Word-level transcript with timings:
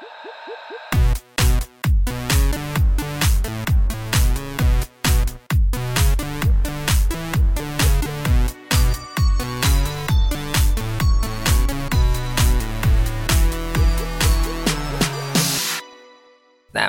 Nej 0.00 0.08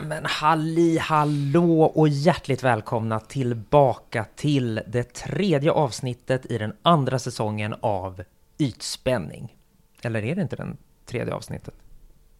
men 0.03 0.25
halli 0.25 0.97
hallå 0.97 1.83
och 1.83 2.07
hjärtligt 2.07 2.63
välkomna 2.63 3.19
tillbaka 3.19 4.25
till 4.35 4.81
det 4.87 5.13
tredje 5.13 5.71
avsnittet 5.71 6.51
i 6.51 6.57
den 6.57 6.73
andra 6.81 7.19
säsongen 7.19 7.75
av 7.81 8.23
Ytspänning. 8.57 9.55
Eller 10.01 10.23
är 10.23 10.35
det 10.35 10.41
inte 10.41 10.55
den 10.55 10.77
tredje 11.05 11.33
avsnittet? 11.33 11.73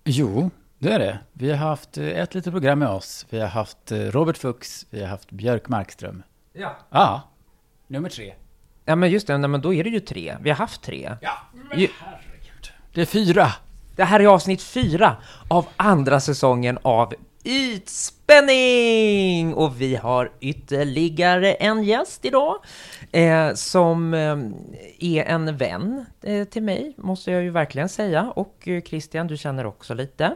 Jo, 0.03 0.49
det 0.82 0.93
är 0.93 1.00
det. 1.00 1.20
Vi 1.34 1.50
har 1.50 1.57
haft 1.57 1.98
eh, 1.98 2.05
ett 2.08 2.34
litet 2.35 2.53
program 2.53 2.80
med 2.80 2.88
oss. 2.89 3.26
Vi 3.30 3.39
har 3.39 3.48
haft 3.48 3.91
eh, 3.91 3.98
Robert 3.98 4.38
Fuchs, 4.38 4.85
vi 4.89 5.02
har 5.02 5.08
haft 5.08 5.31
Björk 5.31 5.67
Markström. 5.70 6.23
Ja. 6.53 6.76
Ja, 6.89 7.22
nummer 7.88 8.09
tre. 8.09 8.34
Ja 8.86 8.95
men 8.95 9.09
just 9.12 9.27
det, 9.27 9.38
nej, 9.38 9.49
men 9.49 9.62
då 9.62 9.73
är 9.73 9.84
det 9.84 9.89
ju 9.89 9.99
tre. 9.99 10.38
Vi 10.41 10.49
har 10.49 10.58
haft 10.58 10.81
tre. 10.81 11.17
Ja, 11.22 11.31
Ju- 11.75 11.88
Det 12.94 13.02
är 13.02 13.05
fyra. 13.05 13.48
Det 13.95 14.03
här 14.03 14.20
är 14.20 14.25
avsnitt 14.25 14.62
fyra 14.63 15.16
av 15.48 15.67
andra 15.77 16.20
säsongen 16.20 16.80
av 16.81 17.13
Ytspänning! 17.44 18.94
Och 19.54 19.81
vi 19.81 19.95
har 19.95 20.31
ytterligare 20.40 21.54
en 21.54 21.84
gäst 21.84 22.26
idag 22.26 22.55
eh, 23.12 23.54
som 23.54 24.14
eh, 24.14 24.38
är 25.00 25.23
en 25.23 25.58
vän 25.58 26.05
eh, 26.22 26.48
till 26.48 26.64
mig, 26.64 26.94
måste 26.98 27.31
jag 27.31 27.44
ju 27.44 27.50
verkligen 27.50 27.90
säga. 27.90 28.31
Och 28.36 28.67
eh, 28.67 28.81
Christian, 28.81 29.27
du 29.27 29.38
känner 29.38 29.66
också 29.66 29.94
lite. 29.94 30.36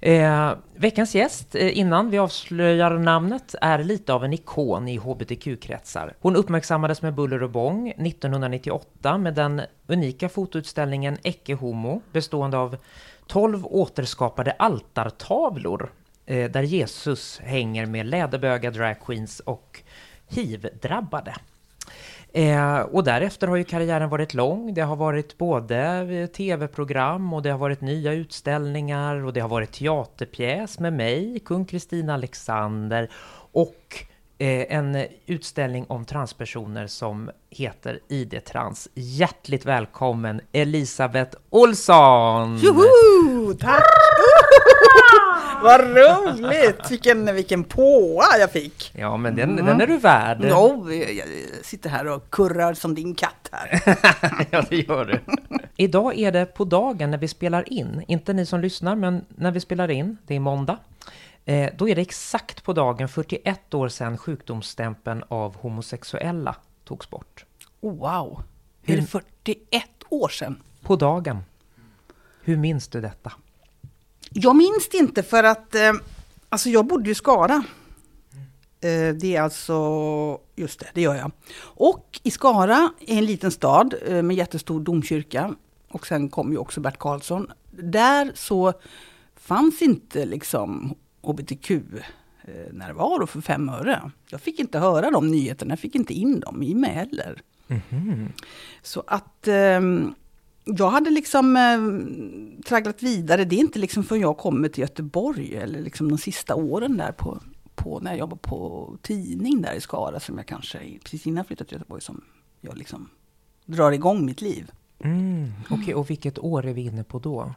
Eh, 0.00 0.52
veckans 0.76 1.14
gäst, 1.14 1.54
eh, 1.54 1.78
innan 1.78 2.10
vi 2.10 2.18
avslöjar 2.18 2.90
namnet, 2.90 3.54
är 3.60 3.78
lite 3.78 4.12
av 4.12 4.24
en 4.24 4.32
ikon 4.32 4.88
i 4.88 4.98
hbtq-kretsar. 4.98 6.14
Hon 6.20 6.36
uppmärksammades 6.36 7.02
med 7.02 7.14
buller 7.14 7.42
och 7.42 7.50
bång 7.50 7.88
1998 7.88 9.18
med 9.18 9.34
den 9.34 9.62
unika 9.86 10.28
fotoutställningen 10.28 11.18
Ecce 11.22 11.54
Homo, 11.54 12.02
bestående 12.12 12.58
av 12.58 12.76
12 13.26 13.66
återskapade 13.66 14.50
altartavlor 14.58 15.92
eh, 16.26 16.50
där 16.50 16.62
Jesus 16.62 17.40
hänger 17.44 17.86
med 17.86 18.06
läderböga 18.06 18.70
dragqueens 18.70 19.40
och 19.40 19.82
hiv-drabbade. 20.28 21.34
Eh, 22.32 22.80
och 22.80 23.04
därefter 23.04 23.46
har 23.46 23.56
ju 23.56 23.64
karriären 23.64 24.08
varit 24.08 24.34
lång. 24.34 24.74
Det 24.74 24.80
har 24.80 24.96
varit 24.96 25.38
både 25.38 25.78
eh, 26.10 26.26
tv-program 26.26 27.32
och 27.32 27.42
det 27.42 27.50
har 27.50 27.58
varit 27.58 27.80
nya 27.80 28.12
utställningar 28.12 29.24
och 29.24 29.32
det 29.32 29.40
har 29.40 29.48
varit 29.48 29.72
teaterpjäs 29.72 30.78
med 30.78 30.92
mig, 30.92 31.40
kung 31.44 31.64
Kristina 31.64 32.14
Alexander 32.14 33.10
och 33.52 34.04
en 34.38 35.06
utställning 35.26 35.86
om 35.88 36.04
transpersoner 36.04 36.86
som 36.86 37.30
heter 37.50 38.00
ID 38.08 38.44
Trans. 38.44 38.88
Hjärtligt 38.94 39.66
välkommen 39.66 40.40
Elisabeth 40.52 41.36
Olsson! 41.50 42.58
Joho! 42.58 43.54
Tack! 43.54 43.82
Vad 45.62 45.80
roligt! 45.80 46.90
Vilken, 46.90 47.34
vilken 47.34 47.64
påa 47.64 48.24
jag 48.38 48.50
fick! 48.52 48.92
Ja, 48.94 49.16
men 49.16 49.36
den, 49.36 49.56
den 49.56 49.80
är 49.80 49.86
du 49.86 49.98
värd. 49.98 50.38
Jo, 50.50 50.92
jag 50.92 51.26
sitter 51.62 51.90
här 51.90 52.06
och 52.06 52.30
kurrar 52.30 52.74
som 52.74 52.94
din 52.94 53.14
katt 53.14 53.50
här. 53.52 53.96
ja, 54.50 54.64
det 54.70 54.76
gör 54.76 55.04
du. 55.04 55.20
Idag 55.76 56.18
är 56.18 56.32
det 56.32 56.46
på 56.46 56.64
dagen 56.64 57.10
när 57.10 57.18
vi 57.18 57.28
spelar 57.28 57.72
in, 57.72 58.02
inte 58.08 58.32
ni 58.32 58.46
som 58.46 58.60
lyssnar, 58.60 58.96
men 58.96 59.24
när 59.28 59.50
vi 59.50 59.60
spelar 59.60 59.90
in, 59.90 60.16
det 60.26 60.36
är 60.36 60.40
måndag, 60.40 60.78
eh, 61.06 61.18
då 61.76 61.88
är 61.88 61.94
det 61.94 62.02
exakt 62.02 62.64
på 62.64 62.72
dagen 62.72 63.08
41 63.08 63.74
år 63.74 63.88
sedan 63.88 64.18
sjukdomsstämpeln 64.18 65.24
av 65.28 65.56
homosexuella 65.56 66.56
togs 66.84 67.10
bort. 67.10 67.44
Oh, 67.80 67.96
wow! 67.96 68.42
Är 68.86 68.96
det 68.96 69.06
41 69.06 69.84
år 70.08 70.28
sedan? 70.28 70.62
På 70.80 70.96
dagen. 70.96 71.38
Hur 72.42 72.56
minns 72.56 72.88
du 72.88 73.00
detta? 73.00 73.32
Jag 74.30 74.56
minns 74.56 74.88
det 74.90 74.96
inte 74.98 75.22
för 75.22 75.44
att 75.44 75.74
eh, 75.74 75.92
alltså 76.48 76.68
jag 76.68 76.86
bodde 76.86 77.10
i 77.10 77.14
Skara. 77.14 77.64
Eh, 78.80 79.14
det 79.14 79.36
är 79.36 79.40
alltså, 79.40 80.38
just 80.54 80.80
det, 80.80 80.86
det 80.94 81.00
gör 81.00 81.14
jag. 81.14 81.30
Och 81.60 82.20
i 82.22 82.30
Skara 82.30 82.92
är 83.00 83.18
en 83.18 83.26
liten 83.26 83.50
stad 83.50 83.94
eh, 84.06 84.22
med 84.22 84.36
jättestor 84.36 84.80
domkyrka. 84.80 85.54
Och 85.88 86.06
sen 86.06 86.28
kom 86.28 86.52
ju 86.52 86.58
också 86.58 86.80
Bert 86.80 86.98
Karlsson. 86.98 87.52
Där 87.70 88.32
så 88.34 88.72
fanns 89.36 89.82
inte 89.82 90.24
liksom 90.24 90.94
hbtq 91.24 91.70
eh, 91.70 93.26
för 93.26 93.40
fem 93.40 93.68
öre. 93.68 94.10
Jag 94.30 94.40
fick 94.40 94.60
inte 94.60 94.78
höra 94.78 95.10
de 95.10 95.30
nyheterna, 95.30 95.72
jag 95.72 95.78
fick 95.78 95.94
inte 95.94 96.14
in 96.14 96.40
dem 96.40 96.62
i 96.62 96.74
mig 96.74 96.90
heller. 96.90 97.42
Så 98.82 99.04
att 99.06 99.48
ehm, 99.48 100.14
jag 100.64 100.90
hade 100.90 101.10
liksom 101.10 101.56
eh, 101.56 102.62
tragglat 102.64 103.02
vidare. 103.02 103.44
Det 103.44 103.56
är 103.56 103.60
inte 103.60 103.78
liksom 103.78 104.04
förrän 104.04 104.22
jag 104.22 104.36
kommer 104.36 104.68
till 104.68 104.80
Göteborg 104.82 105.56
eller 105.56 105.80
liksom 105.80 106.08
de 106.08 106.18
sista 106.18 106.54
åren 106.54 106.96
där 106.96 107.12
på, 107.12 107.40
på 107.74 108.00
när 108.00 108.10
jag 108.10 108.18
jobbade 108.18 108.40
på 108.42 108.90
tidning 109.02 109.62
där 109.62 109.74
i 109.74 109.80
Skara 109.80 110.20
som 110.20 110.36
jag 110.36 110.46
kanske 110.46 110.78
precis 111.02 111.26
innan 111.26 111.36
jag 111.36 111.46
flyttade 111.46 111.68
till 111.68 111.78
Göteborg 111.78 112.02
som 112.02 112.20
jag 112.60 112.78
liksom 112.78 113.08
drar 113.64 113.92
igång 113.92 114.26
mitt 114.26 114.40
liv. 114.40 114.70
Mm, 114.98 115.52
Okej, 115.70 115.94
och 115.94 116.10
vilket 116.10 116.38
år 116.38 116.66
är 116.66 116.72
vi 116.72 116.82
inne 116.82 117.04
på 117.04 117.18
då? 117.18 117.54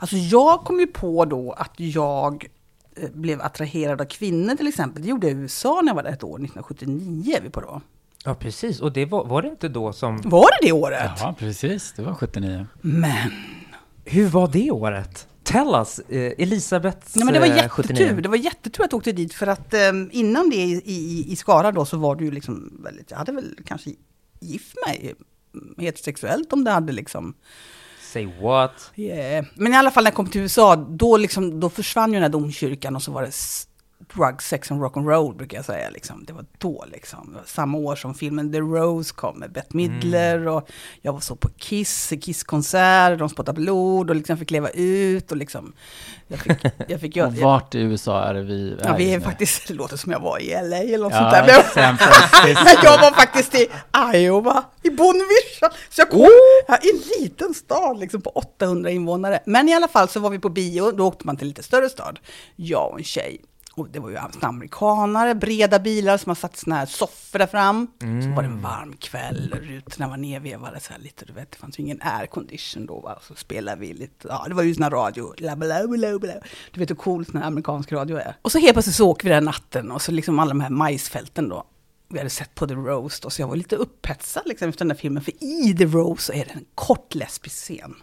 Alltså 0.00 0.16
jag 0.16 0.60
kom 0.60 0.80
ju 0.80 0.86
på 0.86 1.24
då 1.24 1.52
att 1.52 1.72
jag 1.76 2.46
eh, 2.96 3.10
blev 3.12 3.42
attraherad 3.42 4.00
av 4.00 4.04
kvinnor 4.04 4.54
till 4.54 4.66
exempel. 4.66 5.02
Det 5.02 5.08
gjorde 5.08 5.26
jag 5.26 5.36
i 5.36 5.40
USA 5.40 5.80
när 5.82 5.90
jag 5.90 5.94
var 5.94 6.02
där 6.02 6.10
ett 6.10 6.24
år, 6.24 6.36
1979 6.36 7.36
är 7.36 7.40
vi 7.40 7.50
på 7.50 7.60
då. 7.60 7.80
Ja, 8.24 8.34
precis. 8.34 8.80
Och 8.80 8.92
det 8.92 9.04
var, 9.04 9.24
var 9.24 9.42
det 9.42 9.48
inte 9.48 9.68
då 9.68 9.92
som... 9.92 10.20
Var 10.24 10.48
det 10.60 10.66
det 10.66 10.72
året? 10.72 11.10
Ja, 11.20 11.34
precis. 11.38 11.92
Det 11.96 12.02
var 12.02 12.14
79. 12.14 12.66
Men 12.80 13.30
Hur 14.04 14.28
var 14.28 14.48
det 14.48 14.70
året? 14.70 15.28
Tell 15.42 15.74
us, 15.74 15.98
eh, 15.98 16.32
Elisabeths 16.38 17.16
Nej, 17.16 17.24
men 17.24 17.34
det 17.34 17.40
var 17.40 17.46
eh, 17.46 17.56
jättetur. 17.56 17.82
79. 17.82 18.20
Det 18.22 18.28
var 18.28 18.36
jättetur 18.36 18.84
att 18.84 18.92
jag 18.92 18.98
åkte 18.98 19.12
dit 19.12 19.34
för 19.34 19.46
att 19.46 19.74
eh, 19.74 19.80
innan 20.10 20.50
det 20.50 20.56
i, 20.56 20.82
i, 20.84 21.32
i 21.32 21.36
Skara 21.36 21.72
då 21.72 21.84
så 21.84 21.96
var 21.96 22.16
det 22.16 22.24
ju 22.24 22.30
liksom 22.30 22.80
väldigt, 22.84 23.10
jag 23.10 23.18
hade 23.18 23.32
väl 23.32 23.58
kanske 23.64 23.90
gift 24.40 24.76
mig 24.86 25.14
mm, 25.54 25.74
heterosexuellt 25.78 26.52
om 26.52 26.64
det 26.64 26.70
hade 26.70 26.92
liksom, 26.92 27.34
Say 28.12 28.28
what? 28.40 28.90
yeah. 28.96 29.44
Men 29.54 29.74
i 29.74 29.76
alla 29.76 29.90
fall 29.90 30.04
när 30.04 30.10
jag 30.10 30.16
kom 30.16 30.26
till 30.26 30.40
USA, 30.40 30.76
då 30.76 31.16
liksom, 31.16 31.60
då 31.60 31.70
försvann 31.70 32.10
ju 32.10 32.14
den 32.14 32.22
här 32.22 32.30
domkyrkan 32.30 32.96
och 32.96 33.02
så 33.02 33.12
var 33.12 33.22
det 33.22 33.32
drug, 34.14 34.42
sex 34.42 34.70
and 34.70 34.82
rock'n'roll 34.82 35.36
brukar 35.36 35.56
jag 35.58 35.64
säga 35.64 35.90
liksom. 35.90 36.24
Det 36.24 36.32
var 36.32 36.44
då 36.58 36.84
liksom, 36.92 37.36
samma 37.46 37.78
år 37.78 37.96
som 37.96 38.14
filmen 38.14 38.52
The 38.52 38.58
Rose 38.58 39.14
kom 39.14 39.38
med 39.38 39.52
Bette 39.52 39.76
Midler 39.76 40.48
och 40.48 40.68
jag 41.02 41.12
var 41.12 41.20
så 41.20 41.36
på 41.36 41.48
Kiss, 41.48 42.12
Kiss-konsert, 42.20 43.18
de 43.18 43.28
spottade 43.28 43.60
blod 43.60 44.10
och 44.10 44.16
liksom 44.16 44.36
fick 44.36 44.50
leva 44.50 44.68
ut 44.70 45.30
och 45.30 45.36
liksom, 45.36 45.72
jag 46.28 46.38
fick, 46.38 46.58
jag 46.88 47.00
fick 47.00 47.16
göra, 47.16 47.28
Och 47.28 47.34
vart 47.34 47.74
i 47.74 47.78
USA 47.78 48.24
är 48.24 48.34
det 48.34 48.42
vi 48.42 48.76
Ja, 48.84 48.94
vi 48.96 49.14
är 49.14 49.20
faktiskt, 49.20 49.68
det 49.68 49.74
låter 49.74 49.96
som 49.96 50.12
jag 50.12 50.20
var 50.20 50.38
i 50.38 50.48
LA 50.48 50.76
eller 50.76 50.98
något 50.98 51.12
Ja, 51.12 51.30
sånt 51.30 51.46
där. 51.74 52.54
Men, 52.64 52.74
jag 52.82 52.98
var 52.98 53.10
faktiskt 53.10 53.54
i 53.54 53.68
Iowa, 54.14 54.64
i 54.82 54.90
Bonneville. 54.90 55.70
Så 55.90 56.00
jag 56.00 56.10
kom, 56.10 56.20
Oh! 56.20 56.28
ja, 56.68 56.78
i 56.82 56.90
en 56.90 57.22
liten 57.22 57.54
stad 57.54 57.98
liksom 57.98 58.22
på 58.22 58.30
800 58.30 58.90
invånare. 58.90 59.40
Men 59.46 59.68
i 59.68 59.74
alla 59.74 59.88
fall 59.88 60.08
så 60.08 60.20
var 60.20 60.30
vi 60.30 60.38
på 60.38 60.48
bio, 60.48 60.90
då 60.90 61.06
åkte 61.06 61.26
man 61.26 61.36
till 61.36 61.46
lite 61.48 61.62
större 61.62 61.88
stad. 61.88 62.18
Jag 62.56 62.92
och 62.92 62.98
en 62.98 63.04
tjej. 63.04 63.40
Och 63.76 63.90
det 63.90 63.98
var 63.98 64.10
ju 64.10 64.18
amerikanare, 64.40 65.34
breda 65.34 65.78
bilar 65.78 66.18
som 66.18 66.30
har 66.30 66.34
satt 66.34 66.56
såna 66.56 66.76
här 66.76 66.86
soffor 66.86 67.38
där 67.38 67.46
fram. 67.46 67.86
Så 68.00 68.28
var 68.28 68.42
det 68.42 68.48
en 68.48 68.62
varm 68.62 68.96
kväll, 68.96 69.54
rutorna 69.62 70.08
var 70.08 70.16
nedvevade 70.16 70.80
så 70.80 70.92
här 70.92 71.00
lite, 71.00 71.24
du 71.24 71.32
vet, 71.32 71.50
det 71.50 71.58
fanns 71.58 71.78
ju 71.78 71.82
ingen 71.82 72.00
aircondition 72.02 72.86
då. 72.86 73.00
Va? 73.00 73.18
Så 73.22 73.34
spelade 73.34 73.80
vi 73.80 73.92
lite, 73.92 74.28
ja 74.28 74.44
det 74.48 74.54
var 74.54 74.62
ju 74.62 74.74
sån 74.74 74.82
här 74.82 74.90
radio, 74.90 75.34
la, 75.38 75.56
bla, 75.56 75.86
bla, 75.88 76.18
bla. 76.18 76.32
du 76.70 76.80
vet 76.80 76.90
hur 76.90 76.94
cool 76.94 77.26
sån 77.26 77.40
här 77.40 77.46
amerikansk 77.46 77.92
radio 77.92 78.16
är. 78.16 78.36
Och 78.42 78.52
så 78.52 78.58
helt 78.58 78.72
plötsligt 78.72 78.96
så 78.96 79.10
åker 79.10 79.28
vi 79.28 79.34
den 79.34 79.44
natten 79.44 79.90
och 79.90 80.02
så 80.02 80.12
liksom 80.12 80.38
alla 80.38 80.48
de 80.48 80.60
här 80.60 80.70
majsfälten 80.70 81.48
då. 81.48 81.66
Vi 82.08 82.18
hade 82.18 82.30
sett 82.30 82.54
på 82.54 82.66
The 82.66 82.74
Roast 82.74 83.24
och 83.24 83.32
så 83.32 83.42
jag 83.42 83.48
var 83.48 83.56
lite 83.56 83.76
upphetsad 83.76 84.42
liksom 84.46 84.68
efter 84.68 84.84
den 84.84 84.88
där 84.88 84.96
filmen. 84.96 85.22
För 85.22 85.44
i 85.44 85.74
The 85.78 85.84
Roast 85.84 86.26
så 86.26 86.32
är 86.32 86.44
det 86.44 86.50
en 86.50 86.64
kort 86.74 87.14
lesbisk 87.14 87.56
scen. 87.56 87.94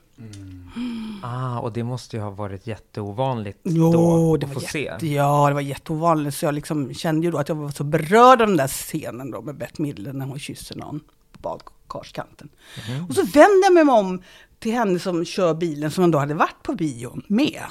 Ah, 1.24 1.60
och 1.60 1.74
det 1.74 1.84
måste 1.84 2.16
ju 2.18 2.24
ha 2.24 2.30
varit 2.30 2.68
jätteovanligt 2.68 3.60
Jo, 3.64 3.92
då 3.92 4.38
det 4.38 4.46
var 4.46 4.54
få 4.54 4.60
se. 4.60 4.84
jätte, 4.84 5.08
ja, 5.08 5.48
det 5.48 5.54
var 5.54 5.62
jätteovanligt. 5.62 6.38
Så 6.38 6.46
jag 6.46 6.54
liksom 6.54 6.94
kände 6.94 7.26
ju 7.26 7.32
då 7.32 7.38
att 7.38 7.50
jag 7.50 7.56
var 7.56 7.70
så 7.70 7.84
berörd 7.84 8.42
av 8.42 8.48
den 8.48 8.58
där 8.58 8.68
scenen 8.68 9.32
då 9.32 9.42
med 9.42 9.58
Bette 9.58 9.82
Midler 9.82 10.14
när 10.14 10.26
hon 10.26 10.40
kysser 10.40 10.76
någon 10.76 11.00
på 11.32 11.40
badkarskanten. 11.42 12.50
Mhm. 12.90 13.06
Och 13.10 13.16
så 13.16 13.22
vände 13.22 13.62
jag 13.64 13.74
mig 13.74 13.84
om 13.94 14.22
till 14.60 14.72
henne 14.74 15.00
som 15.00 15.26
kör 15.26 15.54
bilen 15.54 15.92
som 15.92 16.12
då 16.12 16.18
hade 16.18 16.34
varit 16.34 16.64
på 16.64 16.74
bion 16.76 17.24
med. 17.28 17.64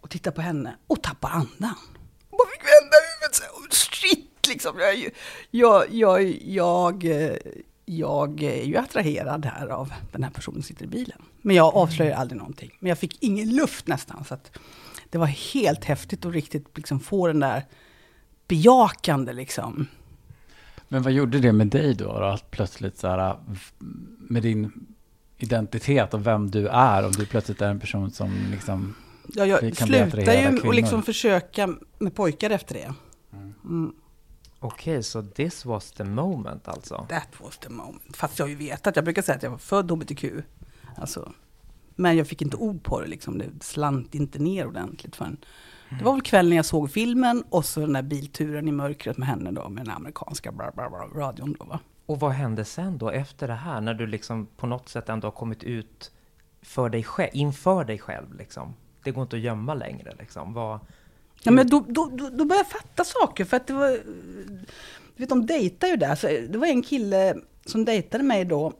Och 0.00 0.10
tittade 0.10 0.36
på 0.36 0.42
henne 0.42 0.76
och 0.86 1.02
tappade 1.02 1.34
andan. 1.34 1.74
Bara 2.30 2.48
fick 2.52 2.62
vända 2.62 2.96
huvudet 3.06 3.34
så 3.34 3.42
här, 3.42 3.70
shit 3.70 4.46
liksom. 4.48 4.72
Jag, 4.78 5.10
jag, 5.50 5.84
jag, 5.94 6.22
jag, 6.44 7.04
eh, 7.04 7.36
jag 7.96 8.42
är 8.42 8.64
ju 8.64 8.76
attraherad 8.76 9.44
här 9.44 9.68
av 9.68 9.92
den 10.12 10.22
här 10.22 10.30
personen 10.30 10.62
som 10.62 10.62
sitter 10.62 10.84
i 10.84 10.88
bilen. 10.88 11.22
Men 11.42 11.56
jag 11.56 11.74
avslöjar 11.74 12.16
aldrig 12.16 12.38
någonting. 12.38 12.70
Men 12.78 12.88
jag 12.88 12.98
fick 12.98 13.22
ingen 13.22 13.56
luft 13.56 13.86
nästan. 13.86 14.24
Så 14.24 14.36
det 15.10 15.18
var 15.18 15.26
helt 15.26 15.84
häftigt 15.84 16.24
att 16.24 16.32
riktigt 16.32 16.76
liksom 16.76 17.00
få 17.00 17.26
den 17.26 17.40
där 17.40 17.64
bejakande 18.48 19.32
liksom. 19.32 19.86
Men 20.88 21.02
vad 21.02 21.12
gjorde 21.12 21.38
det 21.38 21.52
med 21.52 21.66
dig 21.66 21.94
då? 21.94 22.04
då? 22.04 22.24
Att 22.24 22.50
plötsligt 22.50 22.98
så 22.98 23.08
här, 23.08 23.36
med 24.18 24.42
din 24.42 24.86
identitet 25.38 26.14
och 26.14 26.26
vem 26.26 26.50
du 26.50 26.68
är, 26.68 27.06
om 27.06 27.12
du 27.12 27.26
plötsligt 27.26 27.62
är 27.62 27.70
en 27.70 27.80
person 27.80 28.10
som 28.10 28.34
liksom 28.50 28.94
Ja, 29.34 29.46
jag 29.46 29.60
kan 29.60 29.68
bli 29.68 29.74
slutar 29.74 30.06
attrahera 30.06 30.50
ju 30.50 30.56
kvinnor. 30.56 30.68
att 30.68 30.76
liksom 30.76 31.02
försöka 31.02 31.74
med 31.98 32.14
pojkar 32.14 32.50
efter 32.50 32.74
det. 32.74 32.94
Mm. 33.64 33.92
Okej, 34.62 35.02
så 35.02 35.22
this 35.22 35.64
was 35.64 35.92
the 35.92 36.04
moment 36.04 36.68
alltså? 36.68 37.06
That 37.08 37.40
was 37.40 37.58
the 37.58 37.68
moment. 37.68 38.16
Fast 38.16 38.38
jag 38.38 38.46
har 38.46 38.50
ju 38.50 38.56
vetat, 38.56 38.96
jag 38.96 39.04
brukar 39.04 39.22
säga 39.22 39.36
att 39.36 39.42
jag 39.42 39.50
var 39.50 39.58
född 39.58 39.90
HBTQ. 39.90 40.24
Alltså, 40.96 41.32
men 41.96 42.16
jag 42.16 42.26
fick 42.26 42.42
inte 42.42 42.56
ord 42.56 42.82
på 42.82 43.00
det 43.00 43.06
liksom. 43.06 43.38
Det 43.38 43.46
slant 43.60 44.14
inte 44.14 44.38
ner 44.38 44.66
ordentligt 44.66 45.16
förrän. 45.16 45.36
Det 45.98 46.04
var 46.04 46.12
väl 46.12 46.22
kvällen 46.22 46.56
jag 46.56 46.64
såg 46.64 46.90
filmen 46.90 47.44
och 47.50 47.64
så 47.64 47.80
den 47.80 47.92
där 47.92 48.02
bilturen 48.02 48.68
i 48.68 48.72
mörkret 48.72 49.18
med 49.18 49.28
henne 49.28 49.50
då, 49.50 49.68
med 49.68 49.84
den 49.84 49.94
amerikanska 49.94 50.52
bla 50.52 50.70
bla 50.74 50.90
bla, 50.90 50.98
radion 51.20 51.56
då 51.58 51.64
va. 51.64 51.80
Och 52.06 52.20
vad 52.20 52.32
hände 52.32 52.64
sen 52.64 52.98
då 52.98 53.10
efter 53.10 53.48
det 53.48 53.54
här, 53.54 53.80
när 53.80 53.94
du 53.94 54.06
liksom 54.06 54.46
på 54.46 54.66
något 54.66 54.88
sätt 54.88 55.08
ändå 55.08 55.26
har 55.26 55.32
kommit 55.32 55.62
ut 55.62 56.12
för 56.62 56.88
dig 56.88 57.04
själv, 57.04 57.30
inför 57.32 57.84
dig 57.84 57.98
själv 57.98 58.34
liksom? 58.34 58.74
Det 59.04 59.10
går 59.10 59.22
inte 59.22 59.36
att 59.36 59.42
gömma 59.42 59.74
längre 59.74 60.14
liksom. 60.18 60.52
Vad, 60.52 60.80
Ja, 61.42 61.50
men 61.50 61.68
då, 61.68 61.84
då, 61.88 62.10
då, 62.12 62.28
då 62.28 62.44
började 62.44 62.68
jag 62.70 62.80
fatta 62.80 63.04
saker, 63.04 63.44
för 63.44 63.56
att 63.56 63.66
det 63.66 63.72
var... 63.72 63.90
Du 65.16 65.22
vet, 65.22 65.28
de 65.28 65.46
dejtar 65.46 65.88
ju 65.88 65.96
där. 65.96 66.14
Så 66.14 66.26
det 66.26 66.58
var 66.58 66.66
en 66.66 66.82
kille 66.82 67.34
som 67.66 67.84
dejtade 67.84 68.24
mig 68.24 68.44
då. 68.44 68.72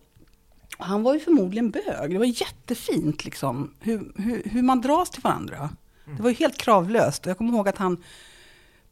Och 0.78 0.86
Han 0.86 1.02
var 1.02 1.14
ju 1.14 1.20
förmodligen 1.20 1.70
bög. 1.70 2.10
Det 2.10 2.18
var 2.18 2.40
jättefint 2.40 3.24
liksom, 3.24 3.74
hur, 3.80 4.12
hur, 4.16 4.42
hur 4.44 4.62
man 4.62 4.80
dras 4.80 5.10
till 5.10 5.22
varandra. 5.22 5.70
Det 6.16 6.22
var 6.22 6.30
ju 6.30 6.36
helt 6.36 6.58
kravlöst. 6.58 7.26
Och 7.26 7.30
jag 7.30 7.38
kommer 7.38 7.52
ihåg 7.52 7.68
att 7.68 7.78
han 7.78 8.02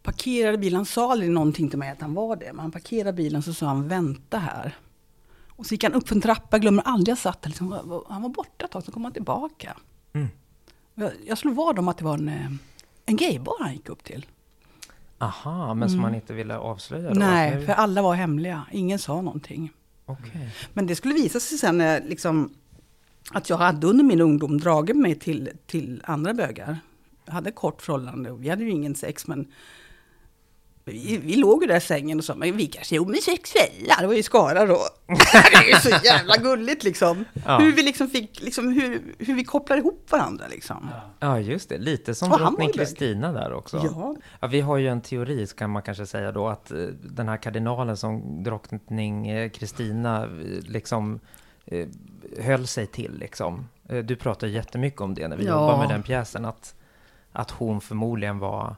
parkerade 0.02 0.58
bilen. 0.58 0.76
Han 0.76 0.86
sa 0.86 1.12
aldrig 1.12 1.30
någonting 1.30 1.70
till 1.70 1.78
mig 1.78 1.90
att 1.90 2.00
han 2.00 2.14
var 2.14 2.36
det. 2.36 2.52
Men 2.52 2.58
han 2.58 2.72
parkerade 2.72 3.12
bilen 3.12 3.42
så 3.42 3.54
sa 3.54 3.66
han 3.66 3.88
vänta 3.88 4.38
här. 4.38 4.76
Och 5.48 5.66
så 5.66 5.74
gick 5.74 5.84
han 5.84 5.94
upp 5.94 6.08
för 6.08 6.14
en 6.14 6.20
trappa. 6.20 6.58
Glömmer 6.58 6.82
aldrig 6.82 7.12
jag 7.12 7.18
satt 7.18 7.42
där. 7.42 7.48
Liksom, 7.48 8.02
han 8.08 8.22
var 8.22 8.28
borta 8.28 8.64
ett 8.64 8.70
tag, 8.70 8.84
så 8.84 8.92
kom 8.92 9.04
han 9.04 9.12
tillbaka. 9.12 9.76
Mm. 10.12 10.28
Jag, 10.94 11.12
jag 11.26 11.38
slog 11.38 11.54
vad 11.54 11.78
om 11.78 11.88
att 11.88 11.98
det 11.98 12.04
var 12.04 12.14
en, 12.14 12.28
eh, 12.28 12.50
en 13.08 13.16
gaybar 13.16 13.54
han 13.60 13.72
gick 13.72 13.88
upp 13.88 14.04
till. 14.04 14.26
aha, 15.18 15.74
men 15.74 15.90
som 15.90 16.00
man 16.00 16.14
inte 16.14 16.32
ville 16.34 16.56
avslöja 16.58 17.08
då? 17.08 17.20
Nej, 17.20 17.54
Nu- 17.56 17.66
för 17.66 17.72
alla 17.72 18.02
var 18.02 18.14
hemliga. 18.14 18.66
Ingen 18.72 18.98
sa 18.98 19.20
någonting. 19.20 19.72
Okej. 20.06 20.50
Men 20.72 20.86
det 20.86 20.96
skulle 20.96 21.14
visa 21.14 21.40
sig 21.40 21.58
sen 21.58 21.78
när 21.78 22.00
liksom, 22.00 22.50
att 23.32 23.50
jag 23.50 23.56
hade 23.56 23.86
under 23.86 24.04
min 24.04 24.20
ungdom 24.20 24.58
dragit 24.60 24.96
mig 24.96 25.14
till, 25.14 25.50
till 25.66 26.02
andra 26.04 26.34
bögar. 26.34 26.78
Jag 27.24 27.32
hade 27.32 27.50
kort 27.52 27.82
förhållande 27.82 28.30
och 28.30 28.44
vi 28.44 28.48
hade 28.48 28.64
ju 28.64 28.70
ingen 28.70 28.94
sex 28.94 29.26
men 29.26 29.52
vi, 30.88 31.18
vi 31.24 31.36
låg 31.36 31.62
ju 31.62 31.68
där 31.68 31.76
i 31.76 31.80
sängen 31.80 32.18
och 32.18 32.24
sa, 32.24 32.34
men 32.34 32.56
vi 32.56 32.66
kanske 32.66 32.96
är 32.96 32.98
homosexuella. 32.98 33.94
Det 34.00 34.06
var 34.06 34.14
ju 34.14 34.22
Skara 34.22 34.66
då. 34.66 34.78
det 35.06 35.56
är 35.56 35.68
ju 35.68 35.74
så 35.74 36.06
jävla 36.06 36.36
gulligt 36.36 36.84
liksom. 36.84 37.24
Ja. 37.46 37.58
Hur 37.58 37.72
vi 37.72 37.82
liksom 37.82 38.08
fick, 38.08 38.42
liksom, 38.42 38.72
hur, 38.72 39.02
hur 39.18 39.34
vi 39.34 39.44
kopplar 39.44 39.76
ihop 39.76 40.06
varandra 40.10 40.44
liksom. 40.50 40.88
Ja, 41.20 41.40
just 41.40 41.68
det. 41.68 41.78
Lite 41.78 42.14
som 42.14 42.32
Och 42.32 42.38
drottning. 42.38 42.72
Kristina 42.72 43.32
där 43.32 43.52
också. 43.52 43.76
Ja. 43.84 44.16
Ja, 44.40 44.46
vi 44.46 44.60
har 44.60 44.76
ju 44.76 44.88
en 44.88 45.00
teori, 45.00 45.46
kan 45.46 45.70
man 45.70 45.82
kanske 45.82 46.06
säga 46.06 46.32
då, 46.32 46.48
att 46.48 46.70
eh, 46.70 46.76
den 47.02 47.28
här 47.28 47.36
kardinalen 47.36 47.96
som 47.96 48.42
drottning 48.42 49.28
eh, 49.28 49.50
Kristina 49.50 50.22
eh, 50.24 50.28
liksom 50.66 51.20
höll 52.40 52.66
sig 52.66 52.86
till, 52.86 53.18
liksom. 53.18 53.68
Du 54.04 54.16
pratar 54.16 54.46
jättemycket 54.46 55.00
om 55.00 55.14
det 55.14 55.28
när 55.28 55.36
vi 55.36 55.44
Ja. 55.44 55.50
jobbar 55.50 55.78
med 55.78 55.88
den 55.88 56.02
pjäsen, 56.02 56.44
att, 56.44 56.74
att 57.32 57.50
hon 57.50 57.80
förmodligen 57.80 58.38
var 58.38 58.76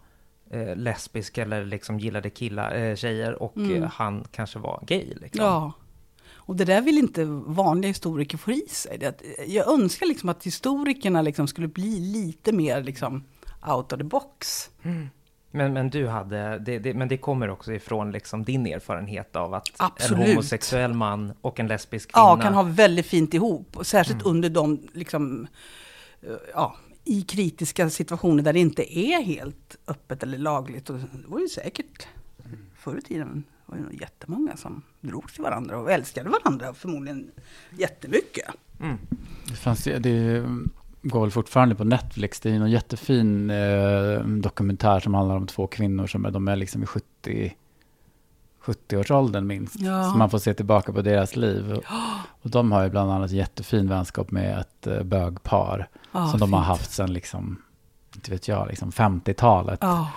eh, 0.50 0.76
lesbisk 0.76 1.38
eller 1.38 1.64
liksom 1.64 1.99
gillade 1.99 2.31
killar, 2.31 2.75
eh, 2.75 2.97
tjejer 2.97 3.43
och 3.43 3.56
Mm. 3.56 3.82
eh, 3.82 3.88
han 3.93 4.25
kanske 4.32 4.58
var 4.58 4.82
gay. 4.87 5.14
Liksom. 5.20 5.44
Ja. 5.44 5.73
Och 6.32 6.56
det 6.56 6.64
där 6.64 6.81
vill 6.81 6.99
inte 6.99 7.25
vanliga 7.47 7.88
historiker 7.88 8.38
få 8.38 8.50
i 8.52 8.64
sig. 8.69 9.05
Att, 9.05 9.23
jag 9.47 9.69
önskar 9.73 10.06
liksom 10.06 10.29
att 10.29 10.47
historikerna 10.47 11.23
liksom 11.23 11.47
skulle 11.47 11.69
bli 11.69 12.00
lite 12.00 12.52
mer 12.52 12.82
liksom 12.82 13.25
out 13.69 13.93
of 13.93 13.99
the 13.99 14.05
box. 14.05 14.70
Men, 15.52 15.73
men 15.73 15.91
du 15.91 16.08
hade, 16.08 16.58
det, 16.58 16.79
det, 16.79 16.94
men 16.94 17.08
det 17.08 17.17
kommer 17.19 17.50
också 17.50 17.73
ifrån 17.73 18.12
liksom 18.12 18.44
din 18.44 18.67
erfarenhet 18.67 19.37
av 19.37 19.55
att 19.55 19.69
Absolut. 19.76 20.25
en 20.25 20.31
homosexuell 20.31 20.94
man 20.94 21.32
och 21.41 21.61
en 21.61 21.67
lesbisk 21.67 22.12
kvinna 22.12 22.26
Ja, 22.26 22.37
kan 22.43 22.55
ha 22.55 22.62
väldigt 22.62 23.06
fint 23.06 23.35
ihop. 23.35 23.76
Särskilt 23.82 24.23
under 24.26 24.49
de, 24.50 24.88
liksom, 24.93 25.46
eh, 26.23 26.29
ja, 26.55 26.76
i 27.10 27.22
kritiska 27.22 27.90
situationer 27.90 28.42
där 28.42 28.52
det 28.52 28.58
inte 28.58 28.98
är 28.98 29.22
helt 29.22 29.76
öppet 29.86 30.22
eller 30.22 30.38
lagligt. 30.38 30.90
Och 30.90 30.98
det 30.98 31.06
var 31.26 31.40
ju 31.40 31.48
säkert 31.48 32.06
förr 32.74 32.98
i 32.98 33.02
tiden 33.02 33.44
var 33.66 33.76
det 33.76 33.82
nog 33.82 34.00
jättemånga 34.00 34.56
som 34.56 34.82
drogs 35.00 35.32
till 35.32 35.42
varandra 35.42 35.78
och 35.78 35.92
älskade 35.92 36.30
varandra 36.30 36.74
förmodligen 36.74 37.30
jättemycket. 37.78 38.44
Mm. 38.80 38.96
Det, 39.48 39.54
fanns, 39.54 39.84
det 39.84 40.44
går 41.02 41.20
väl 41.20 41.30
fortfarande 41.30 41.74
på 41.74 41.84
Netflix. 41.84 42.40
Det 42.40 42.50
är 42.50 42.54
en 42.54 42.70
jättefin 42.70 43.50
eh, 43.50 44.24
dokumentär 44.24 45.00
som 45.00 45.14
handlar 45.14 45.36
om 45.36 45.46
två 45.46 45.66
kvinnor 45.66 46.06
som 46.06 46.24
är, 46.24 46.30
de 46.30 46.48
är 46.48 46.56
liksom 46.56 46.82
i 46.82 46.86
70 46.86 47.54
70-årsåldern 48.64 49.46
minst. 49.46 49.74
Ja. 49.80 50.10
Så 50.10 50.16
man 50.18 50.30
får 50.30 50.38
se 50.38 50.54
tillbaka 50.54 50.92
på 50.92 51.02
deras 51.02 51.36
liv. 51.36 51.72
Och, 51.72 51.84
och 52.42 52.50
de 52.50 52.72
har 52.72 52.82
ju 52.84 52.90
bland 52.90 53.12
annat 53.12 53.30
jättefin 53.30 53.88
vänskap 53.88 54.30
med 54.30 54.58
ett 54.60 54.86
eh, 54.86 55.02
bögpar. 55.02 55.88
Ja, 56.12 56.28
som 56.30 56.40
de 56.40 56.52
har 56.52 56.60
fint. 56.60 56.66
haft 56.68 56.92
sedan 56.92 57.12
liksom, 57.12 57.62
inte 58.14 58.30
vet 58.30 58.48
jag, 58.48 58.68
liksom 58.68 58.90
50-talet. 58.90 59.78
Ja, 59.82 60.10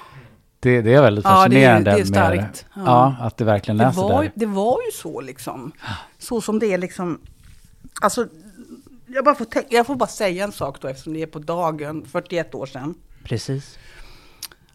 Det, 0.59 0.81
det 0.81 0.93
är 0.93 1.01
väldigt 1.01 1.25
Ja, 1.25 1.29
det 1.31 1.35
är- 1.35 1.43
fascinerande. 1.43 1.91
det 1.91 1.95
är 1.95 1.97
med- 1.97 2.07
starkt. 2.07 2.65
Ja. 2.75 2.81
Ja. 2.85 3.15
att 3.25 3.37
det 3.37 3.43
verkligen 3.45 3.77
det 3.77 3.83
är 3.85 3.91
så 3.91 4.07
var, 4.09 4.23
där. 4.23 4.31
det 4.35 4.45
var 4.45 4.77
ju 4.85 4.91
så 4.91 5.21
liksom. 5.21 5.71
Så 6.19 6.41
som 6.41 6.59
det 6.59 6.73
är 6.73 6.77
liksom. 6.77 7.19
Alltså, 8.01 8.27
jag, 9.07 9.25
bara 9.25 9.35
får 9.35 9.45
tänka, 9.45 9.75
jag 9.75 9.85
får 9.87 9.95
bara 9.95 10.07
säga 10.09 10.43
en 10.43 10.51
sak 10.51 10.81
då 10.81 10.87
eftersom 10.87 11.13
det 11.13 11.21
är 11.21 11.27
på 11.27 11.39
dagen, 11.39 12.05
41 12.11 12.55
år 12.55 12.65
sedan. 12.65 12.95
Precis. 13.23 13.77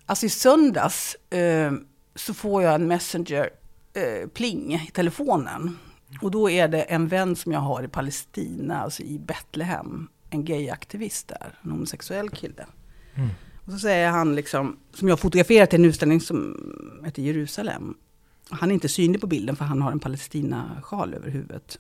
Alltså 0.07 0.27
i 0.27 0.29
söndags 0.29 1.15
eh, 1.31 1.73
så 2.15 2.35
får 2.35 2.63
jag 2.63 2.75
en 2.75 2.87
messenger 2.87 3.51
eh, 3.99 4.29
pling 4.29 4.75
i 4.75 4.91
telefonen. 4.95 5.79
Och 6.23 6.31
då 6.31 6.51
är 6.51 6.69
det 6.69 6.83
en 6.83 7.09
vän 7.09 7.37
som 7.37 7.53
jag 7.53 7.61
har 7.61 7.83
i 7.83 7.89
Palestina, 7.89 8.83
alltså 8.83 9.03
i 9.03 9.19
Betlehem. 9.19 10.09
En 10.31 10.45
gayaktivist 10.45 11.29
där, 11.29 11.59
en 11.63 11.71
homosexuell 11.71 12.31
kille. 12.31 12.67
Mm. 13.15 13.29
Och 13.65 13.73
så 13.73 13.79
säger 13.79 14.11
han 14.11 14.35
liksom, 14.35 14.77
som 14.95 15.09
jag 15.09 15.21
fotograferat 15.21 15.71
till 15.71 15.79
en 15.79 15.85
utställning 15.85 16.21
som 16.21 16.57
heter 17.05 17.23
Jerusalem. 17.23 17.95
Han 18.51 18.71
är 18.71 18.75
inte 18.75 18.89
synlig 18.89 19.21
på 19.21 19.27
bilden 19.27 19.57
för 19.57 19.65
han 19.65 19.83
har 19.83 19.93
en 19.93 20.01
Palestina-sjal 20.01 21.15
över 21.15 21.31
huvudet. 21.31 21.79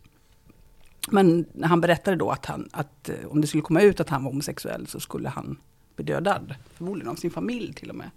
Men 1.11 1.47
han 1.62 1.81
berättade 1.81 2.16
då 2.16 2.31
att, 2.31 2.47
han, 2.47 2.69
att 2.73 3.09
eh, 3.09 3.14
om 3.28 3.40
det 3.40 3.47
skulle 3.47 3.62
komma 3.62 3.81
ut 3.81 4.00
att 4.00 4.09
han 4.09 4.25
var 4.25 4.31
homosexuell 4.31 4.87
så 4.87 5.00
skulle 5.00 5.28
han 5.28 5.59
bli 5.97 6.04
dödad. 6.04 6.54
Förmodligen 6.75 7.11
av 7.11 7.14
sin 7.14 7.31
familj 7.31 7.73
till 7.73 7.90
och 7.90 7.97
med. 7.97 8.11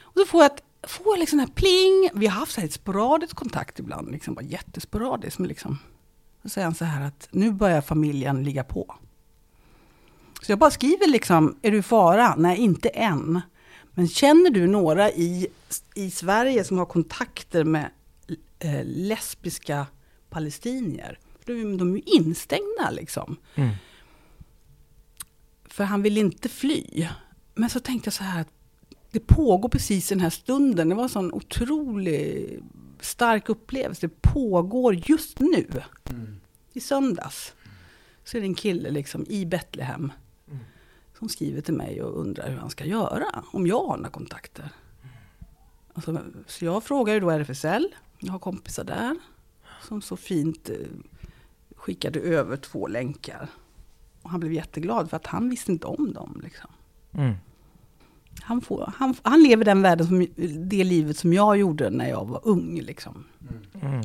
Och 0.00 0.20
så 0.20 0.26
får 0.26 0.42
jag, 0.42 0.52
ett, 0.52 0.62
får 0.90 1.16
liksom 1.16 1.38
den 1.38 1.48
här 1.48 1.54
pling. 1.54 2.20
Vi 2.20 2.26
har 2.26 2.40
haft 2.40 2.52
så 2.52 2.60
här 2.60 2.68
ett 2.68 2.72
sporadiskt 2.72 3.34
kontakt 3.34 3.78
ibland, 3.78 4.10
liksom 4.10 4.34
bara 4.34 4.44
jättesporadiskt. 4.44 5.38
Men 5.38 5.48
liksom, 5.48 5.78
så 6.42 6.48
säger 6.48 6.64
han 6.64 6.74
så 6.74 6.84
här 6.84 7.06
att 7.06 7.28
nu 7.30 7.52
börjar 7.52 7.80
familjen 7.80 8.44
ligga 8.44 8.64
på. 8.64 8.96
Så 10.42 10.52
jag 10.52 10.58
bara 10.58 10.70
skriver 10.70 11.06
liksom, 11.06 11.56
är 11.62 11.70
du 11.70 11.78
i 11.78 11.82
fara? 11.82 12.34
Nej, 12.36 12.58
inte 12.58 12.88
än. 12.88 13.40
Men 13.90 14.08
känner 14.08 14.50
du 14.50 14.66
några 14.66 15.10
i, 15.10 15.46
i 15.94 16.10
Sverige 16.10 16.64
som 16.64 16.78
har 16.78 16.86
kontakter 16.86 17.64
med 17.64 17.90
eh, 18.58 18.84
lesbiska 18.84 19.86
palestinier? 20.30 21.18
För 21.44 21.52
de, 21.52 21.76
de 21.76 21.92
är 21.92 21.96
ju 21.96 22.02
instängda 22.02 22.90
liksom. 22.90 23.36
Mm. 23.54 23.74
För 25.64 25.84
han 25.84 26.02
vill 26.02 26.18
inte 26.18 26.48
fly. 26.48 27.08
Men 27.54 27.70
så 27.70 27.80
tänkte 27.80 28.06
jag 28.06 28.14
så 28.14 28.24
här 28.24 28.40
att 28.40 28.53
det 29.14 29.20
pågår 29.20 29.68
precis 29.68 30.08
den 30.08 30.20
här 30.20 30.30
stunden. 30.30 30.88
Det 30.88 30.94
var 30.94 31.02
en 31.02 31.08
sån 31.08 31.32
otrolig 31.32 32.60
stark 33.00 33.48
upplevelse. 33.48 34.06
Det 34.06 34.22
pågår 34.22 34.94
just 34.94 35.40
nu. 35.40 35.82
I 36.72 36.80
söndags. 36.80 37.54
Så 38.24 38.36
är 38.36 38.40
det 38.40 38.46
en 38.46 38.54
kille 38.54 38.90
liksom 38.90 39.26
i 39.28 39.46
Betlehem. 39.46 40.12
Som 41.18 41.28
skriver 41.28 41.60
till 41.60 41.74
mig 41.74 42.02
och 42.02 42.20
undrar 42.20 42.50
hur 42.50 42.56
han 42.56 42.70
ska 42.70 42.84
göra. 42.84 43.44
Om 43.52 43.66
jag 43.66 43.86
har 43.86 43.96
några 43.96 44.10
kontakter. 44.10 44.70
Alltså, 45.92 46.20
så 46.46 46.64
jag 46.64 46.84
frågar 46.84 47.14
ju 47.14 47.20
då 47.20 47.30
RFSL. 47.30 47.94
Jag 48.18 48.32
har 48.32 48.38
kompisar 48.38 48.84
där. 48.84 49.16
Som 49.82 50.02
så 50.02 50.16
fint 50.16 50.70
eh, 50.70 50.76
skickade 51.76 52.20
över 52.20 52.56
två 52.56 52.86
länkar. 52.86 53.48
Och 54.22 54.30
han 54.30 54.40
blev 54.40 54.52
jätteglad 54.52 55.10
för 55.10 55.16
att 55.16 55.26
han 55.26 55.50
visste 55.50 55.72
inte 55.72 55.86
om 55.86 56.12
dem. 56.12 56.40
Liksom. 56.44 56.70
Han, 58.40 58.60
får, 58.60 58.92
han, 58.96 59.14
han 59.22 59.42
lever 59.42 59.64
den 59.64 59.82
världen 59.82 60.06
som, 60.06 60.26
det 60.68 60.84
livet 60.84 61.16
som 61.16 61.32
jag 61.32 61.56
gjorde 61.56 61.90
när 61.90 62.08
jag 62.08 62.28
var 62.28 62.40
ung. 62.44 62.80
Liksom. 62.80 63.24
Mm. 63.82 64.00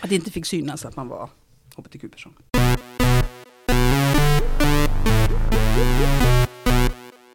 Att 0.00 0.08
det 0.08 0.14
inte 0.14 0.30
fick 0.30 0.46
synas 0.46 0.84
att 0.84 0.96
man 0.96 1.08
var 1.08 1.30
hbtq-person. 1.76 2.32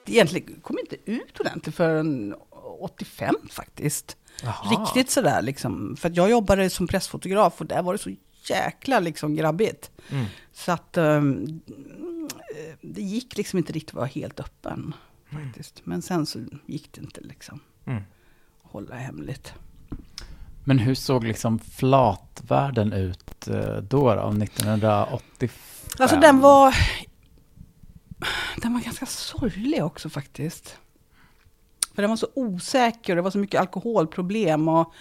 Egentligen 0.06 0.62
kom 0.62 0.80
inte 0.80 0.96
ut 1.06 1.40
ordentligt 1.40 1.76
förrän 1.76 2.36
85 2.80 3.36
faktiskt. 3.50 4.18
Jaha. 4.44 4.72
Riktigt 4.72 5.12
sådär 5.12 5.42
liksom. 5.42 5.96
För 6.00 6.12
jag 6.16 6.30
jobbade 6.30 6.70
som 6.70 6.88
pressfotograf 6.88 7.62
och 7.62 7.66
där 7.66 7.84
var 7.84 7.94
det 7.94 8.00
så 8.00 8.16
jäkla 8.50 9.00
liksom 9.00 9.36
grabbigt. 9.36 9.92
Mm. 10.10 10.26
Så 10.54 10.72
att 10.72 10.98
um, 10.98 11.62
det 12.82 13.02
gick 13.02 13.38
liksom 13.38 13.60
inte 13.60 13.74
riktigt 13.74 13.90
att 13.90 13.96
vara 13.96 14.06
helt 14.06 14.40
öppen. 14.40 14.94
Faktiskt. 15.32 15.82
Men 15.84 16.02
sen 16.02 16.26
så 16.26 16.40
gick 16.66 16.92
det 16.94 17.02
inte 17.02 17.22
liksom 17.22 17.60
Mm. 17.86 18.04
att 18.64 18.72
hålla 18.72 18.96
hemligt. 18.96 19.54
Men 20.64 20.80
hur 20.80 20.96
såg 20.96 21.24
liksom 21.24 21.60
flatvärlden 21.60 22.94
ut 22.94 23.48
eh, 23.48 23.76
då, 23.76 24.16
då, 24.16 24.22
om 24.22 24.42
1985? 24.42 25.50
Alltså 26.00 26.20
den 26.20 26.40
var... 26.40 26.76
Den 28.62 28.74
var 28.74 28.82
ganska 28.82 29.06
sorglig 29.06 29.84
också 29.84 30.10
faktiskt. 30.10 30.78
För 31.96 32.02
den 32.02 32.10
var 32.10 32.18
så 32.18 32.28
osäker 32.34 33.14
och 33.14 33.16
det 33.16 33.22
var 33.22 33.32
så 33.32 33.38
mycket 33.38 33.62
alkoholproblem. 33.62 34.68
Och 34.68 34.94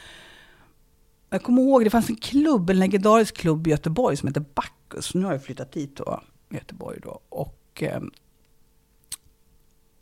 jag 1.31 1.43
kommer 1.43 1.63
ihåg, 1.63 1.85
det 1.85 1.91
fanns 1.91 2.09
en 2.11 2.17
klubb, 2.17 2.71
en 2.71 2.79
legendarisk 2.79 3.37
klubb 3.37 3.67
i 3.67 3.71
Göteborg 3.71 4.17
som 4.17 4.27
heter 4.27 4.45
Bacchus. 4.55 5.15
Nu 5.15 5.25
har 5.25 5.33
jag 5.33 5.45
flyttat 5.45 5.73
dit 5.73 5.97
då, 5.97 6.21
i 6.51 6.55
Göteborg 6.55 7.01
då. 7.03 7.21
Och 7.29 7.83
eh, 7.83 8.01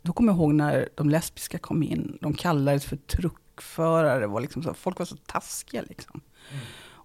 då 0.05 0.13
kommer 0.13 0.33
jag 0.33 0.37
ihåg 0.37 0.53
när 0.53 0.89
de 0.95 1.09
lesbiska 1.09 1.57
kom 1.57 1.83
in. 1.83 2.17
De 2.21 2.33
kallades 2.33 2.85
för 2.85 2.95
truckförare. 2.95 4.27
Var 4.27 4.41
liksom 4.41 4.63
så, 4.63 4.73
folk 4.73 4.99
var 4.99 5.05
så 5.05 5.15
taskiga 5.15 5.81
liksom. 5.81 6.21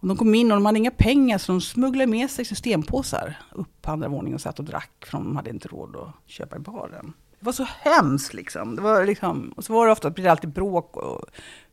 Och 0.01 0.09
de 0.09 0.17
kom 0.17 0.35
in 0.35 0.51
och 0.51 0.57
de 0.57 0.67
hade 0.67 0.79
inga 0.79 0.91
pengar 0.91 1.39
så 1.39 1.53
de 1.53 1.61
smugglade 1.61 2.11
med 2.11 2.31
sig 2.31 2.45
systempåsar 2.45 3.39
upp 3.53 3.83
på 3.83 3.91
andra 3.91 4.09
våningen 4.09 4.35
och 4.35 4.41
satt 4.41 4.59
och 4.59 4.65
drack 4.65 5.07
för 5.07 5.13
de 5.13 5.37
hade 5.37 5.51
inte 5.51 5.69
råd 5.69 5.97
att 5.97 6.31
köpa 6.31 6.57
i 6.57 6.59
baren. 6.59 7.13
Det 7.39 7.47
var 7.47 7.53
så 7.53 7.67
hemskt 7.81 8.35
liksom. 8.35 8.77
Det 8.77 8.83
var 8.83 9.07
liksom 9.07 9.53
och 9.57 9.65
så 9.65 9.73
var 9.73 9.87
det 9.87 9.93
ofta, 9.93 10.11
det 10.11 10.29
alltid 10.29 10.51
bråk 10.51 10.97
och 10.97 11.25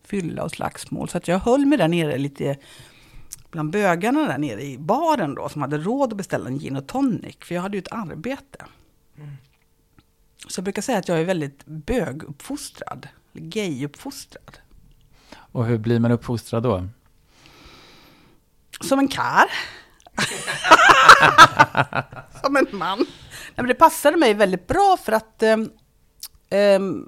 fylla 0.03 0.43
och 0.43 0.51
slagsmål. 0.51 1.09
Så 1.09 1.17
att 1.17 1.27
jag 1.27 1.39
höll 1.39 1.65
mig 1.65 1.77
där 1.77 1.87
nere 1.87 2.17
lite 2.17 2.57
bland 3.51 3.71
bögarna 3.71 4.27
där 4.27 4.37
nere 4.37 4.63
i 4.63 4.77
baren 4.77 5.35
då 5.35 5.49
som 5.49 5.61
hade 5.61 5.77
råd 5.77 6.11
att 6.11 6.17
beställa 6.17 6.47
en 6.47 6.59
gin 6.59 6.75
och 6.75 6.87
tonic. 6.87 7.37
För 7.41 7.55
jag 7.55 7.61
hade 7.61 7.77
ju 7.77 7.81
ett 7.81 7.91
arbete. 7.93 8.65
Så 10.47 10.59
jag 10.59 10.63
brukar 10.63 10.81
säga 10.81 10.97
att 10.97 11.07
jag 11.07 11.19
är 11.19 11.25
väldigt 11.25 11.65
böguppfostrad. 11.65 13.07
Gayuppfostrad. 13.33 14.57
Och 15.51 15.65
hur 15.65 15.77
blir 15.77 15.99
man 15.99 16.11
uppfostrad 16.11 16.63
då? 16.63 16.87
Som 18.81 18.99
en 18.99 19.07
kar. 19.07 19.45
Som 22.43 22.55
en 22.55 22.67
man. 22.71 22.97
Nej, 22.97 23.07
men 23.55 23.67
det 23.67 23.73
passade 23.73 24.17
mig 24.17 24.33
väldigt 24.33 24.67
bra 24.67 24.97
för 25.03 25.11
att 25.11 25.43
ehm, 26.49 27.07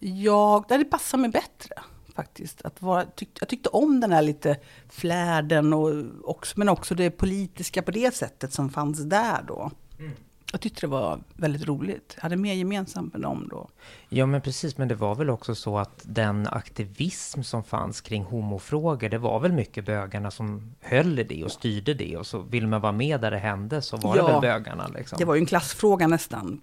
jag, 0.00 0.64
det 0.68 0.84
passade 0.84 1.20
mig 1.20 1.30
bättre 1.30 1.74
faktiskt. 2.14 2.62
Att 2.62 2.82
vara, 2.82 3.04
tyck, 3.04 3.38
jag 3.40 3.48
tyckte 3.48 3.68
om 3.68 4.00
den 4.00 4.12
här 4.12 4.22
lite 4.22 4.56
flärden, 4.88 5.72
och 5.72 6.04
också, 6.24 6.58
men 6.58 6.68
också 6.68 6.94
det 6.94 7.10
politiska 7.10 7.82
på 7.82 7.90
det 7.90 8.14
sättet 8.14 8.52
som 8.52 8.70
fanns 8.70 8.98
där 8.98 9.44
då. 9.48 9.70
Jag 10.52 10.60
tyckte 10.60 10.80
det 10.80 10.86
var 10.86 11.20
väldigt 11.36 11.66
roligt. 11.68 12.12
Jag 12.16 12.22
hade 12.22 12.36
mer 12.36 12.54
gemensamt 12.54 13.12
med 13.12 13.22
dem 13.22 13.48
då. 13.50 13.68
Ja 14.08 14.26
men 14.26 14.40
precis, 14.40 14.78
men 14.78 14.88
det 14.88 14.94
var 14.94 15.14
väl 15.14 15.30
också 15.30 15.54
så 15.54 15.78
att 15.78 16.02
den 16.06 16.46
aktivism 16.46 17.42
som 17.42 17.64
fanns 17.64 18.00
kring 18.00 18.22
homofrågor, 18.24 19.08
det 19.08 19.18
var 19.18 19.40
väl 19.40 19.52
mycket 19.52 19.84
bögarna 19.84 20.30
som 20.30 20.74
höll 20.80 21.18
i 21.18 21.24
det 21.24 21.44
och 21.44 21.52
styrde 21.52 21.94
det 21.94 22.16
och 22.16 22.26
så 22.26 22.38
vill 22.38 22.66
man 22.66 22.80
vara 22.80 22.92
med 22.92 23.20
där 23.20 23.30
det 23.30 23.38
hände 23.38 23.82
så 23.82 23.96
var 23.96 24.16
Ja. 24.16 24.26
det 24.26 24.32
väl 24.32 24.40
bögarna 24.40 24.88
liksom. 24.88 25.18
Det 25.18 25.24
var 25.24 25.34
ju 25.34 25.40
en 25.40 25.46
klassfråga 25.46 26.06
nästan 26.06 26.60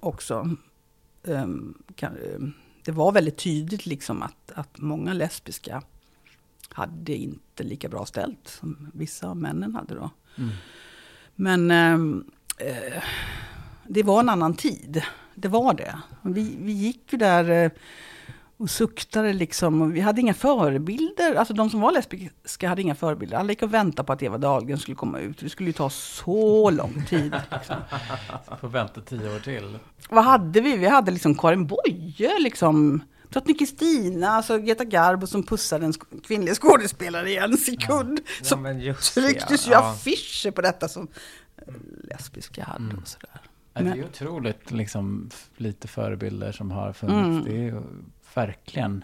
också. 0.00 0.50
Ehm, 1.26 1.74
kan, 1.94 2.12
ehm, 2.16 2.52
det 2.84 2.92
var 2.92 3.12
väldigt 3.12 3.36
tydligt 3.36 3.86
liksom 3.86 4.22
att, 4.22 4.52
att 4.54 4.78
många 4.78 5.12
lesbiska 5.12 5.82
hade 6.68 7.14
inte 7.14 7.62
lika 7.62 7.88
bra 7.88 8.06
ställt 8.06 8.48
som 8.48 8.90
vissa 8.94 9.28
av 9.28 9.36
männen 9.36 9.74
hade 9.74 9.94
då. 9.94 10.10
Men 11.34 11.70
ehm, 11.70 12.24
eh, 12.58 13.02
det 13.88 14.02
var 14.02 14.20
en 14.20 14.28
annan 14.28 14.54
tid. 14.54 15.02
Det 15.34 15.48
var 15.48 15.74
det. 15.74 15.98
Vi, 16.22 16.56
vi 16.60 16.72
gick 16.72 17.12
ju 17.12 17.18
där 17.18 17.50
eh, 17.64 17.70
och 18.56 18.70
suktade 18.70 19.32
liksom. 19.32 19.92
Vi 19.92 20.00
hade 20.00 20.20
inga 20.20 20.34
förebilder. 20.34 21.34
Alltså 21.34 21.54
de 21.54 21.70
som 21.70 21.80
var 21.80 21.92
lesbiska 21.92 22.68
hade 22.68 22.82
inga 22.82 22.94
förebilder. 22.94 23.36
Alla 23.36 23.48
gick 23.48 23.62
och 23.62 23.74
väntade 23.74 24.06
på 24.06 24.12
att 24.12 24.22
Eva 24.22 24.38
Dahlgren 24.38 24.78
skulle 24.78 24.94
komma 24.94 25.18
ut. 25.18 25.38
Det 25.38 25.48
skulle 25.48 25.68
ju 25.68 25.72
ta 25.72 25.90
så 25.90 26.70
lång 26.70 27.04
tid. 27.08 27.36
Liksom. 27.52 27.76
Får 28.60 28.68
vänta 28.68 29.00
tio 29.00 29.36
år 29.36 29.40
till. 29.40 29.78
Vad 30.08 30.24
hade 30.24 30.60
vi? 30.60 30.76
Vi 30.76 30.86
hade 30.86 31.10
liksom 31.10 31.34
Karin 31.34 31.66
Boye, 31.66 32.38
liksom. 32.38 33.02
Drottning 33.28 33.58
Kristina, 33.58 34.28
alltså 34.28 34.58
Greta 34.58 34.84
Garbo 34.84 35.26
som 35.26 35.42
pussade 35.42 35.86
en 35.86 35.92
kvinnlig 36.26 36.54
skådespelare 36.54 37.30
i 37.30 37.36
en 37.36 37.56
sekund. 37.56 38.20
Ja, 38.38 38.44
Så 38.44 38.56
men 38.56 38.80
just 38.80 39.14
trycktes 39.14 39.66
ju 39.68 39.70
ja. 39.70 39.78
affischer 39.78 40.50
på 40.50 40.62
detta 40.62 40.88
som 40.88 41.08
eh, 41.68 41.74
lesbiska 42.04 42.64
hade 42.64 42.96
och 42.96 43.08
sådär. 43.08 43.28
Ja, 43.34 43.40
Det 43.72 43.80
är 43.80 43.84
Men- 43.84 43.96
ju 43.98 44.04
otroligt 44.04 44.70
liksom, 44.72 45.30
lite 45.56 45.88
förebilder 45.88 46.52
som 46.52 46.70
har 46.70 46.92
funnits. 46.92 47.26
Mm. 47.26 47.44
Det 47.44 47.50
är 47.50 47.62
ju 47.62 47.82
verkligen. 48.34 49.02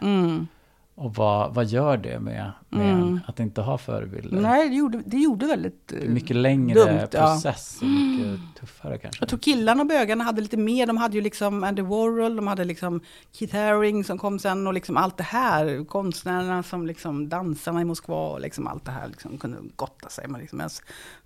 Mm. 1.00 1.07
Och 1.07 1.14
vad, 1.14 1.54
vad 1.54 1.66
gör 1.66 1.97
det 1.97 2.21
med, 2.21 2.52
med 2.69 2.90
Mm. 2.95 3.02
en 3.02 3.21
att 3.26 3.40
inte 3.40 3.61
ha 3.61 3.78
förebilder? 3.78 4.40
Nej, 4.40 4.69
det 4.69 4.75
gjorde, 4.76 5.02
det 5.07 5.16
gjorde 5.16 5.47
väldigt... 5.47 5.92
eh, 5.92 5.99
Det 6.00 6.09
mycket 6.09 6.37
längre 6.37 6.75
dumt, 6.75 7.09
ja. 7.12 7.26
process 7.26 7.78
och 7.83 7.87
mycket 7.88 8.40
tuffare 8.61 8.99
kanske. 8.99 9.23
Jag 9.23 9.28
tror 9.28 9.38
killarna 9.38 9.80
och 9.83 9.87
bögarna 9.88 10.25
hade 10.25 10.40
lite 10.40 10.57
mer. 10.57 10.87
De 10.87 10.97
hade 10.97 11.14
ju 11.14 11.21
liksom 11.21 11.64
Andy 11.64 11.83
Warhol, 11.83 12.37
de 12.37 12.47
hade 12.47 12.64
liksom 12.64 13.00
Keith 13.33 13.57
Haring 13.57 14.04
som 14.04 14.19
kom 14.19 14.38
sen 14.38 14.66
och 14.66 14.75
liksom 14.75 14.97
allt 14.97 15.16
det 15.16 15.23
här. 15.25 15.85
Konstnärerna 15.85 16.62
som 16.62 16.87
liksom 16.87 17.28
dansarna 17.28 17.80
i 17.80 17.85
Moskva 17.85 18.28
och 18.30 18.40
liksom 18.40 18.66
allt 18.66 18.85
det 18.85 18.90
här 18.92 19.09
liksom 19.09 19.38
kunde 19.38 19.59
gotta 19.76 20.09
sig 20.09 20.28
med. 20.28 20.40
Liksom, 20.40 20.57
medan 20.57 20.71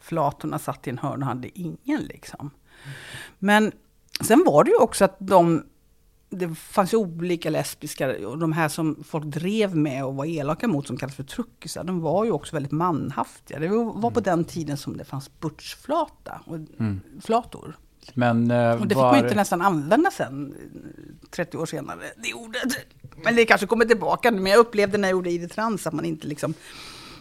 flatorna 0.00 0.58
satt 0.58 0.86
i 0.86 0.90
en 0.90 0.98
hörn 0.98 1.22
och 1.22 1.28
hade 1.28 1.58
ingen 1.60 2.00
liksom. 2.02 2.50
Men 3.38 3.72
sen 4.20 4.44
var 4.46 4.64
det 4.64 4.70
ju 4.70 4.76
också 4.76 5.04
att 5.04 5.16
de 5.18 5.64
det 6.34 6.54
fanns 6.54 6.92
ju 6.92 6.96
olika 6.96 7.50
lesbiska, 7.50 8.28
och 8.28 8.38
de 8.38 8.52
här 8.52 8.68
som 8.68 9.04
folk 9.04 9.24
drev 9.24 9.76
med 9.76 10.04
och 10.04 10.14
var 10.14 10.24
elaka 10.24 10.68
mot, 10.68 10.86
som 10.86 10.96
kallas 10.96 11.14
för 11.14 11.22
truckisar, 11.22 11.84
de 11.84 12.00
var 12.00 12.24
ju 12.24 12.30
också 12.30 12.56
väldigt 12.56 12.72
manhaftiga. 12.72 13.58
Det 13.58 13.68
var 13.68 14.00
var 14.00 14.10
på 14.10 14.20
den 14.20 14.44
tiden 14.44 14.76
som 14.76 14.96
det 14.96 15.04
fanns 15.04 15.40
butchflata 15.40 16.40
och 16.46 16.58
flator. 17.22 17.76
Men 18.14 18.50
eh, 18.50 18.70
Och 18.70 18.80
det 18.80 18.88
fick 18.88 18.96
var, 18.96 19.10
man 19.10 19.18
ju 19.18 19.24
inte 19.24 19.36
nästan 19.36 19.62
använda 19.62 20.10
sen, 20.10 20.54
eh, 21.22 21.28
30 21.30 21.56
år 21.58 21.66
senare, 21.66 21.98
det 22.16 22.34
ordet. 22.34 22.86
Men 23.24 23.36
det 23.36 23.44
kanske 23.44 23.66
kommer 23.66 23.84
tillbaka 23.84 24.30
nu, 24.30 24.40
men 24.40 24.52
jag 24.52 24.58
upplevde 24.58 24.98
när 24.98 25.08
jag 25.08 25.12
gjorde 25.12 25.30
ID 25.30 25.50
Trans 25.50 25.86
att 25.86 25.94
man 25.94 26.04
inte 26.04 26.26
liksom, 26.26 26.54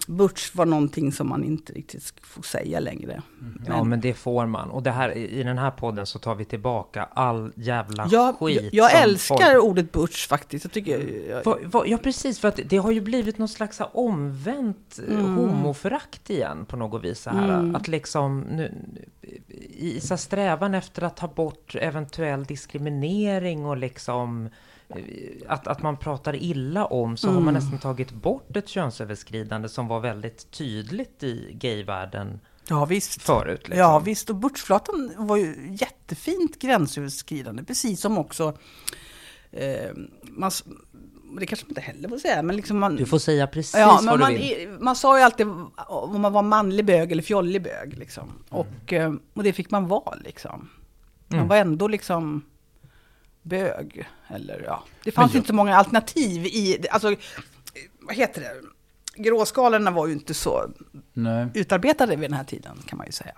butch 0.07 0.55
var 0.55 0.65
någonting 0.65 1.11
som 1.11 1.29
man 1.29 1.43
inte 1.43 1.73
riktigt 1.73 2.13
får 2.21 2.43
säga 2.43 2.79
längre. 2.79 3.21
Ja 3.67 3.83
men 3.83 4.01
det 4.01 4.13
får 4.13 4.45
man. 4.45 4.69
Och 4.69 4.83
det 4.83 4.91
här, 4.91 5.17
i 5.17 5.43
den 5.43 5.57
här 5.57 5.71
podden 5.71 6.05
så 6.05 6.19
tar 6.19 6.35
vi 6.35 6.45
tillbaka 6.45 7.03
all 7.13 7.51
jävla 7.55 8.07
Jag, 8.11 8.35
skit. 8.35 8.61
jag, 8.61 8.73
jag 8.73 9.01
älskar 9.03 9.35
folk- 9.53 9.63
ordet 9.63 9.91
butch 9.91 10.27
faktiskt. 10.27 10.65
Jag 10.65 10.71
tycker, 10.71 10.99
jag, 11.29 11.43
Va- 11.45 11.57
va- 11.65 11.83
Ja 11.87 11.97
precis, 11.97 12.39
för 12.39 12.47
att 12.47 12.59
det 12.65 12.77
har 12.77 12.91
ju 12.91 13.01
blivit 13.01 13.37
någon 13.37 13.47
slags 13.49 13.81
omvänt 13.93 14.99
eh, 15.07 15.13
Mm. 15.19 15.35
homoförakt 15.35 16.29
igen 16.29 16.65
på 16.65 16.77
något 16.77 17.03
vis. 17.03 17.19
Så 17.21 17.29
här, 17.29 17.75
Att 17.75 17.87
liksom 17.87 18.39
nu, 18.39 18.73
i 19.77 19.99
så 20.01 20.09
här 20.13 20.17
strävan 20.17 20.73
efter 20.73 21.01
att 21.03 21.17
ta 21.17 21.27
bort 21.27 21.75
eventuell 21.75 22.43
diskriminering 22.43 23.65
och 23.65 23.77
liksom 23.77 24.49
att, 25.47 25.67
att 25.67 25.81
man 25.81 25.97
pratar 25.97 26.35
illa 26.35 26.85
om 26.85 27.17
så 27.17 27.27
har 27.27 27.31
Mm. 27.33 27.45
man 27.45 27.53
nästan 27.53 27.79
tagit 27.79 28.11
bort 28.11 28.57
ett 28.57 28.67
könsöverskridande 28.69 29.69
som 29.69 29.87
var 29.87 29.99
väldigt 29.99 30.51
tydligt 30.51 31.23
i 31.23 31.53
gayvärlden 31.59 32.39
ja 32.69 32.85
visst. 32.85 33.21
förut. 33.21 33.59
Liksom. 33.67 33.77
Ja 33.79 33.99
visst, 33.99 34.29
och 34.29 34.35
butchflatan 34.35 35.11
var 35.17 35.37
ju 35.37 35.75
jättefint 35.79 36.59
gränsöverskridande, 36.61 37.63
precis 37.63 38.01
som 38.01 38.17
också 38.17 38.53
eh, 39.51 39.91
man, 40.23 40.51
det 41.39 41.45
kanske 41.45 41.65
man 41.65 41.69
inte 41.71 41.81
heller 41.81 42.09
får 42.09 42.17
säga, 42.17 42.41
men 42.43 42.55
liksom 42.55 42.79
man... 42.79 42.95
Du 42.95 43.05
får 43.05 43.19
säga 43.19 43.47
precis 43.47 43.75
Ja, 43.75 43.87
vad 43.87 44.03
men 44.03 44.13
du 44.13 44.19
man, 44.19 44.33
vill. 44.33 44.77
man 44.79 44.95
sa 44.95 45.17
ju 45.17 45.23
alltid 45.23 45.47
om 45.87 46.21
man 46.21 46.33
var 46.33 46.41
manlig 46.43 46.85
bög 46.85 47.11
eller 47.11 47.23
fjollig 47.23 47.63
bög. 47.63 47.97
Liksom. 47.97 48.23
Mm. 48.23 48.41
Och, 48.49 48.93
eh, 48.93 49.13
och 49.33 49.43
det 49.43 49.53
fick 49.53 49.71
man 49.71 49.87
vara. 49.87 50.15
Liksom. 50.15 50.69
Man 51.27 51.37
Mm. 51.39 51.49
var 51.49 51.55
ändå 51.55 51.87
liksom 51.87 52.41
bög. 53.43 54.07
Eller, 54.27 54.63
ja. 54.65 54.83
Det 55.03 55.11
fanns 55.11 55.33
jag- 55.33 55.39
inte 55.39 55.47
så 55.47 55.55
många 55.55 55.75
alternativ 55.75 56.45
i... 56.45 56.85
Alltså, 56.91 57.15
vad 58.01 58.15
heter 58.15 58.41
det? 58.41 58.53
Gråskalorna 59.23 59.91
var 59.91 60.07
ju 60.07 60.13
inte 60.13 60.33
så 60.33 60.69
nej. 61.13 61.47
utarbetade 61.53 62.15
vid 62.15 62.29
den 62.29 62.37
här 62.37 62.43
tiden, 62.43 62.77
kan 62.85 62.97
man 62.97 63.05
ju 63.05 63.11
säga. 63.11 63.33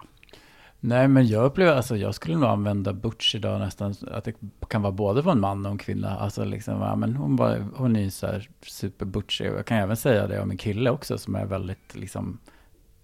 Nej, 0.79 1.07
men 1.07 1.27
jag 1.27 1.45
upplever, 1.45 1.75
alltså 1.75 1.97
jag 1.97 2.15
skulle 2.15 2.35
nog 2.38 2.50
använda 2.50 2.93
butch 2.93 3.35
idag 3.35 3.59
nästan, 3.59 3.95
att 4.12 4.24
det 4.24 4.33
kan 4.67 4.81
vara 4.81 4.91
både 4.91 5.24
för 5.24 5.31
en 5.31 5.39
man 5.39 5.65
och 5.65 5.71
en 5.71 5.77
kvinna. 5.77 6.17
Alltså 6.19 6.43
liksom, 6.45 6.81
ja, 6.81 6.95
men 6.95 7.15
hon, 7.15 7.35
var, 7.35 7.65
hon 7.75 7.95
är 7.95 8.01
ju 8.01 8.12
så 8.12 8.27
här 8.27 8.50
superbutchig. 8.67 9.45
Jag 9.45 9.65
kan 9.65 9.77
även 9.77 9.97
säga 9.97 10.27
det 10.27 10.39
om 10.41 10.51
en 10.51 10.57
kille 10.57 10.89
också 10.89 11.17
som 11.17 11.35
är 11.35 11.45
väldigt 11.45 11.95
liksom, 11.95 12.39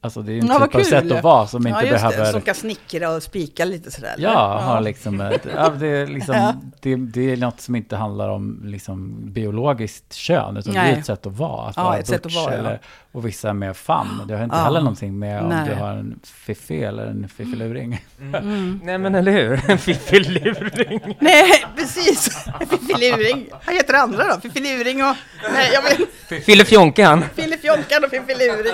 Alltså 0.03 0.22
det 0.22 0.31
är 0.34 0.38
en 0.39 0.48
Ja, 0.48 0.53
typ 0.53 0.62
av 0.62 0.67
kul. 0.67 0.86
sätt 0.86 1.12
att 1.12 1.24
vara 1.24 1.48
som 1.48 1.67
inte 1.67 1.79
ja, 1.86 1.91
just 1.91 2.03
behöver... 2.03 2.25
Det, 2.25 2.31
som 2.31 2.41
kan 2.41 2.55
snickra 2.55 3.10
och 3.10 3.24
spika 3.24 3.65
lite 3.65 3.91
sådär. 3.91 4.13
eller? 4.17 4.29
Ja, 4.29 4.60
har 4.63 4.81
liksom 4.81 5.22
ett, 5.22 5.48
ja, 5.55 5.70
det, 5.70 5.88
är 5.88 6.08
liksom, 6.08 6.36
Ja. 6.36 6.53
det, 6.81 6.96
det 6.96 7.31
är 7.31 7.38
något 7.38 7.62
som 7.62 7.75
inte 7.75 7.96
handlar 7.96 8.29
om 8.29 8.62
liksom 8.65 9.17
biologiskt 9.34 10.13
kön, 10.13 10.58
utan 10.58 10.74
det 10.74 10.79
Nej. 10.81 10.93
är 10.93 10.98
ett 11.00 11.05
sätt 11.05 11.25
att 11.25 11.38
vara. 11.38 11.70
Att 11.70 11.77
Ja, 11.77 11.84
vara 11.84 11.98
ett 11.98 12.08
sätt 12.08 12.25
att 12.25 12.34
vara, 12.36 12.53
ja. 12.53 12.58
eller, 12.60 12.79
Och 13.12 13.25
vissa 13.25 13.50
är 13.50 13.53
mer 13.53 13.74
fun. 13.74 14.08
Det 14.27 14.36
har 14.36 14.43
inte 14.43 14.55
Ja. 14.55 14.63
heller 14.63 14.79
någonting 14.79 15.20
med 15.20 15.41
om 15.41 15.50
Nej. 15.50 15.70
du 15.70 15.75
har 15.75 15.89
en 15.89 16.20
fiffi 16.24 16.84
eller 16.84 17.05
en 17.05 17.29
fiffiluring. 17.29 18.05
Mm. 18.22 18.79
Nej 18.84 18.98
men 18.98 19.15
eller 19.15 19.31
hur? 19.31 19.62
En 19.72 19.77
fiffiluring. 19.77 21.15
Nej, 21.20 21.65
precis! 21.75 22.46
Fiffiluring. 22.70 23.50
Vad 23.65 23.75
heter 23.75 23.93
det 23.93 24.00
andra 24.00 24.24
då? 24.36 24.41
Fiffiluring 24.41 25.03
och... 25.03 25.15
Nej, 25.53 25.70
jag 25.74 25.81
vet 25.81 26.43
Fillefjonkan. 26.46 27.24
Fillefjonkan 27.36 28.03
och 28.03 28.10
fiffiluring. 28.10 28.74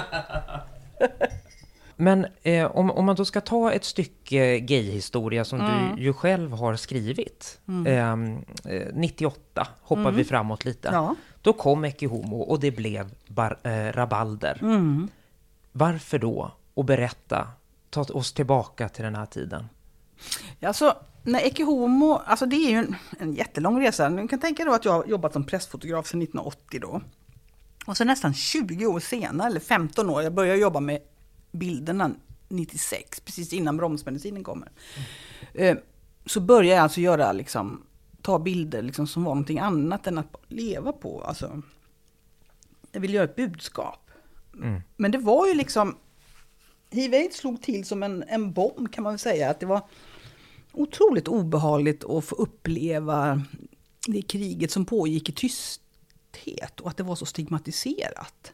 Men 1.95 2.27
eh, 2.43 2.65
om, 2.77 2.91
om 2.91 3.05
man 3.05 3.15
då 3.15 3.25
ska 3.25 3.41
ta 3.41 3.71
ett 3.71 3.83
stycke 3.83 4.59
gayhistoria 4.59 5.45
som 5.45 5.59
Mm. 5.61 5.95
du 5.95 6.01
ju 6.03 6.13
själv 6.13 6.51
har 6.51 6.75
skrivit. 6.75 7.59
ehm, 7.87 8.37
eh, 8.65 8.87
98 8.93 9.67
hoppar 9.81 10.11
vi 10.11 10.23
framåt 10.23 10.65
lite. 10.65 10.87
Mm. 10.87 11.03
Ja. 11.03 11.15
Då 11.41 11.53
kom 11.53 11.83
Ecce 11.83 12.05
Homo 12.07 12.37
och 12.37 12.59
det 12.59 12.71
blev 12.71 13.09
bar, 13.27 13.57
eh, 13.63 13.91
rabalder. 13.93 14.59
Mm. 14.61 15.07
Varför 15.71 16.19
då? 16.19 16.51
Och 16.73 16.85
berätta. 16.85 17.47
Ta 17.89 18.01
oss 18.01 18.33
tillbaka 18.33 18.89
till 18.89 19.03
den 19.03 19.15
här 19.15 19.25
tiden. 19.25 19.69
Alltså, 20.61 20.95
när 21.23 21.39
Ecce 21.39 21.63
Homo, 21.63 22.21
alltså 22.25 22.45
det 22.45 22.55
är 22.55 22.69
ju 22.69 22.77
en, 22.77 22.95
en 23.19 23.33
jättelång 23.33 23.81
resa. 23.81 24.09
Ni 24.09 24.27
kan 24.27 24.39
tänka 24.39 24.65
då 24.65 24.73
att 24.73 24.85
jag 24.85 24.91
har 24.91 25.05
jobbat 25.05 25.33
som 25.33 25.43
pressfotograf 25.43 26.07
sedan 26.07 26.21
1980 26.21 26.79
då. 26.81 27.01
Och 27.87 27.97
så 27.97 28.03
nästan 28.03 28.33
20 28.33 28.85
år 28.85 28.99
senare, 28.99 29.47
eller 29.47 29.59
15 29.59 30.09
år, 30.09 30.23
jag 30.23 30.33
började 30.33 30.59
jobba 30.59 30.79
med 30.79 30.99
bilderna 31.51 32.11
96, 32.47 33.19
precis 33.19 33.53
innan 33.53 33.77
bromsmedicinen 33.77 34.43
kommer. 34.43 34.71
Eh, 35.53 35.77
Så 36.25 36.39
började 36.39 36.75
jag 36.75 36.83
alltså 36.83 37.01
göra, 37.01 37.31
liksom, 37.31 37.83
ta 38.21 38.39
bilder 38.39 38.81
liksom, 38.81 39.07
som 39.07 39.23
var 39.23 39.35
någonting 39.35 39.59
annat 39.59 40.07
än 40.07 40.17
att 40.17 40.35
leva 40.47 40.91
på. 40.91 41.21
Alltså, 41.21 41.61
jag 42.91 43.01
ville 43.01 43.13
göra 43.13 43.23
ett 43.25 43.35
budskap. 43.35 44.11
Mm. 44.53 44.81
Men 44.97 45.11
det 45.11 45.17
var 45.17 45.47
ju 45.47 45.53
liksom, 45.53 45.97
hiv 46.89 47.29
slog 47.31 47.61
till 47.61 47.85
som 47.85 48.03
en, 48.03 48.23
en 48.27 48.53
bomb 48.53 48.93
kan 48.93 49.03
man 49.03 49.13
väl 49.13 49.19
säga. 49.19 49.49
Att 49.49 49.59
det 49.59 49.65
var 49.65 49.81
otroligt 50.73 51.27
obehagligt 51.27 52.03
att 52.03 52.25
få 52.25 52.35
uppleva 52.35 53.41
det 54.07 54.21
kriget 54.21 54.71
som 54.71 54.85
pågick 54.85 55.29
i 55.29 55.31
tysthet 56.37 56.79
och 56.79 56.89
att 56.89 56.97
det 56.97 57.03
var 57.03 57.15
så 57.15 57.25
stigmatiserat. 57.25 58.53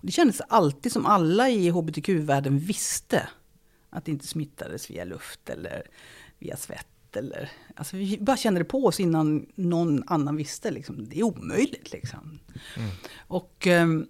Det 0.00 0.12
kändes 0.12 0.40
alltid 0.48 0.92
som 0.92 1.06
alla 1.06 1.48
i 1.50 1.70
hbtq-världen 1.70 2.58
visste 2.58 3.28
att 3.90 4.04
det 4.04 4.10
inte 4.10 4.26
smittades 4.26 4.90
via 4.90 5.04
luft 5.04 5.48
eller 5.48 5.82
via 6.38 6.56
svett. 6.56 6.86
Eller, 7.16 7.50
alltså 7.76 7.96
vi 7.96 8.18
bara 8.20 8.36
kände 8.36 8.60
det 8.60 8.64
på 8.64 8.86
oss 8.86 9.00
innan 9.00 9.46
någon 9.54 10.02
annan 10.06 10.36
visste. 10.36 10.70
Liksom. 10.70 11.08
Det 11.08 11.18
är 11.18 11.22
omöjligt. 11.22 11.92
Liksom. 11.92 12.38
Och, 13.18 13.66
ehm, 13.66 14.06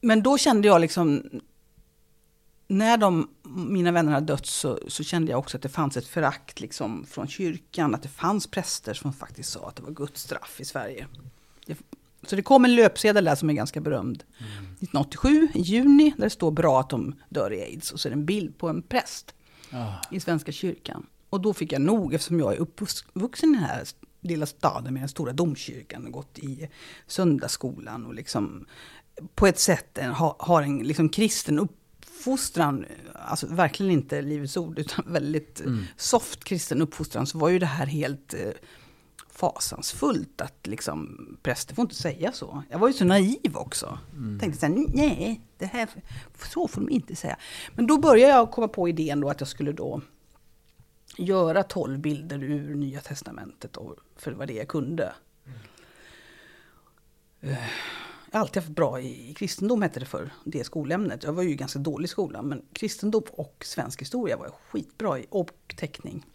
men 0.00 0.22
då 0.22 0.38
kände 0.38 0.68
jag 0.68 0.80
liksom, 0.80 1.22
när 2.68 2.96
de, 2.96 3.30
mina 3.42 3.92
vänner 3.92 4.12
hade 4.12 4.26
dött 4.26 4.46
så, 4.46 4.78
så 4.88 5.04
kände 5.04 5.30
jag 5.30 5.38
också 5.38 5.56
att 5.56 5.62
det 5.62 5.68
fanns 5.68 5.96
ett 5.96 6.06
förakt 6.06 6.60
liksom, 6.60 7.06
från 7.06 7.28
kyrkan. 7.28 7.94
Att 7.94 8.02
det 8.02 8.08
fanns 8.08 8.46
präster 8.46 8.94
som 8.94 9.12
faktiskt 9.12 9.52
sa 9.52 9.68
att 9.68 9.76
det 9.76 9.82
var 9.82 9.90
Guds 9.90 10.22
straff 10.22 10.60
i 10.60 10.64
Sverige. 10.64 11.06
Det, 11.66 11.78
så 12.26 12.36
det 12.36 12.42
kom 12.42 12.64
en 12.64 12.74
löpsedel 12.74 13.24
där 13.24 13.34
som 13.34 13.50
är 13.50 13.54
ganska 13.54 13.80
berömd. 13.80 14.24
1987 14.36 15.48
i 15.54 15.60
juni 15.60 16.14
där 16.16 16.24
det 16.24 16.30
står 16.30 16.50
bra 16.50 16.80
att 16.80 16.90
de 16.90 17.14
dör 17.28 17.52
i 17.52 17.62
aids. 17.62 17.92
Och 17.92 18.00
så 18.00 18.08
är 18.08 18.10
det 18.10 18.16
en 18.16 18.26
bild 18.26 18.58
på 18.58 18.68
en 18.68 18.82
präst 18.82 19.32
Ah, 19.70 19.92
i 20.10 20.20
Svenska 20.20 20.52
kyrkan. 20.52 21.06
Och 21.30 21.40
då 21.40 21.54
fick 21.54 21.72
jag 21.72 21.82
nog, 21.82 22.14
eftersom 22.14 22.40
jag 22.40 22.52
är 22.52 22.56
uppvuxen 22.56 23.50
i 23.50 23.52
den 23.52 23.62
här 23.62 23.84
lilla 24.20 24.46
staden 24.46 24.94
med 24.94 25.02
den 25.02 25.08
stora 25.08 25.32
domkyrkan 25.32 26.06
och 26.06 26.12
gått 26.12 26.38
i 26.38 26.68
söndagsskolan 27.06 28.06
och 28.06 28.14
liksom 28.14 28.66
på 29.34 29.46
ett 29.46 29.58
sätt 29.58 29.98
en, 29.98 30.10
ha, 30.10 30.36
har 30.38 30.62
en 30.62 30.78
liksom 30.78 31.08
kristen 31.08 31.58
uppfostran, 31.58 32.84
alltså 33.14 33.46
verkligen 33.46 33.92
inte 33.92 34.22
Livets 34.22 34.56
Ord, 34.56 34.78
utan 34.78 35.04
väldigt 35.12 35.60
eh, 35.66 35.72
soft 35.96 36.44
kristen 36.44 36.82
uppfostran, 36.82 37.26
så 37.26 37.38
var 37.38 37.48
ju 37.48 37.58
det 37.58 37.66
här 37.66 37.86
helt 37.86 38.34
eh, 38.34 38.50
fasansfullt 39.38 40.40
att 40.40 40.66
liksom, 40.66 41.26
präster 41.42 41.74
får 41.74 41.82
inte 41.82 41.94
säga 41.94 42.32
så. 42.32 42.62
Jag 42.70 42.78
var 42.78 42.88
ju 42.88 42.94
så 42.94 43.04
naiv 43.04 43.56
också. 43.56 43.98
Tänkte 44.40 44.60
så 44.60 44.66
här, 44.66 44.86
nej, 44.88 45.40
det 45.58 45.66
här, 45.66 45.88
så 46.52 46.68
får 46.68 46.80
de 46.80 46.90
inte 46.90 47.16
säga. 47.16 47.36
Men 47.74 47.86
då 47.86 47.98
började 47.98 48.32
jag 48.32 48.50
komma 48.50 48.68
på 48.68 48.88
idén 48.88 49.20
då 49.20 49.28
att 49.28 49.40
jag 49.40 49.48
skulle 49.48 49.72
då 49.72 50.00
göra 51.18 51.62
tolv 51.62 51.98
bilder 51.98 52.42
ur 52.44 52.74
Nya 52.74 53.00
Testamentet, 53.00 53.76
och, 53.76 53.96
för 54.16 54.30
det 54.30 54.36
var 54.36 54.46
det 54.46 54.52
jag 54.54 54.68
kunde. 54.68 55.12
Eh, 57.40 57.50
Jag 58.30 58.38
har 58.38 58.40
alltid 58.40 58.62
haft 58.62 58.74
bra 58.74 59.00
i, 59.00 59.30
i 59.30 59.34
kristendom, 59.34 59.82
hette 59.82 60.00
det 60.00 60.06
för 60.06 60.30
det 60.44 60.64
skolämnet. 60.64 61.22
Jag 61.22 61.32
var 61.32 61.42
ju 61.42 61.54
ganska 61.54 61.78
dålig 61.78 62.04
i 62.04 62.08
skolan, 62.08 62.48
men 62.48 62.62
kristendom 62.72 63.22
och 63.32 63.64
svensk 63.66 64.00
historia 64.00 64.36
var 64.36 64.44
jag 64.44 64.54
skitbra 64.70 65.18
i, 65.18 65.26
och 65.30 65.74
teckning. 65.76 66.26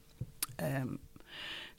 Ehm, 0.57 0.97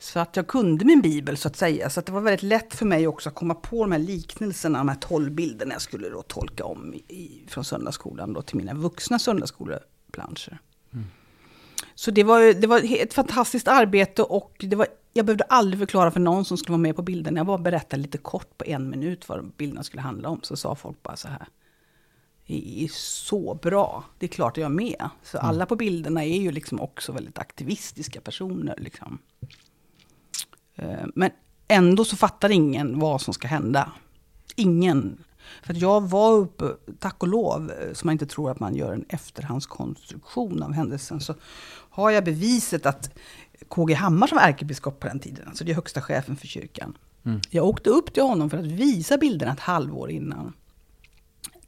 Så 0.02 0.20
att 0.20 0.36
jag 0.36 0.46
kunde 0.46 0.84
min 0.84 1.00
bibel 1.00 1.36
så 1.36 1.48
att 1.48 1.56
säga. 1.56 1.90
Så 1.90 2.00
att 2.00 2.06
det 2.06 2.12
var 2.12 2.20
väldigt 2.20 2.42
lätt 2.42 2.74
för 2.74 2.86
mig 2.86 3.06
också 3.06 3.28
att 3.28 3.34
komma 3.34 3.54
på 3.54 3.84
de 3.84 3.92
här 3.92 3.98
liknelserna, 3.98 4.78
de 4.78 4.88
här 4.88 4.96
tolv 4.96 5.30
bilderna 5.30 5.72
jag 5.72 5.82
skulle 5.82 6.08
då 6.08 6.22
tolka 6.22 6.64
om 6.64 6.94
i, 6.94 7.44
från 7.48 7.64
söndagsskolan 7.64 8.32
då 8.32 8.42
till 8.42 8.56
mina 8.56 8.74
vuxna 8.74 9.18
söndagsskoleplanscher. 9.18 10.58
Så 11.94 12.10
det 12.10 12.24
var, 12.24 12.54
det 12.60 12.66
var 12.66 13.02
ett 13.02 13.14
fantastiskt 13.14 13.68
arbete 13.68 14.22
och 14.22 14.56
det 14.60 14.76
var, 14.76 14.86
jag 15.12 15.26
behövde 15.26 15.44
aldrig 15.44 15.78
förklara 15.78 16.10
för 16.10 16.20
någon 16.20 16.44
som 16.44 16.56
skulle 16.56 16.72
vara 16.72 16.82
med 16.82 16.96
på 16.96 17.02
bilden. 17.02 17.36
Jag 17.36 17.46
bara 17.46 17.58
berättade 17.58 18.02
lite 18.02 18.18
kort 18.18 18.58
på 18.58 18.64
en 18.64 18.90
minut 18.90 19.28
vad 19.28 19.52
bilderna 19.56 19.82
skulle 19.82 20.02
handla 20.02 20.28
om. 20.28 20.40
Så 20.42 20.56
sa 20.56 20.74
folk 20.74 21.02
bara 21.02 21.16
så 21.16 21.28
här. 21.28 21.46
Det 22.46 22.84
är 22.84 22.88
så 22.92 23.54
bra, 23.54 24.04
det 24.18 24.26
är 24.26 24.30
klart 24.30 24.56
jag 24.56 24.64
är 24.64 24.74
med. 24.74 25.08
Så 25.22 25.38
alla 25.38 25.66
på 25.66 25.76
bilderna 25.76 26.24
är 26.24 26.38
ju 26.38 26.50
liksom 26.50 26.80
också 26.80 27.12
väldigt 27.12 27.38
aktivistiska 27.38 28.20
personer. 28.20 28.74
Liksom. 28.78 29.18
Eh, 30.76 31.06
Men 31.14 31.30
ändå 31.68 32.04
så 32.04 32.16
fattar 32.16 32.50
ingen 32.50 32.98
vad 32.98 33.20
som 33.20 33.34
ska 33.34 33.48
hända. 33.48 33.92
Ingen. 34.56 35.24
För 35.62 35.74
jag 35.74 36.08
var 36.08 36.32
uppe, 36.32 36.64
tack 36.98 37.22
och 37.22 37.28
lov, 37.28 37.70
eh, 37.70 37.92
så 37.92 38.06
man 38.06 38.12
inte 38.12 38.26
tror 38.26 38.50
att 38.50 38.60
man 38.60 38.74
gör 38.76 38.92
en 38.92 39.04
efterhandskonstruktion 39.08 40.62
av 40.62 40.72
händelsen, 40.72 41.20
så 41.20 41.34
har 41.90 42.10
jag 42.10 42.24
beviset 42.24 42.86
att 42.86 43.18
KG 43.68 43.94
Hammar 43.94 44.26
som 44.26 44.36
var 44.36 44.42
ärkebiskop 44.42 45.00
på 45.00 45.06
den 45.06 45.20
tiden, 45.20 45.48
alltså 45.48 45.64
det 45.64 45.70
är 45.70 45.74
högsta 45.74 46.00
chefen 46.02 46.36
för 46.36 46.46
kyrkan. 46.46 46.98
Jag 47.50 47.66
åkte 47.66 47.90
upp 47.90 48.12
till 48.12 48.22
honom 48.22 48.50
för 48.50 48.58
att 48.58 48.64
visa 48.66 49.18
bilderna 49.18 49.52
ett 49.52 49.60
halvår 49.60 50.10
innan. 50.10 50.52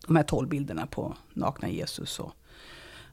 De 0.06 0.16
här 0.16 0.22
tolv 0.22 0.48
bilderna 0.48 0.86
på 0.86 1.16
nakna 1.34 1.68
Jesus 1.68 2.18
och 2.18 2.32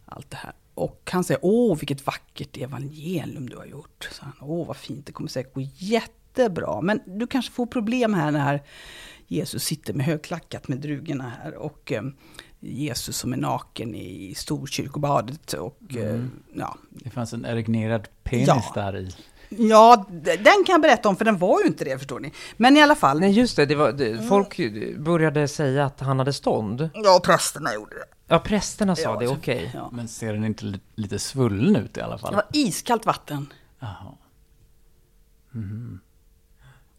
allt 0.06 0.30
det 0.30 0.38
här. 0.38 0.54
Och 0.74 1.10
han 1.12 1.24
säger, 1.24 1.40
åh 1.44 1.78
vilket 1.78 2.06
vackert 2.06 2.58
evangelium 2.58 3.50
du 3.50 3.58
har 3.58 3.66
gjort. 3.66 4.10
Så 4.12 4.24
han, 4.26 4.34
åh 4.42 4.68
vad 4.68 4.78
fint, 4.78 5.06
det 5.06 5.12
kommer 5.12 5.30
säkert 5.30 5.54
gå 5.54 5.62
jättebra. 5.76 6.82
Men 6.82 7.00
du 7.06 7.28
kanske 7.28 7.52
får 7.52 7.66
problem 7.66 8.14
här 8.14 8.32
när 8.32 8.64
Jesus 9.28 9.64
sitter 9.64 9.94
med 9.94 10.06
högklackat 10.06 10.68
med 10.68 10.78
drugorna 10.78 11.34
här. 11.44 11.56
Och 11.56 11.92
eh, 11.92 12.02
Jesus 12.60 13.18
som 13.18 13.34
är 13.34 13.38
naken 13.38 13.96
i 13.96 14.34
Storkyrkobadet. 14.38 15.54
Och, 15.54 15.78
eh, 15.98 16.24
ja, 16.56 16.78
det 16.90 17.10
fanns 17.10 17.34
en 17.34 17.46
erignerad 17.46 18.08
penis 18.24 18.48
Ja. 18.48 18.72
där 18.76 18.98
i. 18.98 19.10
ja, 19.50 20.06
den 20.24 20.64
kan 20.66 20.74
jag 20.74 20.82
berätta 20.82 21.10
om 21.10 21.16
för 21.16 21.26
den 21.26 21.38
var 21.38 21.62
ju 21.62 21.68
inte 21.68 21.86
det 21.86 21.98
förstår 21.98 22.20
ni. 22.20 22.32
Men 22.58 22.78
i 22.78 22.82
alla 22.82 22.96
fall. 22.96 23.20
Nej 23.20 23.32
just 23.32 23.56
det, 23.56 23.66
det 23.66 23.76
var, 23.76 23.92
det, 23.92 24.28
folk 24.30 24.60
började 24.98 25.48
säga 25.48 25.86
att 25.86 26.00
han 26.00 26.20
hade 26.20 26.34
stånd. 26.34 26.90
Ja, 26.94 27.22
prästerna 27.24 27.74
gjorde 27.74 27.96
det. 27.96 28.06
Ja, 28.32 28.39
prästerna 28.39 28.96
sa 28.96 29.02
Ja, 29.02 29.15
det, 29.20 29.28
okej. 29.28 29.72
Ja. 29.74 29.89
Men 29.94 30.08
ser 30.08 30.34
den 30.34 30.44
inte 30.46 30.65
li- 30.65 30.80
lite 30.96 31.20
svullen 31.20 31.76
ut 31.76 31.98
i 31.98 32.02
alla 32.02 32.17
fall? 32.17 32.32
Det 32.32 32.36
var 32.36 32.46
iskallt 32.54 33.06
vatten. 33.06 33.54
Jaha. 33.80 34.13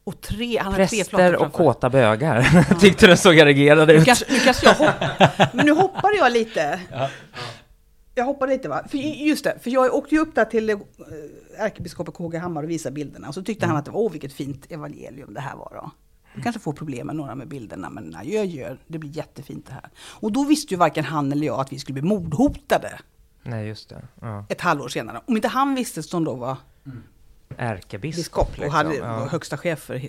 Och 0.05 0.21
tre, 0.21 0.59
han 0.59 0.73
hade 0.73 0.87
tre 0.89 0.99
Präster 1.05 1.37
och 1.37 1.53
kåta 1.53 1.91
bögar. 1.91 2.75
Tyckte 2.81 3.07
den 3.07 3.17
såg 3.17 3.35
erigerad 3.37 3.89
Nu 3.89 3.95
ut. 3.95 4.05
kanske, 4.05 4.25
nu 4.33 4.39
kanske 4.39 4.67
jag 4.67 4.75
hoppar. 4.75 5.51
Men 5.57 5.67
nu 5.67 5.73
hoppade 5.73 6.17
jag 6.17 6.33
lite. 6.33 6.81
Jag 8.15 8.25
hoppade 8.25 8.53
lite 8.53 8.69
va? 8.69 8.83
För 8.89 8.99
just 8.99 9.45
det, 9.45 9.59
för 9.63 9.71
jag 9.71 9.95
åkte 9.95 10.15
ju 10.15 10.21
upp 10.21 10.35
där 10.35 10.45
till 10.45 10.71
eh, 10.71 10.77
ärkebiskopen 11.59 12.13
KG 12.15 12.39
Hammar 12.39 12.63
och 12.63 12.71
visade 12.71 12.93
bilderna. 12.95 13.29
Och 13.29 13.35
så 13.35 13.43
tyckte 13.43 13.67
han 13.67 13.77
att 13.77 13.85
det 13.85 13.91
var, 13.91 14.01
åh 14.01 14.13
vilket 14.13 14.33
fint 14.33 14.73
evangelium 14.73 15.35
det 15.35 15.41
här 15.41 15.57
var 15.57 15.71
då. 15.75 15.91
Du 16.35 16.43
kanske 16.43 16.61
får 16.61 16.73
problem 16.73 17.07
med 17.07 17.17
några 17.17 17.35
med 17.35 17.49
bilderna, 17.49 17.91
men 17.91 18.15
adjö, 18.17 18.41
adjö, 18.41 18.77
det 18.87 18.99
blir 18.99 19.17
jättefint 19.17 19.67
det 19.67 19.73
här. 19.73 19.89
Och 20.21 20.33
då 20.33 20.45
visste 20.45 20.75
ju 20.75 20.79
varken 20.79 21.05
han 21.05 21.33
eller 21.33 21.47
jag 21.47 21.61
att 21.61 21.73
vi 21.73 21.79
skulle 21.79 21.95
bli 22.01 22.03
mordhotade. 22.09 22.99
Nej, 23.43 23.69
just 23.69 23.89
det. 23.89 24.03
Ja. 24.21 24.47
ett 24.49 24.61
halvår 24.61 24.89
senare. 24.89 25.21
Om 25.27 25.37
inte 25.37 25.49
han 25.49 25.75
visste 25.75 26.03
som 26.03 26.25
då 26.25 26.35
var 26.35 26.57
Ärkebiskop. 27.57 28.17
biskop 28.17 28.49
och 28.49 28.59
liksom. 28.59 28.71
hade, 28.77 28.95
ja. 28.97 29.27
högsta 29.31 29.57
chef 29.57 29.79
för 29.79 30.01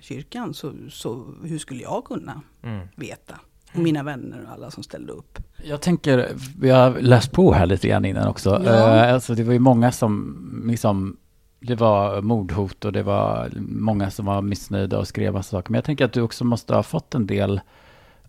kyrkan, 0.00 0.54
så, 0.54 0.72
så 0.90 1.34
hur 1.44 1.58
skulle 1.58 1.82
jag 1.82 2.04
kunna 2.04 2.42
Mm. 2.62 2.88
veta? 2.96 3.34
Och 3.72 3.78
mina 3.78 4.02
vänner 4.02 4.44
och 4.46 4.52
alla 4.52 4.70
som 4.70 4.82
ställde 4.82 5.12
upp. 5.12 5.38
Jag 5.64 5.80
tänker, 5.80 6.28
vi 6.60 6.70
har 6.70 7.00
läst 7.00 7.32
på 7.32 7.52
här 7.52 7.66
lite 7.66 7.88
grann 7.88 8.04
innan 8.04 8.28
också. 8.28 8.62
Ja. 8.64 8.70
Eh, 9.06 9.14
alltså 9.14 9.34
det 9.34 9.42
var 9.42 9.52
ju 9.52 9.58
många 9.58 9.92
som 9.92 10.62
liksom, 10.66 11.16
det 11.60 11.74
var 11.74 12.22
mordhot 12.22 12.84
och 12.84 12.92
det 12.92 13.02
var 13.02 13.50
många 13.68 14.10
som 14.10 14.26
var 14.26 14.42
missnöjda 14.42 14.98
och 14.98 15.08
skrev 15.08 15.32
massa 15.32 15.50
saker. 15.50 15.70
Men 15.70 15.78
jag 15.78 15.84
tänker 15.84 16.04
att 16.04 16.12
du 16.12 16.22
också 16.22 16.44
måste 16.44 16.74
ha 16.74 16.82
fått 16.82 17.14
en 17.14 17.26
del, 17.26 17.60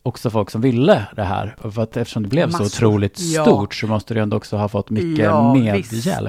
också 0.03 0.29
folk 0.29 0.49
som 0.49 0.61
ville 0.61 1.07
det 1.15 1.23
här. 1.23 1.55
För 1.59 1.81
att 1.83 1.97
eftersom 1.97 2.23
det 2.23 2.29
blev 2.29 2.49
så 2.49 2.63
Massor. 2.63 2.87
otroligt 2.87 3.19
Ja. 3.19 3.43
stort 3.45 3.73
så 3.73 3.87
måste 3.87 4.13
du 4.13 4.19
ändå 4.19 4.37
också 4.37 4.57
ha 4.57 4.67
fått 4.67 4.89
mycket 4.89 5.25
Ja, 5.25 5.53
medhjälp 5.53 5.77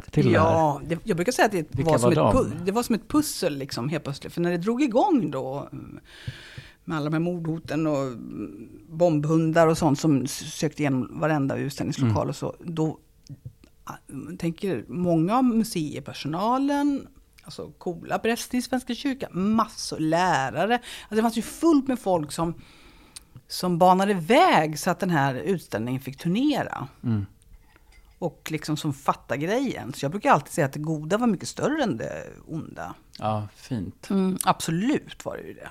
visst. 0.04 0.12
till 0.12 0.32
det 0.32 0.40
här. 0.40 0.54
Ja, 0.54 0.80
jag 1.04 1.16
brukar 1.16 1.32
säga 1.32 1.46
att 1.46 1.52
det 1.52 1.66
Vilka 1.76 1.90
var, 1.90 1.98
som 1.98 2.14
var 2.14 2.40
ett, 2.42 2.66
det 2.66 2.72
var 2.72 2.82
som 2.82 2.94
ett 2.94 3.08
pussel 3.08 3.58
liksom 3.58 3.88
helt 3.88 4.04
plötsligt. 4.04 4.32
För 4.32 4.40
när 4.40 4.50
det 4.50 4.58
drog 4.58 4.82
igång 4.82 5.30
då 5.30 5.68
med 6.84 6.96
alla 6.96 7.04
de 7.04 7.12
här 7.12 7.20
mordhoten 7.20 7.86
och 7.86 8.12
bombhundar 8.88 9.66
och 9.66 9.78
sånt 9.78 9.98
som 9.98 10.26
sökte 10.26 10.82
igenom 10.82 11.08
varenda 11.20 11.56
utställningslokal 11.56 12.16
Mm. 12.16 12.28
och 12.28 12.36
så. 12.36 12.54
Då 12.64 12.98
tänker 14.38 14.85
många 14.88 15.37
av 15.37 15.44
museipersonalen, 15.44 17.09
alltså 17.44 17.70
coola 17.79 18.18
präster 18.18 18.59
i 18.59 18.62
Svenska 18.62 18.94
kyrkan, 18.94 19.31
massor 19.53 19.98
lärare. 19.98 20.74
Alltså 20.74 21.14
det 21.14 21.22
fanns 21.22 21.38
ju 21.38 21.42
fullt 21.42 21.88
med 21.88 21.98
folk 21.98 22.33
som, 22.33 22.55
som 23.48 23.79
banade 23.79 24.14
väg 24.14 24.79
så 24.79 24.90
att 24.90 25.00
den 25.00 25.11
här 25.11 25.35
utställningen 25.35 26.00
fick 26.00 26.16
turnera 26.18 26.88
Mm. 27.05 27.26
och 28.18 28.48
liksom 28.50 28.76
som 28.76 28.92
fattar 28.92 29.37
grejen. 29.37 29.92
Så 29.92 30.05
jag 30.05 30.11
brukar 30.11 30.31
alltid 30.31 30.53
säga 30.53 30.64
att 30.66 30.72
det 30.72 30.79
goda 30.81 31.18
var 31.18 31.26
mycket 31.26 31.48
större 31.48 31.83
än 31.83 31.96
det 31.96 32.26
onda. 32.46 32.94
Ja, 33.18 33.48
fint. 33.57 34.09
absolut 34.44 35.24
var 35.24 35.37
det 35.37 35.42
ju 35.42 35.55
det. 35.55 35.70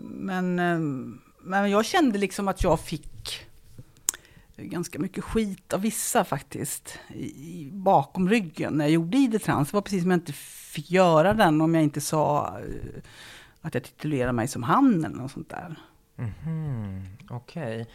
Men, 0.00 0.58
eh, 0.58 0.78
men 1.44 1.70
jag 1.70 1.84
kände 1.84 2.18
liksom 2.18 2.48
att 2.48 2.62
jag 2.62 2.80
fick 2.80 3.46
ganska 4.56 4.98
mycket 4.98 5.24
skit 5.24 5.72
av 5.72 5.80
vissa 5.80 6.24
faktiskt. 6.24 6.98
I, 7.14 7.68
bakom 7.72 8.28
ryggen 8.28 8.72
när 8.72 8.84
jag 8.84 8.92
gjorde 8.92 9.16
ID 9.16 9.42
Trans. 9.42 9.70
Det 9.70 9.74
var 9.74 9.82
precis 9.82 10.02
som 10.02 10.10
jag 10.10 10.18
inte 10.18 10.32
fick 10.32 10.90
göra 10.90 11.34
den 11.34 11.60
om 11.60 11.74
jag 11.74 11.84
inte 11.84 12.00
sa 12.00 12.58
eh, 12.58 13.02
att 13.60 13.74
jag 13.74 13.82
titulerar 13.82 14.32
mig 14.32 14.48
som 14.48 14.62
han 14.62 15.04
eller 15.04 15.16
något 15.16 15.32
sånt 15.32 15.50
där. 15.50 15.76
Mhm, 16.16 17.06
Okej. 17.30 17.86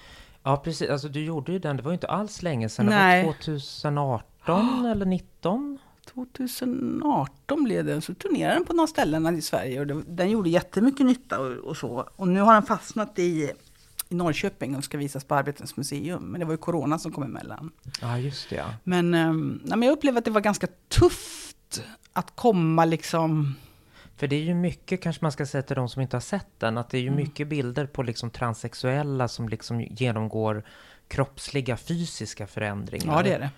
Ja, 0.44 0.58
precis. 0.58 0.90
Alltså 0.90 1.10
du 1.10 1.24
gjorde 1.24 1.52
ju 1.52 1.60
den, 1.60 1.78
det 1.78 1.84
var 1.84 1.92
ju 1.92 1.96
inte 1.96 2.08
alls 2.08 2.42
länge 2.42 2.70
sedan. 2.70 2.86
Nej. 2.86 3.22
Det 3.22 3.28
var 3.28 3.34
2018 3.34 4.86
eller 4.92 5.06
19? 5.06 5.78
2018 6.14 7.64
blev 7.64 7.86
det, 7.86 8.02
så 8.02 8.14
turnerade 8.14 8.56
den 8.56 8.66
på 8.66 8.74
några 8.74 8.88
ställen 8.88 9.38
i 9.38 9.42
Sverige 9.42 9.80
och 9.80 9.88
det, 9.88 10.02
den 10.08 10.30
gjorde 10.30 10.50
jättemycket 10.50 11.06
nytta 11.06 11.40
och, 11.40 11.52
och 11.52 11.78
så. 11.78 12.10
Och 12.16 12.28
nu 12.28 12.40
har 12.42 12.54
den 12.54 12.64
fastnat 12.64 13.20
i, 13.20 13.52
i 14.10 14.16
Norrköping 14.16 14.76
och 14.76 14.84
ska 14.84 14.98
visas 14.98 15.24
på 15.24 15.36
Arbetens 15.36 15.78
museum. 15.78 16.24
Men 16.24 16.40
det 16.40 16.46
var 16.46 16.54
ju 16.54 16.58
Corona 16.58 17.00
som 17.00 17.12
kom 17.12 17.24
emellan. 17.24 17.72
Ja, 18.02 18.18
just 18.18 18.50
det. 18.50 18.56
Ja. 18.56 18.74
Men, 18.84 19.14
um, 19.14 19.62
nej, 19.64 19.78
men 19.78 19.88
jag 19.88 19.94
upplevde 19.98 20.20
att 20.20 20.26
det 20.26 20.32
var 20.32 20.42
ganska 20.42 20.68
tufft 20.88 21.84
att 22.14 22.36
komma 22.36 22.86
liksom... 22.86 23.56
För 24.18 24.28
det 24.28 24.36
är 24.36 24.44
ju 24.44 24.54
mycket, 24.56 25.02
kanske 25.02 25.26
man 25.26 25.32
ska 25.32 25.46
säga 25.46 25.62
till 25.62 25.76
de 25.76 25.90
som 25.90 26.02
inte 26.02 26.16
har 26.16 26.22
sett 26.22 26.60
den, 26.60 26.78
att 26.78 26.90
det 26.90 26.98
är 26.98 27.02
ju 27.02 27.08
Mm. 27.08 27.20
mycket 27.20 27.48
bilder 27.48 27.86
på 27.86 28.04
liksom 28.04 28.30
transsexuella 28.30 29.28
som 29.28 29.50
liksom 29.50 29.82
genomgår 29.82 30.64
kroppsliga, 31.08 31.78
fysiska 31.78 32.48
förändringar. 32.48 33.14
Ja, 33.18 33.24
det 33.24 33.34
är 33.34 33.40
det. 33.40 33.50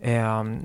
Ehm, 0.00 0.60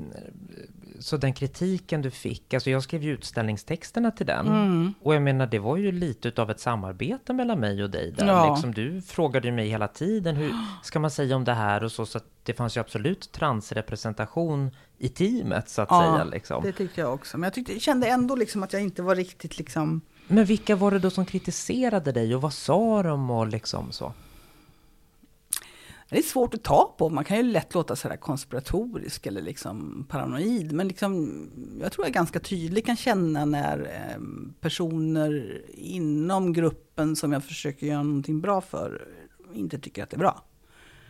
så 1.00 1.18
den 1.18 1.34
kritiken 1.34 2.02
du 2.02 2.12
fick, 2.12 2.54
alltså 2.54 2.70
jag 2.70 2.84
skrev 2.84 3.04
ju 3.04 3.14
utställningstexterna 3.14 4.12
till 4.12 4.26
den. 4.26 4.48
Mm. 4.48 4.94
Och 5.02 5.16
jag 5.16 5.22
menar, 5.22 5.48
det 5.48 5.60
var 5.60 5.78
ju 5.78 5.92
lite 5.92 6.28
utav 6.28 6.52
ett 6.52 6.60
samarbete 6.60 7.34
mellan 7.34 7.60
mig 7.60 7.84
och 7.84 7.90
dig 7.90 8.12
där. 8.12 8.28
Ja. 8.28 8.54
Liksom, 8.54 8.74
du 8.74 9.02
frågade 9.02 9.48
ju 9.48 9.54
mig 9.54 9.70
hela 9.70 9.88
tiden, 9.88 10.36
hur 10.36 10.54
ska 10.84 11.00
man 11.00 11.12
säga 11.12 11.36
om 11.36 11.44
det 11.44 11.54
här 11.54 11.84
och 11.84 11.92
så, 11.92 12.06
så 12.06 12.18
att 12.18 12.26
det 12.44 12.54
fanns 12.54 12.78
ju 12.78 12.82
absolut 12.82 13.32
transrepresentation 13.32 14.72
i 14.98 15.10
teamet, 15.10 15.70
så 15.70 15.82
att 15.82 15.90
säga. 15.90 16.24
Liksom. 16.24 16.64
det 16.64 16.72
tyckte 16.72 17.02
jag 17.02 17.14
också. 17.14 17.38
Men 17.38 17.44
jag 17.44 17.54
tyckte, 17.54 17.80
kände 17.80 18.08
ändå 18.08 18.36
liksom 18.36 18.64
att 18.64 18.74
jag 18.74 18.82
inte 18.82 19.02
var 19.02 19.16
riktigt 19.16 19.58
liksom... 19.58 20.02
Men 20.28 20.46
vilka 20.46 20.76
var 20.76 20.92
det 20.92 21.00
då 21.00 21.10
som 21.10 21.26
kritiserade 21.26 22.12
dig 22.12 22.36
och 22.36 22.42
vad 22.42 22.54
sa 22.54 23.04
de 23.04 23.30
och 23.30 23.48
liksom 23.48 23.92
så? 23.92 24.14
Det 26.10 26.18
är 26.18 26.22
svårt 26.22 26.54
att 26.54 26.64
ta 26.64 26.96
på. 26.98 27.10
Man 27.10 27.24
kan 27.24 27.38
ju 27.38 27.44
lätt 27.44 27.74
låta 27.74 27.96
sådär 27.96 28.18
konspiratorisk 28.18 29.26
eller 29.26 29.42
liksom 29.42 30.06
paranoid. 30.10 30.72
Men 30.72 30.88
liksom, 30.88 31.42
jag 31.82 31.92
tror 31.92 32.06
jag 32.06 32.14
ganska 32.14 32.40
tydligt 32.40 32.86
kan 32.86 32.96
känna 32.96 33.46
när 33.46 33.92
ehm, 33.94 34.54
personer 34.60 35.62
inom 35.74 36.54
gruppen 36.54 37.16
som 37.16 37.32
jag 37.32 37.44
försöker 37.44 37.88
göra 37.88 38.04
någonting 38.04 38.42
bra 38.42 38.62
för 38.62 39.08
inte 39.54 39.80
tycker 39.80 40.04
att 40.04 40.10
det 40.10 40.16
är 40.16 40.20
bra. 40.20 40.44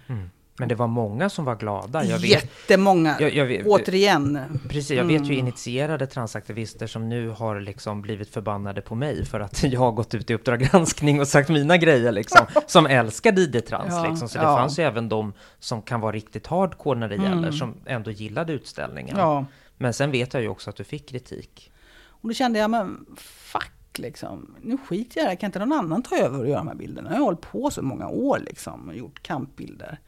Mm. 0.08 0.30
Men 0.60 0.70
det 0.70 0.76
var 0.76 0.88
många 0.88 1.30
som 1.30 1.46
var 1.46 1.56
glada. 1.56 2.04
Jag 2.06 2.20
vet, 2.20 2.30
Jättemånga. 2.44 3.16
Jag- 3.20 3.34
jag 3.34 3.46
vet- 3.46 3.66
Återigen. 3.66 4.40
precis, 4.70 4.92
jag 4.92 5.04
vet 5.04 5.22
ju 5.22 5.26
Mm. 5.34 5.40
initierade 5.40 6.08
transaktivister 6.08 6.88
som 6.88 7.10
nu 7.10 7.30
har 7.30 7.60
liksom 7.60 8.02
blivit 8.02 8.30
förbannade 8.30 8.82
på 8.82 8.96
mig 8.96 9.26
för 9.26 9.40
att 9.40 9.64
jag 9.74 9.80
har 9.80 9.92
gått 9.92 10.14
ut 10.14 10.30
i 10.30 10.34
Uppdrag 10.34 10.60
granskning 10.60 11.20
och 11.20 11.28
sagt 11.28 11.50
mina 11.50 11.78
grejer 11.78 12.12
liksom. 12.12 12.46
Som 12.68 12.86
älskar 12.86 13.40
ID-trans 13.40 13.88
Ja, 13.94 14.10
liksom. 14.10 14.30
Så 14.30 14.38
det 14.38 14.44
ja. 14.44 14.58
fanns 14.58 14.80
ju 14.80 14.84
även 14.84 15.10
de 15.10 15.34
som 15.60 15.82
kan 15.82 16.02
vara 16.02 16.12
riktigt 16.12 16.48
hardcore 16.48 17.00
när 17.00 17.10
det 17.10 17.16
Mm. 17.16 17.32
gäller, 17.32 17.52
som 17.52 17.74
ändå 17.86 18.12
gillade 18.12 18.54
utställningen. 18.54 19.18
Ja. 19.18 19.46
Men 19.78 19.94
sen 19.94 20.12
vet 20.12 20.34
jag 20.34 20.44
ju 20.44 20.50
också 20.50 20.70
att 20.70 20.76
du 20.76 20.84
fick 20.84 21.10
kritik. 21.10 21.72
Och 22.08 22.28
då 22.30 22.34
kände 22.34 22.60
jag, 22.60 22.70
men 22.70 23.06
fuck 23.18 23.72
liksom. 23.98 24.56
Nu 24.62 24.78
skiter 24.78 25.18
jag 25.20 25.24
i 25.24 25.26
det 25.26 25.30
här. 25.30 25.36
Kan 25.36 25.48
inte 25.48 25.60
någon 25.60 25.72
annan 25.74 26.04
ta 26.04 26.16
över 26.18 26.40
och 26.40 26.48
göra 26.48 26.58
de 26.58 26.68
här 26.68 26.76
bilderna? 26.76 27.10
Jag 27.12 27.18
har 27.18 27.26
hållit 27.26 27.42
på 27.42 27.70
så 27.72 27.82
många 27.82 28.08
år 28.08 28.40
liksom 28.46 28.88
och 28.90 28.96
gjort 28.96 29.24
kampbilder. 29.24 30.00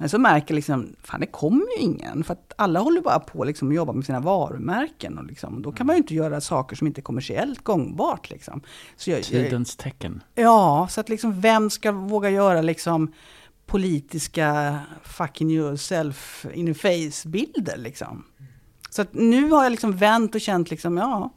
Men 0.00 0.08
så 0.08 0.18
märker 0.18 0.54
jag 0.54 0.56
liksom, 0.56 0.96
fan 1.02 1.20
det 1.20 1.26
kommer 1.26 1.66
ju 1.76 1.82
ingen. 1.82 2.24
För 2.24 2.32
att 2.32 2.52
alla 2.56 2.80
håller 2.80 3.00
bara 3.00 3.18
på 3.18 3.44
liksom 3.44 3.68
och 3.68 3.74
jobbar 3.74 3.94
med 3.94 4.06
sina 4.06 4.20
varumärken. 4.20 5.18
Och 5.18 5.24
liksom, 5.24 5.62
då 5.62 5.72
kan 5.72 5.86
man 5.86 5.96
ju 5.96 5.98
inte 5.98 6.14
göra 6.14 6.40
saker 6.40 6.76
som 6.76 6.86
inte 6.86 7.00
är 7.00 7.02
kommersiellt 7.02 7.64
gångbart. 7.64 8.30
Liksom. 8.30 8.60
Så 8.96 9.10
jag, 9.10 9.22
Tidens 9.22 9.76
tecken. 9.76 10.22
ja, 10.34 10.88
så 10.90 11.00
att 11.00 11.08
liksom 11.08 11.40
vem 11.40 11.70
ska 11.70 11.92
våga 11.92 12.30
göra 12.30 12.62
liksom 12.62 13.12
politiska 13.66 14.78
fucking 15.02 15.50
yourself 15.50 16.46
in 16.54 16.66
the 16.66 16.74
face-bilder 16.74 17.76
liksom. 17.76 18.24
Så 18.90 19.02
att 19.02 19.14
nu 19.14 19.50
har 19.50 19.62
jag 19.62 19.70
liksom 19.70 19.96
vänt 19.96 20.34
och 20.34 20.40
känt 20.40 20.70
liksom, 20.70 20.96
ja, 20.96 21.34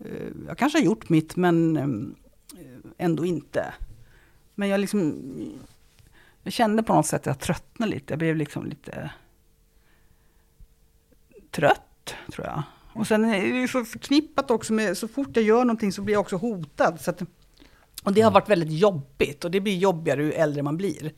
eh, 0.00 0.28
jag 0.46 0.58
kanske 0.58 0.78
har 0.78 0.84
gjort 0.84 1.08
mitt 1.08 1.36
men 1.36 1.76
eh, 1.76 1.86
ändå 2.98 3.24
inte. 3.24 3.74
Men 4.54 4.68
jag 4.68 4.80
liksom, 4.80 5.22
jag 6.44 6.52
kände 6.52 6.82
på 6.82 6.94
något 6.94 7.06
sätt 7.06 7.20
att 7.20 7.26
jag 7.26 7.38
tröttnade 7.38 7.92
lite. 7.92 8.12
Jag 8.12 8.18
blev 8.18 8.36
liksom 8.36 8.66
lite 8.66 9.10
trött, 11.50 12.14
tror 12.32 12.46
jag. 12.46 12.62
Och 12.92 13.06
sen 13.06 13.24
är 13.24 13.40
det 13.40 13.60
ju 13.60 13.68
så 13.68 13.84
förknippat 13.84 14.50
också 14.50 14.72
med, 14.72 14.98
så 14.98 15.08
fort 15.08 15.28
jag 15.32 15.44
gör 15.44 15.64
någonting 15.64 15.92
så 15.92 16.02
blir 16.02 16.14
jag 16.14 16.20
också 16.20 16.36
hotad. 16.36 17.00
Så 17.00 17.10
att, 17.10 17.22
och 18.02 18.12
det 18.12 18.20
har 18.20 18.30
varit 18.30 18.48
väldigt 18.48 18.72
jobbigt 18.72 19.44
och 19.44 19.50
det 19.50 19.60
blir 19.60 19.76
jobbigare 19.76 20.24
ju 20.24 20.32
äldre 20.32 20.62
man 20.62 20.76
blir. 20.76 21.12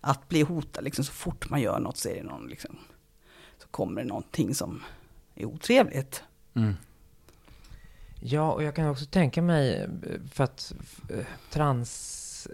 Att 0.00 0.28
bli 0.28 0.42
hotad 0.42 0.84
liksom, 0.84 1.04
så 1.04 1.12
fort 1.12 1.50
man 1.50 1.60
gör 1.60 1.78
något 1.78 1.96
så 1.96 2.08
är 2.08 2.14
det 2.14 2.22
någon 2.22 2.48
liksom, 2.48 2.78
så 3.58 3.68
kommer 3.68 4.02
det 4.02 4.08
någonting 4.08 4.54
som 4.54 4.82
är 5.34 5.44
otrevligt. 5.44 6.22
Mm. 6.54 6.74
Ja, 8.20 8.52
och 8.52 8.62
jag 8.62 8.74
kan 8.74 8.88
också 8.88 9.04
tänka 9.04 9.42
mig, 9.42 9.74
eh, 9.74 9.88
för 10.32 10.44
att 10.44 10.72
eh, 11.10 11.26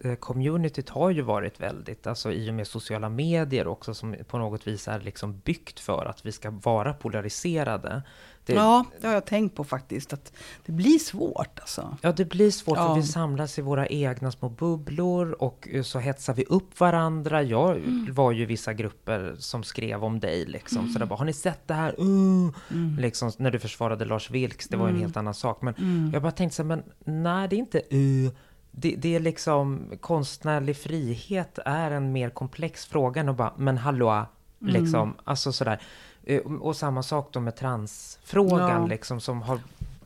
trans-communityt 0.02 0.88
har 0.90 1.11
ju 1.11 1.22
varit 1.22 1.61
väldigt, 1.61 2.07
alltså 2.07 2.33
i 2.33 2.50
och 2.50 2.55
med 2.55 2.66
sociala 2.66 3.09
medier 3.09 3.66
också, 3.66 3.94
som 3.94 4.16
på 4.28 4.38
något 4.38 4.66
vis 4.66 4.88
är 4.88 5.00
liksom 5.00 5.38
byggt 5.44 5.81
för 5.81 6.07
att 6.07 6.26
vi 6.26 6.33
ska 6.33 6.50
vara 6.50 6.92
polariserade. 6.92 8.02
Det, 8.46 8.52
Ja, 8.52 8.85
det 9.00 9.07
har 9.07 9.14
jag 9.14 9.26
tänkt 9.26 9.57
på 9.57 9.64
faktiskt, 9.64 10.12
att 10.12 10.33
det 10.66 10.72
blir 10.72 10.98
svårt 10.98 11.61
alltså. 11.61 11.96
Ja, 12.00 12.12
det 12.12 12.24
blir 12.24 12.50
svårt 12.50 12.78
Ja. 12.78 12.88
för 12.88 12.94
vi 13.00 13.07
samlas 13.07 13.59
i 13.59 13.62
våra 13.62 13.87
egna 13.87 14.31
små 14.33 14.48
bubblor 14.48 15.33
och 15.33 15.68
eh, 15.72 15.83
så 15.83 15.98
hetsar 15.98 16.35
vi 16.35 16.44
upp 16.44 16.81
varandra. 16.81 17.42
Jag 17.42 17.76
Mm. 17.76 18.14
var 18.14 18.33
ju 18.33 18.42
i 18.42 18.46
vissa 18.46 18.72
grupper 18.72 19.35
som 19.38 19.62
skrev 19.62 20.05
om 20.05 20.20
dig 20.20 20.44
liksom. 20.46 20.88
Så 20.88 20.98
där 20.98 21.07
bara, 21.07 21.16
har 21.18 21.24
ni 21.24 21.33
sett 21.33 21.68
det 21.68 21.74
här? 21.74 22.00
Uh! 22.00 22.50
Mm. 22.70 22.96
Liksom, 22.98 23.31
när 23.37 23.50
du 23.50 23.59
försvarade 23.59 24.05
Lars 24.05 24.31
Vilks, 24.31 24.68
det 24.68 24.76
var 24.76 24.88
en 24.88 24.96
helt 25.00 25.16
annan 25.16 25.35
sak. 25.35 25.62
Men 25.62 25.74
jag 26.12 26.22
bara 26.22 26.33
tänkte 26.33 26.57
så 26.57 26.62
här, 26.62 26.68
men 26.68 26.83
nej 27.05 27.48
det 27.48 27.57
är 27.57 27.59
inte 27.59 27.83
uh. 27.92 28.31
Det, 28.74 28.94
det 28.98 29.14
är 29.16 29.20
liksom, 29.20 29.90
konstnärlig 30.00 30.76
frihet 30.76 31.58
är 31.64 31.90
en 31.90 32.12
mer 32.12 32.30
komplex 32.30 32.87
fråga 32.87 33.20
än 33.20 33.28
att 33.28 33.37
bara, 33.37 33.52
men 33.56 33.78
hallå, 33.78 34.26
liksom, 34.58 35.14
alltså 35.24 35.52
sådär. 35.52 35.80
Eh, 36.24 36.40
Och 36.40 36.76
samma 36.76 37.02
sak 37.02 37.28
då 37.32 37.40
med 37.40 37.56
transfrågan, 37.56 38.80
Ja. 38.82 38.87
liksom, 38.87 39.20
som 39.20 39.42
har 39.42 39.61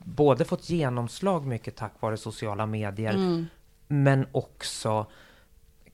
både 0.04 0.44
fått 0.44 0.70
genomslag 0.70 1.46
mycket 1.46 1.76
tack 1.76 1.92
vare 2.00 2.16
sociala 2.16 2.66
medier, 2.66 3.14
Mm. 3.14 3.46
men 3.88 4.26
också 4.32 5.06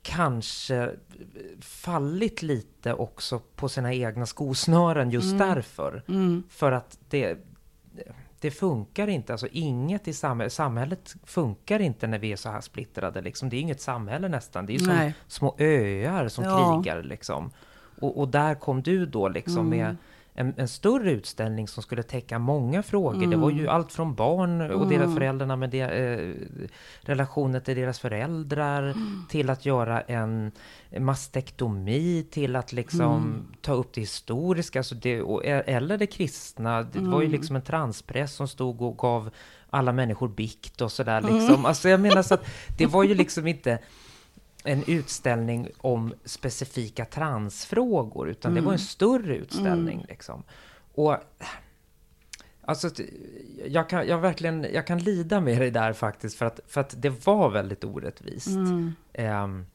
kanske 0.03 0.91
fallit 1.61 2.43
lite 2.43 2.95
också 2.95 3.39
på 3.57 3.69
sina 3.69 3.95
egna 3.95 4.27
skosnören 4.27 5.11
just 5.11 5.33
Mm. 5.33 5.39
därför. 5.49 6.03
För 6.49 6.73
att 6.73 6.99
det, 7.09 7.39
det 8.43 8.51
funkar 8.51 9.09
inte, 9.09 9.33
alltså 9.33 9.47
inget 9.53 10.09
i 10.09 10.13
samhället, 10.13 10.53
samhället 10.53 11.15
funkar 11.25 11.81
inte 11.81 12.07
när 12.07 12.19
vi 12.19 12.33
är 12.33 12.37
så 12.37 12.51
här 12.51 12.61
splittrade 12.61 13.21
liksom. 13.21 13.49
Det 13.49 13.57
är 13.57 13.61
inget 13.61 13.81
samhälle 13.81 14.29
nästan, 14.29 14.67
det 14.67 14.73
är 14.73 14.75
ju 14.75 14.79
som 14.85 14.95
Nej. 14.95 15.15
små 15.29 15.55
öar 15.59 16.29
som 16.29 16.45
Ja. 16.45 16.83
krigar 16.83 17.03
liksom. 17.03 17.51
Och, 18.01 18.19
och 18.21 18.29
där 18.29 18.55
kom 18.55 18.83
du 18.83 19.07
då 19.07 19.29
liksom 19.29 19.69
med 19.69 19.97
en, 20.35 20.55
en 20.57 20.69
större 20.69 21.11
utställning 21.11 21.69
som 21.69 21.83
skulle 21.83 22.03
täcka 22.03 22.39
många 22.39 22.83
frågor. 22.83 23.27
Det 23.27 23.37
var 23.37 23.51
ju 23.51 23.69
allt 23.69 23.93
från 23.93 24.15
barn 24.15 24.71
och 24.71 24.89
deras 24.89 25.15
föräldrarna 25.15 25.57
med 25.57 25.71
det, 25.71 25.81
eh, 25.81 26.35
relationer 27.01 27.61
till 27.61 27.77
deras 27.77 28.01
föräldrar, 28.01 28.95
till 29.29 29.51
att 29.51 29.67
göra 29.67 30.01
en 30.01 30.53
mastektomi, 30.99 32.27
till 32.31 32.57
att 32.57 32.73
liksom 32.73 33.43
ta 33.61 33.73
upp 33.73 33.93
det 33.93 34.01
historiska, 34.01 34.79
alltså 34.79 34.95
det, 34.95 35.23
och, 35.23 35.45
eller 35.45 35.99
det 35.99 36.07
kristna. 36.07 36.83
Det 36.83 36.99
var 36.99 37.23
ju 37.23 37.29
liksom 37.29 37.57
en 37.57 37.63
transpräst 37.63 38.35
som 38.35 38.49
stod 38.49 38.83
och 38.83 38.99
gav 38.99 39.31
alla 39.71 39.93
människor 39.93 40.29
bikt 40.29 40.81
och 40.81 40.93
sådär 40.93 41.21
liksom. 41.21 41.67
Alltså 41.73 41.89
jag 41.89 42.01
menar 42.01 42.23
så 42.23 42.35
att 42.35 42.47
det 42.79 42.87
var 42.87 43.05
ju 43.05 43.15
liksom 43.15 43.47
inte 43.47 43.79
en 44.65 44.85
utställning 44.87 45.69
om 45.79 46.15
specifika 46.25 47.05
transfrågor, 47.05 48.29
utan 48.29 48.55
det 48.55 48.61
var 48.61 48.73
en 48.73 48.79
större 48.79 49.37
utställning. 49.37 50.05
Liksom. 50.09 50.43
Och 50.95 51.17
Alltså, 52.65 52.91
jag 53.67 53.89
kan, 53.89 54.07
jag 54.07 54.19
verkligen, 54.19 54.67
jag 54.73 54.87
kan 54.87 54.99
lida 54.99 55.41
med 55.41 55.61
dig 55.61 55.71
där 55.71 55.93
faktiskt, 55.93 56.39
för 56.39 56.47
att, 56.47 56.61
för 56.67 56.81
att 56.81 57.03
det 57.03 57.27
var 57.27 57.51
väldigt 57.51 57.85
orättvist. 57.85 58.49
Ehm, 59.13 59.67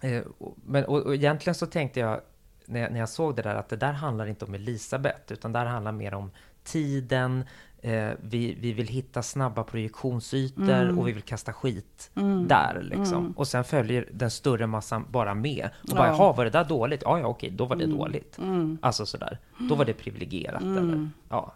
eh, 0.00 0.22
men, 0.64 0.84
och, 0.84 1.02
och 1.02 1.14
egentligen 1.14 1.54
så 1.54 1.66
tänkte 1.66 2.00
jag, 2.00 2.20
när, 2.66 2.80
jag, 2.80 2.92
när 2.92 3.00
jag 3.00 3.08
såg 3.08 3.36
det 3.36 3.42
där, 3.42 3.54
att 3.54 3.68
det 3.68 3.76
där 3.76 3.92
handlar 3.92 4.26
inte 4.26 4.44
om 4.44 4.54
Elisabeth, 4.54 5.32
utan 5.32 5.52
det 5.52 5.58
här 5.58 5.66
handlar 5.66 5.92
mer 5.92 6.14
om 6.14 6.30
tiden, 6.64 7.44
eh, 7.86 8.10
vi, 8.20 8.54
vi 8.60 8.72
vill 8.72 8.86
hitta 8.88 9.22
snabba 9.22 9.64
projektionsytor 9.64 10.98
och 10.98 11.08
vi 11.08 11.12
vill 11.12 11.22
kasta 11.22 11.52
skit 11.52 12.10
där 12.46 12.82
liksom. 12.82 13.32
Och 13.36 13.48
sen 13.48 13.64
följer 13.64 14.08
den 14.12 14.30
större 14.30 14.66
massan 14.66 15.04
bara 15.10 15.34
med. 15.34 15.70
Och 15.90 15.96
bara, 15.96 16.06
Ja. 16.08 16.16
jaha, 16.18 16.32
var 16.32 16.44
det 16.44 16.50
där 16.50 16.64
dåligt? 16.64 17.02
Ja, 17.04 17.18
ja, 17.18 17.26
okej, 17.26 17.50
då 17.50 17.64
var 17.64 17.76
det 17.76 17.86
dåligt. 17.86 18.38
Alltså 18.80 19.06
sådär. 19.06 19.38
Då 19.68 19.74
var 19.74 19.84
det 19.84 19.92
privilegierat 19.92 20.62
eller, 20.62 21.10
ja. 21.28 21.54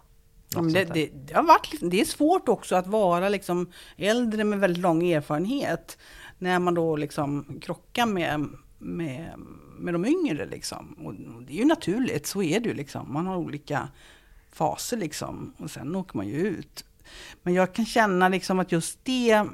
Det, 0.73 0.83
det, 0.93 1.09
det, 1.27 1.33
har 1.33 1.43
varit, 1.43 1.71
liksom- 1.71 1.89
det 1.89 2.01
är 2.01 2.05
svårt 2.05 2.49
också 2.49 2.75
att 2.75 2.87
vara 2.87 3.29
liksom 3.29 3.69
äldre 3.97 4.43
med 4.43 4.59
väldigt 4.59 4.81
lång 4.83 5.03
erfarenhet 5.11 5.97
när 6.37 6.59
man 6.59 6.73
då 6.73 6.95
liksom 6.95 7.59
krockar 7.61 8.05
med, 8.05 8.47
med, 8.79 9.31
med 9.79 9.93
de 9.93 10.05
yngre. 10.05 10.45
Liksom. 10.45 10.93
Och 11.05 11.13
det 11.47 11.53
är 11.53 11.57
ju 11.57 11.65
naturligt, 11.65 12.27
så 12.27 12.41
är 12.43 12.59
det 12.59 12.69
ju. 12.69 12.75
Liksom. 12.75 13.13
Man 13.13 13.27
har 13.27 13.37
olika 13.37 13.87
faser 14.51 14.97
liksom, 14.97 15.53
och 15.57 15.71
sen 15.71 15.95
åker 15.95 16.17
man 16.17 16.27
ju 16.27 16.35
ut. 16.35 16.85
Men 17.43 17.53
jag 17.53 17.73
kan 17.73 17.85
känna 17.85 18.29
liksom 18.29 18.59
att 18.59 18.71
just 18.71 18.99
det 19.03 19.31
mm, 19.31 19.49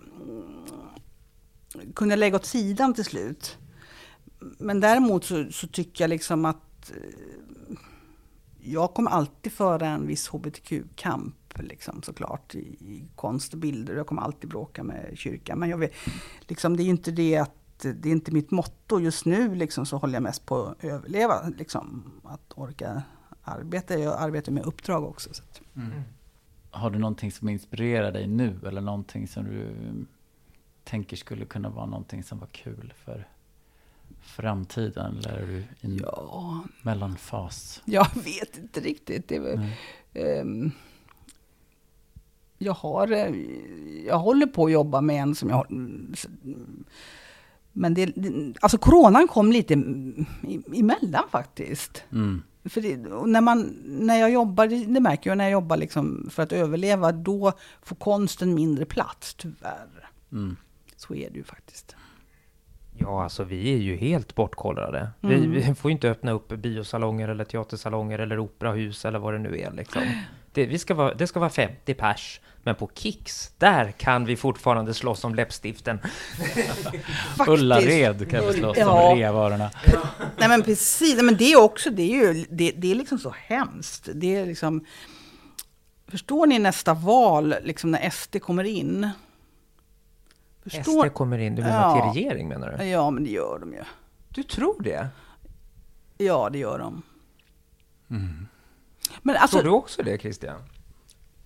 kunde 1.95 2.11
jag 2.11 2.19
lägga 2.19 2.35
åt 2.35 2.45
sidan 2.45 2.93
till 2.93 3.05
slut. 3.05 3.57
Men 4.39 4.79
däremot 4.79 5.25
så, 5.25 5.51
så 5.51 5.67
tycker 5.67 6.03
jag 6.03 6.09
liksom 6.09 6.45
att 6.45 6.91
eh, 6.91 7.77
jag 8.59 8.93
kommer 8.93 9.11
alltid 9.11 9.51
föra 9.51 9.87
en 9.87 10.07
viss 10.07 10.27
hbtq-kamp 10.27 11.35
liksom, 11.59 12.03
såklart 12.03 12.55
i, 12.55 12.59
i 12.59 13.07
konst 13.15 13.53
och 13.53 13.59
bilder. 13.59 13.95
Jag 13.95 14.07
kommer 14.07 14.21
alltid 14.21 14.49
bråka 14.49 14.83
med 14.83 15.11
kyrkan. 15.15 15.59
Men 15.59 15.69
jag 15.69 15.77
vet, 15.77 15.93
liksom, 16.47 16.77
det 16.77 16.83
är 16.83 16.85
ju 16.85 16.91
inte 16.91 17.11
det 17.11 17.37
att 17.37 17.53
det 17.79 18.09
är 18.09 18.11
inte 18.11 18.31
mitt 18.31 18.51
motto 18.51 18.99
just 18.99 19.25
nu. 19.25 19.55
Liksom, 19.55 19.85
så 19.85 19.97
håller 19.97 20.13
jag 20.13 20.23
mest 20.23 20.45
på 20.45 20.65
att 20.65 20.83
överleva. 20.83 21.49
Liksom, 21.57 22.11
att 22.23 22.53
orka 22.55 23.03
arbeta. 23.47 23.99
Jag 23.99 24.21
arbetar 24.21 24.51
med 24.51 24.63
uppdrag 24.65 25.03
också. 25.03 25.33
Så 25.33 25.43
att, 25.43 25.61
Har 26.71 26.89
du 26.89 26.99
någonting 26.99 27.31
som 27.31 27.49
inspirerar 27.49 28.11
dig 28.11 28.27
nu 28.27 28.59
eller 28.67 28.81
någonting 28.81 29.27
som 29.27 29.43
du 29.45 29.69
tänker 30.83 31.17
skulle 31.17 31.45
kunna 31.45 31.69
vara 31.69 31.85
någonting 31.85 32.23
som 32.23 32.39
var 32.39 32.47
kul 32.47 32.93
för 33.05 33.27
framtiden? 34.21 35.17
Eller 35.17 35.37
är 35.37 35.47
du 35.47 35.53
i 35.57 35.65
en 35.81 35.97
ja, 35.97 36.63
mellanfas? 36.81 37.81
jag 37.85 38.07
vet 38.15 38.57
inte 38.57 38.79
riktigt. 38.79 39.27
Det 39.27 39.35
är 39.35 39.39
väl, 39.41 39.59
ehm, 40.13 40.71
jag, 42.57 42.73
har, 42.73 43.11
eh, 43.11 43.35
jag 44.05 44.19
håller 44.19 44.45
på 44.47 44.65
att 44.65 44.71
jobba 44.71 45.01
med 45.01 45.21
en 45.21 45.35
som 45.35 45.49
jag 45.49 45.55
har... 45.55 45.67
Men 47.73 47.93
det, 47.93 48.13
alltså 48.61 48.77
coronan 48.77 49.27
kom 49.27 49.51
lite 49.51 49.73
i- 49.73 50.79
emellan 50.79 51.23
faktiskt. 51.31 52.03
Mm. 52.11 52.43
För 52.69 53.27
när, 53.27 53.41
man, 53.41 53.75
när 53.85 54.19
jag 54.19 54.31
jobbar, 54.31 54.67
det 54.93 54.99
märker 54.99 55.29
jag 55.29 55.37
när 55.37 55.43
jag 55.45 55.51
jobbar 55.51 55.77
liksom 55.77 56.27
för 56.31 56.43
att 56.43 56.51
överleva, 56.51 57.11
då 57.11 57.53
får 57.83 57.95
konsten 57.95 58.53
mindre 58.53 58.85
plats, 58.85 59.33
tyvärr. 59.33 60.09
Mm. 60.31 60.55
Så 60.95 61.15
är 61.15 61.29
det 61.29 61.37
ju 61.37 61.43
faktiskt. 61.43 61.95
Ja, 62.99 63.23
alltså 63.23 63.43
vi 63.43 63.73
är 63.73 63.77
ju 63.77 63.95
helt 63.95 64.35
bortkollrade. 64.35 65.09
Vi, 65.21 65.35
Mm. 65.35 65.51
vi 65.51 65.75
får 65.75 65.91
ju 65.91 65.93
inte 65.93 66.09
öppna 66.11 66.31
upp 66.31 66.47
biosalonger 66.47 67.27
eller 67.29 67.43
teatersalonger 67.45 68.19
eller 68.19 68.39
operahus 68.39 69.05
eller 69.05 69.19
vad 69.19 69.33
det 69.33 69.39
nu 69.39 69.59
är 69.59 69.71
liksom. 69.71 70.01
Det, 70.57 70.65
vi 70.65 70.79
ska 70.79 70.93
vara, 70.93 71.13
det 71.13 71.27
ska 71.27 71.39
vara 71.39 71.49
50 71.49 71.93
pers, 71.93 72.41
men 72.63 72.75
på 72.75 72.89
Kicks, 72.93 73.51
där 73.57 73.91
kan 73.91 74.25
vi 74.25 74.35
fortfarande 74.35 74.93
slåss 74.93 75.23
om 75.23 75.35
läppstiften. 75.35 75.99
Faktiskt. 76.39 77.47
Ullared 77.47 78.29
kan 78.31 78.47
vi 78.47 78.53
slåss 78.53 78.77
Ja. 78.77 79.11
om 79.11 79.17
revarorna. 79.17 79.69
Nej 80.37 80.49
men 80.49 80.61
precis, 80.63 81.15
Nej, 81.15 81.23
men 81.25 81.37
det 81.37 81.51
är 81.51 81.61
också, 81.61 81.89
det 81.89 82.01
är 82.03 82.33
ju, 82.33 82.45
det, 82.49 82.71
det 82.71 82.91
är 82.91 82.95
liksom 82.95 83.19
så 83.19 83.33
hemskt. 83.37 84.09
Det 84.13 84.35
är 84.35 84.45
liksom, 84.45 84.85
förstår 86.07 86.47
ni 86.47 86.59
nästa 86.59 86.93
val, 86.93 87.55
liksom 87.63 87.91
när 87.91 88.09
SD 88.09 88.41
kommer 88.41 88.63
in? 88.63 89.09
SD 90.65 91.13
kommer 91.13 91.37
in, 91.37 91.55
du 91.55 91.61
menar 91.61 91.97
Ja. 91.97 92.11
till 92.13 92.21
regering 92.23 92.47
menar 92.47 92.77
du? 92.77 92.83
Ja, 92.83 93.09
men 93.11 93.23
det 93.23 93.29
gör 93.31 93.59
de 93.59 93.73
ju. 93.73 93.83
Du 94.29 94.43
tror 94.43 94.81
det? 94.81 95.07
Ja, 96.17 96.49
det 96.49 96.57
gör 96.57 96.79
de. 96.79 97.01
Men 99.21 99.35
alltså, 99.37 99.57
tror 99.57 99.63
du 99.63 99.69
också 99.69 100.03
det 100.03 100.21
Christian? 100.21 100.61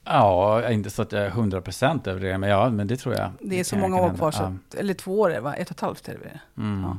Ja, 0.03 0.69
inte 0.71 0.89
så 0.89 1.01
att 1.01 1.11
jag 1.11 1.21
är 1.25 1.29
100% 1.29 2.07
över 2.07 2.19
det, 2.19 2.37
men 2.37 2.49
ja, 2.49 2.69
men 2.69 2.87
det 2.87 2.97
tror 2.97 3.15
jag. 3.15 3.31
det 3.41 3.59
är 3.59 3.63
så 3.63 3.77
många 3.77 4.01
år 4.01 4.13
kvar, 4.13 4.31
så 4.31 4.57
eller 4.77 4.93
två 4.93 5.19
år, 5.19 5.39
va? 5.39 5.53
ett 5.55 5.67
och 5.69 5.75
ett 5.75 5.81
halvt 5.81 6.07
är 6.09 6.17
det? 6.17 6.39
Mm. 6.61 6.81
Ja. 6.83 6.97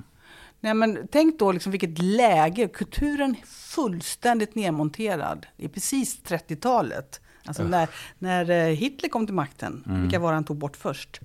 Nej, 0.60 0.74
men 0.74 1.08
tänk 1.12 1.38
då 1.38 1.52
liksom 1.52 1.72
vilket 1.72 1.98
läge, 1.98 2.68
kulturen 2.68 3.30
är 3.42 3.46
fullständigt 3.46 4.54
nedmonterad. 4.54 5.46
Det 5.56 5.64
är 5.64 5.68
precis 5.68 6.22
30-talet. 6.22 7.20
Alltså 7.44 7.62
när, 7.64 7.88
när 8.18 8.50
eh, 8.50 8.74
Hitler 8.74 9.08
kom 9.08 9.26
till 9.26 9.34
makten, 9.34 9.84
Mm. 9.86 10.02
vilka 10.02 10.18
var 10.18 10.32
han 10.32 10.44
tog 10.44 10.56
bort 10.56 10.76
först? 10.76 11.20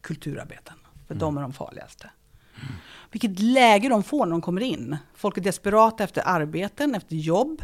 Kulturarbeten. 0.00 0.74
För 1.06 1.14
Mm. 1.14 1.18
de 1.20 1.36
är 1.38 1.42
de 1.42 1.52
farligaste. 1.52 2.10
Vilket 3.10 3.38
läge 3.38 3.88
de 3.88 4.02
får 4.02 4.26
när 4.26 4.30
de 4.32 4.40
kommer 4.42 4.60
in. 4.60 4.96
Folk 5.14 5.36
är 5.38 5.42
desperata 5.42 6.04
efter 6.04 6.22
arbeten, 6.26 6.94
efter 6.94 7.16
jobb. 7.16 7.62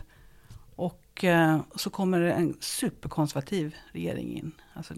Och 1.12 1.24
eh, 1.24 1.60
så 1.74 1.90
kommer 1.90 2.20
en 2.20 2.56
superkonservativ 2.60 3.76
regering 3.92 4.36
in. 4.36 4.52
Alltså, 4.74 4.94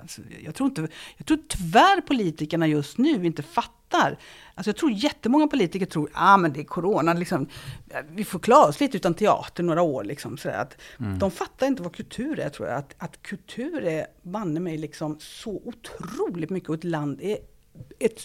alltså, 0.00 0.20
jag, 0.44 0.54
tror 0.54 0.68
inte, 0.68 0.88
jag 1.16 1.26
tror 1.26 1.38
tyvärr 1.48 2.00
politikerna 2.00 2.66
just 2.66 2.98
nu 2.98 3.26
inte 3.26 3.42
fattar. 3.42 4.18
Alltså, 4.54 4.68
jag 4.68 4.76
tror 4.76 4.92
jättemånga 4.92 5.46
politiker 5.46 5.86
tror 5.86 6.06
att 6.06 6.12
ah, 6.14 6.36
men 6.36 6.52
det 6.52 6.60
är 6.60 6.64
corona, 6.64 7.12
liksom, 7.12 7.48
vi 8.08 8.24
får 8.24 8.38
klara 8.38 8.68
oss 8.68 8.80
lite 8.80 8.96
utan 8.96 9.14
teater 9.14 9.62
några 9.62 9.82
år. 9.82 10.04
Liksom, 10.04 10.38
så 10.38 10.48
att 10.48 10.80
De 11.18 11.30
fattar 11.30 11.66
inte 11.66 11.82
vad 11.82 11.94
kultur 11.94 12.38
är, 12.38 12.48
tror 12.48 12.68
jag. 12.68 12.78
Att, 12.78 12.94
att 12.98 13.22
kultur 13.22 13.84
är 13.84 14.06
banne 14.22 14.60
mig 14.60 14.78
liksom 14.78 15.16
så 15.20 15.62
otroligt 15.64 16.50
mycket 16.50 16.68
och 16.68 16.74
ett 16.74 16.84
land 16.84 17.20
är 17.20 17.38
ett 17.98 18.20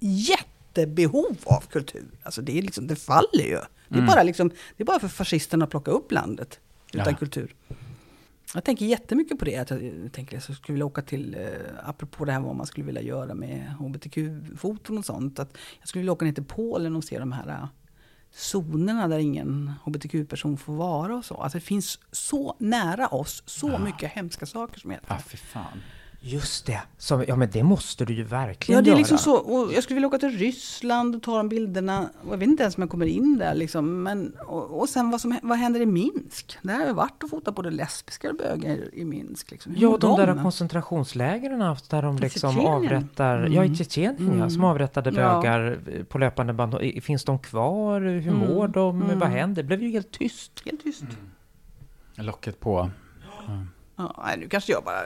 jättebehov 0.00 1.36
av 1.44 1.60
kultur. 1.60 2.10
Alltså 2.22 2.42
det, 2.42 2.58
är 2.58 2.62
liksom, 2.62 2.86
det 2.86 2.96
faller 2.96 3.44
ju. 3.44 3.58
Det 3.88 3.98
är, 3.98 4.06
bara 4.06 4.22
liksom, 4.22 4.48
det 4.48 4.82
är 4.82 4.84
bara 4.84 5.00
för 5.00 5.08
fascisterna 5.08 5.64
att 5.64 5.70
plocka 5.70 5.90
upp 5.90 6.12
landet 6.12 6.60
utan 6.92 7.12
Ja. 7.12 7.18
kultur. 7.18 7.54
Jag 8.54 8.64
tänker 8.64 8.86
jättemycket 8.86 9.38
på 9.38 9.44
det. 9.44 9.56
Att 9.56 9.70
jag 9.70 9.80
tänker 10.12 10.36
att 10.38 10.48
jag 10.48 10.56
skulle 10.56 10.74
vilja 10.74 10.84
åka 10.86 11.02
till, 11.02 11.34
eh, 11.34 11.88
apropå 11.88 12.24
det 12.24 12.32
här 12.32 12.40
vad 12.40 12.56
man 12.56 12.66
skulle 12.66 12.86
vilja 12.86 13.02
göra 13.02 13.34
med 13.34 13.74
hbtq-foton 13.78 14.98
och 14.98 15.04
sånt. 15.04 15.38
Att 15.38 15.56
jag 15.80 15.88
skulle 15.88 16.00
vilja 16.00 16.12
åka 16.12 16.24
ner 16.24 16.32
till 16.32 16.44
Polen 16.44 16.96
och 16.96 17.04
se 17.04 17.18
de 17.18 17.32
här 17.32 17.48
eh, 17.48 17.66
zonerna 18.52 19.08
där 19.08 19.18
ingen 19.18 19.72
hbtq-person 19.84 20.56
får 20.56 20.72
vara 20.72 21.16
och 21.16 21.24
så. 21.24 21.34
Alltså 21.34 21.58
det 21.58 21.64
finns 21.64 21.98
så 22.12 22.56
nära 22.58 23.08
oss, 23.08 23.42
så 23.46 23.78
mycket 23.78 24.10
hemska 24.12 24.46
saker 24.46 24.80
som 24.80 24.90
heter. 24.90 25.06
Ja, 25.08 25.18
fy 25.26 25.36
fan. 25.36 25.80
Just 26.22 26.66
det. 26.66 26.80
Som, 26.98 27.24
ja, 27.28 27.36
men 27.36 27.48
det 27.52 27.62
måste 27.62 28.04
du 28.04 28.14
ju 28.14 28.22
verkligen 28.24 28.76
Ja, 28.78 28.82
det 28.82 28.88
är 28.88 28.90
göra. 28.90 28.98
liksom 28.98 29.18
så. 29.18 29.36
Och 29.36 29.72
jag 29.72 29.82
skulle 29.82 29.94
vilja 29.94 30.08
åka 30.08 30.18
till 30.18 30.38
Ryssland 30.38 31.16
och 31.16 31.22
ta 31.22 31.36
de 31.36 31.48
bilderna. 31.48 32.10
Och 32.26 32.32
jag 32.32 32.38
vet 32.38 32.48
inte 32.48 32.62
ens 32.62 32.76
om 32.76 32.80
jag 32.82 32.90
kommer 32.90 33.06
in 33.06 33.38
där 33.38 33.54
liksom. 33.54 34.02
Men, 34.02 34.32
och, 34.46 34.80
och 34.80 34.88
sen 34.88 35.10
vad, 35.10 35.20
som, 35.20 35.38
vad 35.42 35.58
händer 35.58 35.80
i 35.80 35.86
Minsk? 35.86 36.58
Där 36.62 36.74
har 36.74 36.86
jag 36.86 36.94
varit 36.94 37.22
och 37.22 37.30
fotat 37.30 37.54
både 37.54 37.70
lesbiska 37.70 38.30
och 38.30 38.36
bögar 38.36 38.94
i 38.94 39.04
Minsk. 39.04 39.50
Liksom. 39.50 39.72
Ja, 39.76 39.90
mår 39.90 39.98
de 39.98 40.16
där 40.16 40.26
de? 40.26 40.42
koncentrationslägren 40.42 41.58
där 41.90 42.02
de 42.02 42.16
liksom 42.18 42.60
avrättar, 42.60 43.38
Mm. 43.38 43.52
ja 43.52 43.64
i 43.64 43.74
Tjetjenien 43.76 44.38
ja, 44.38 44.50
som 44.50 44.64
avrättade 44.64 45.10
Ja. 45.10 45.40
bögar 45.40 45.78
på 46.08 46.18
löpande 46.18 46.52
band. 46.52 46.76
Finns 47.02 47.24
de 47.24 47.38
kvar? 47.38 48.00
Hur 48.00 48.28
Mm. 48.34 48.38
mår 48.38 48.68
de? 48.68 49.02
Mm. 49.02 49.18
Vad 49.18 49.28
händer? 49.28 49.62
Det 49.62 49.66
blev 49.66 49.82
ju 49.82 49.90
helt 49.90 50.10
tyst. 50.10 50.62
Helt 50.64 50.82
tyst. 50.82 51.04
Locket 52.14 52.60
på. 52.60 52.90
Ja, 54.02 54.22
nej, 54.26 54.36
nu 54.38 54.48
kanske 54.48 54.72
jag 54.72 54.84
bara 54.84 55.00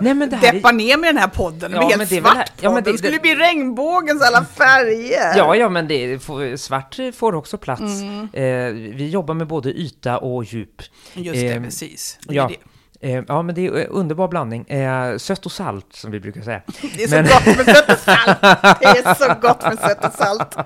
Nej 0.00 0.14
men 0.14 0.30
det 0.30 0.36
här 0.36 0.52
deppar 0.52 0.68
är... 0.68 0.72
ner 0.72 0.96
med 0.98 1.08
den 1.08 1.18
här 1.18 1.28
podden. 1.28 1.72
Ja, 1.72 1.76
Ja, 1.76 1.88
men 1.88 1.98
helt 1.98 2.10
det 2.10 2.16
är 2.16 2.20
svart 2.20 2.52
ja, 2.60 2.70
men 2.70 2.82
podden. 2.82 2.92
det- 2.92 2.98
skulle 2.98 3.12
det- 3.16 3.20
bli 3.22 3.34
regnbågens 3.34 4.22
alla 4.22 4.44
färger. 4.44 5.36
Ja, 5.38 5.56
ja, 5.56 5.68
men 5.68 5.88
det 5.88 6.18
får, 6.22 6.56
svart 6.56 6.96
får 7.14 7.34
också 7.34 7.58
plats. 7.58 7.80
Mm. 7.82 8.28
Eh, 8.32 8.72
vi 8.96 9.08
jobbar 9.08 9.34
med 9.34 9.46
både 9.46 9.70
yta 9.72 10.18
och 10.18 10.44
djup. 10.44 10.82
Just 11.14 11.40
det, 11.40 11.46
Eh, 11.52 11.62
precis. 11.62 12.18
Det 12.22 12.32
är, 12.32 12.36
Ja, 12.36 12.48
det. 12.48 12.56
Eh, 13.04 13.24
ja 13.28 13.42
men 13.42 13.54
det 13.54 13.66
är 13.66 13.72
en 13.72 13.86
underbar 13.86 14.28
blandning. 14.28 14.64
Eh, 14.68 15.16
sött 15.16 15.46
och 15.46 15.52
salt, 15.52 15.86
som 15.90 16.10
vi 16.10 16.20
brukar 16.20 16.42
säga. 16.42 16.62
det 16.96 17.02
är 17.04 17.08
så 17.08 17.14
men- 17.14 17.24
gott 17.24 17.56
med 17.66 17.76
sött 17.76 17.90
och 17.92 17.98
salt. 17.98 18.40
Det 18.80 18.86
är 18.86 19.14
så 19.14 19.40
gott 19.48 19.62
med 19.62 19.78
sött 19.78 20.04
och 20.04 20.12
salt. 20.12 20.56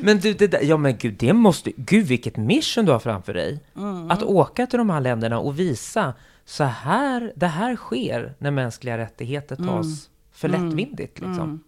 Men 0.00 0.18
du, 0.18 0.32
det 0.34 0.46
där, 0.46 0.60
ja 0.62 0.76
men 0.76 0.96
gud, 0.96 1.14
det 1.18 1.32
måste, 1.32 1.72
gud 1.76 2.06
vilket 2.06 2.36
mission 2.36 2.84
du 2.84 2.92
har 2.92 2.98
framför 2.98 3.34
dig. 3.34 3.60
Mm. 3.76 4.10
Att 4.10 4.22
åka 4.22 4.66
till 4.66 4.78
de 4.78 4.90
här 4.90 5.00
länderna 5.00 5.38
och 5.38 5.58
visa, 5.58 6.14
så 6.44 6.64
här, 6.64 7.32
det 7.36 7.46
här 7.46 7.76
sker 7.76 8.34
när 8.38 8.50
mänskliga 8.50 8.98
rättigheter 8.98 9.56
tas 9.56 10.08
för 10.32 10.48
lättvindigt 10.48 11.18
liksom. 11.18 11.40
Mm. 11.40 11.60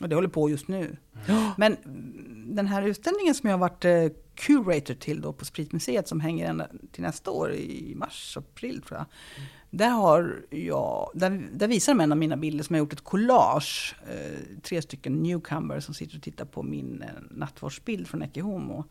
Och 0.00 0.08
det 0.08 0.14
håller 0.14 0.28
på 0.28 0.50
just 0.50 0.68
nu. 0.68 0.96
Men 1.56 1.76
mm, 1.76 2.54
den 2.56 2.66
här 2.66 2.82
utställningen 2.82 3.34
som 3.34 3.50
jag 3.50 3.58
har 3.58 3.68
varit 3.68 3.84
eh, 3.84 4.06
curator 4.34 4.94
till 4.94 5.20
då 5.20 5.32
på 5.32 5.44
Spritmuseet 5.44 6.08
som 6.08 6.20
hänger 6.20 6.46
ända 6.46 6.68
till 6.92 7.02
nästa 7.02 7.30
år 7.30 7.52
i 7.52 7.94
mars, 7.96 8.36
april 8.36 8.82
tror 8.82 8.98
jag. 8.98 9.06
Där, 9.72 9.88
har 9.88 10.42
jag, 10.50 11.10
där, 11.14 11.48
där 11.52 11.68
visar 11.68 11.94
de 11.94 12.00
en 12.00 12.12
av 12.12 12.18
mina 12.18 12.36
bilder 12.36 12.64
som 12.64 12.76
jag 12.76 12.80
har 12.80 12.86
gjort 12.86 12.92
ett 12.92 13.04
collage. 13.04 13.96
Eh, 14.08 14.60
tre 14.62 14.82
stycken 14.82 15.22
newcomers 15.22 15.84
som 15.84 15.94
sitter 15.94 16.16
och 16.16 16.22
tittar 16.22 16.44
på 16.44 16.62
min 16.62 17.02
eh, 17.02 17.08
nattvardsbild 17.30 18.08
från 18.08 18.22
Ecce 18.22 18.40
Homo. 18.40 18.84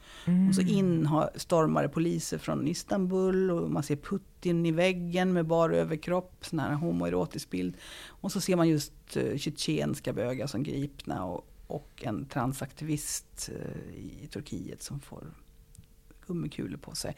Och 0.50 0.56
så 0.56 0.62
in 0.62 1.06
har 1.06 1.30
stormare 1.36 1.90
poliser 1.90 2.38
från 2.38 2.68
Istanbul 2.68 3.52
och 3.52 3.72
man 3.72 3.84
ser 3.84 3.96
Putin 3.96 4.66
i 4.66 4.72
väggen 4.72 5.34
med 5.34 5.46
bara 5.46 5.76
överkropp, 5.76 6.46
sån 6.46 6.60
här 6.60 6.74
homoerotisk 6.74 7.50
bild. 7.50 7.78
Och 8.08 8.32
så 8.32 8.42
ser 8.42 8.56
man 8.56 8.70
just 8.70 8.94
uh, 9.18 9.38
tjetjenska 9.38 10.14
bögar 10.14 10.48
som 10.48 10.64
gripna 10.64 11.26
och, 11.26 11.48
och 11.68 12.04
en 12.06 12.26
transaktivist 12.26 13.50
eh, 13.54 13.96
i 13.96 14.28
Turkiet 14.28 14.84
som 14.84 15.00
får 15.00 15.24
gummikulor 16.28 16.78
på 16.78 16.96
sig. 16.96 17.16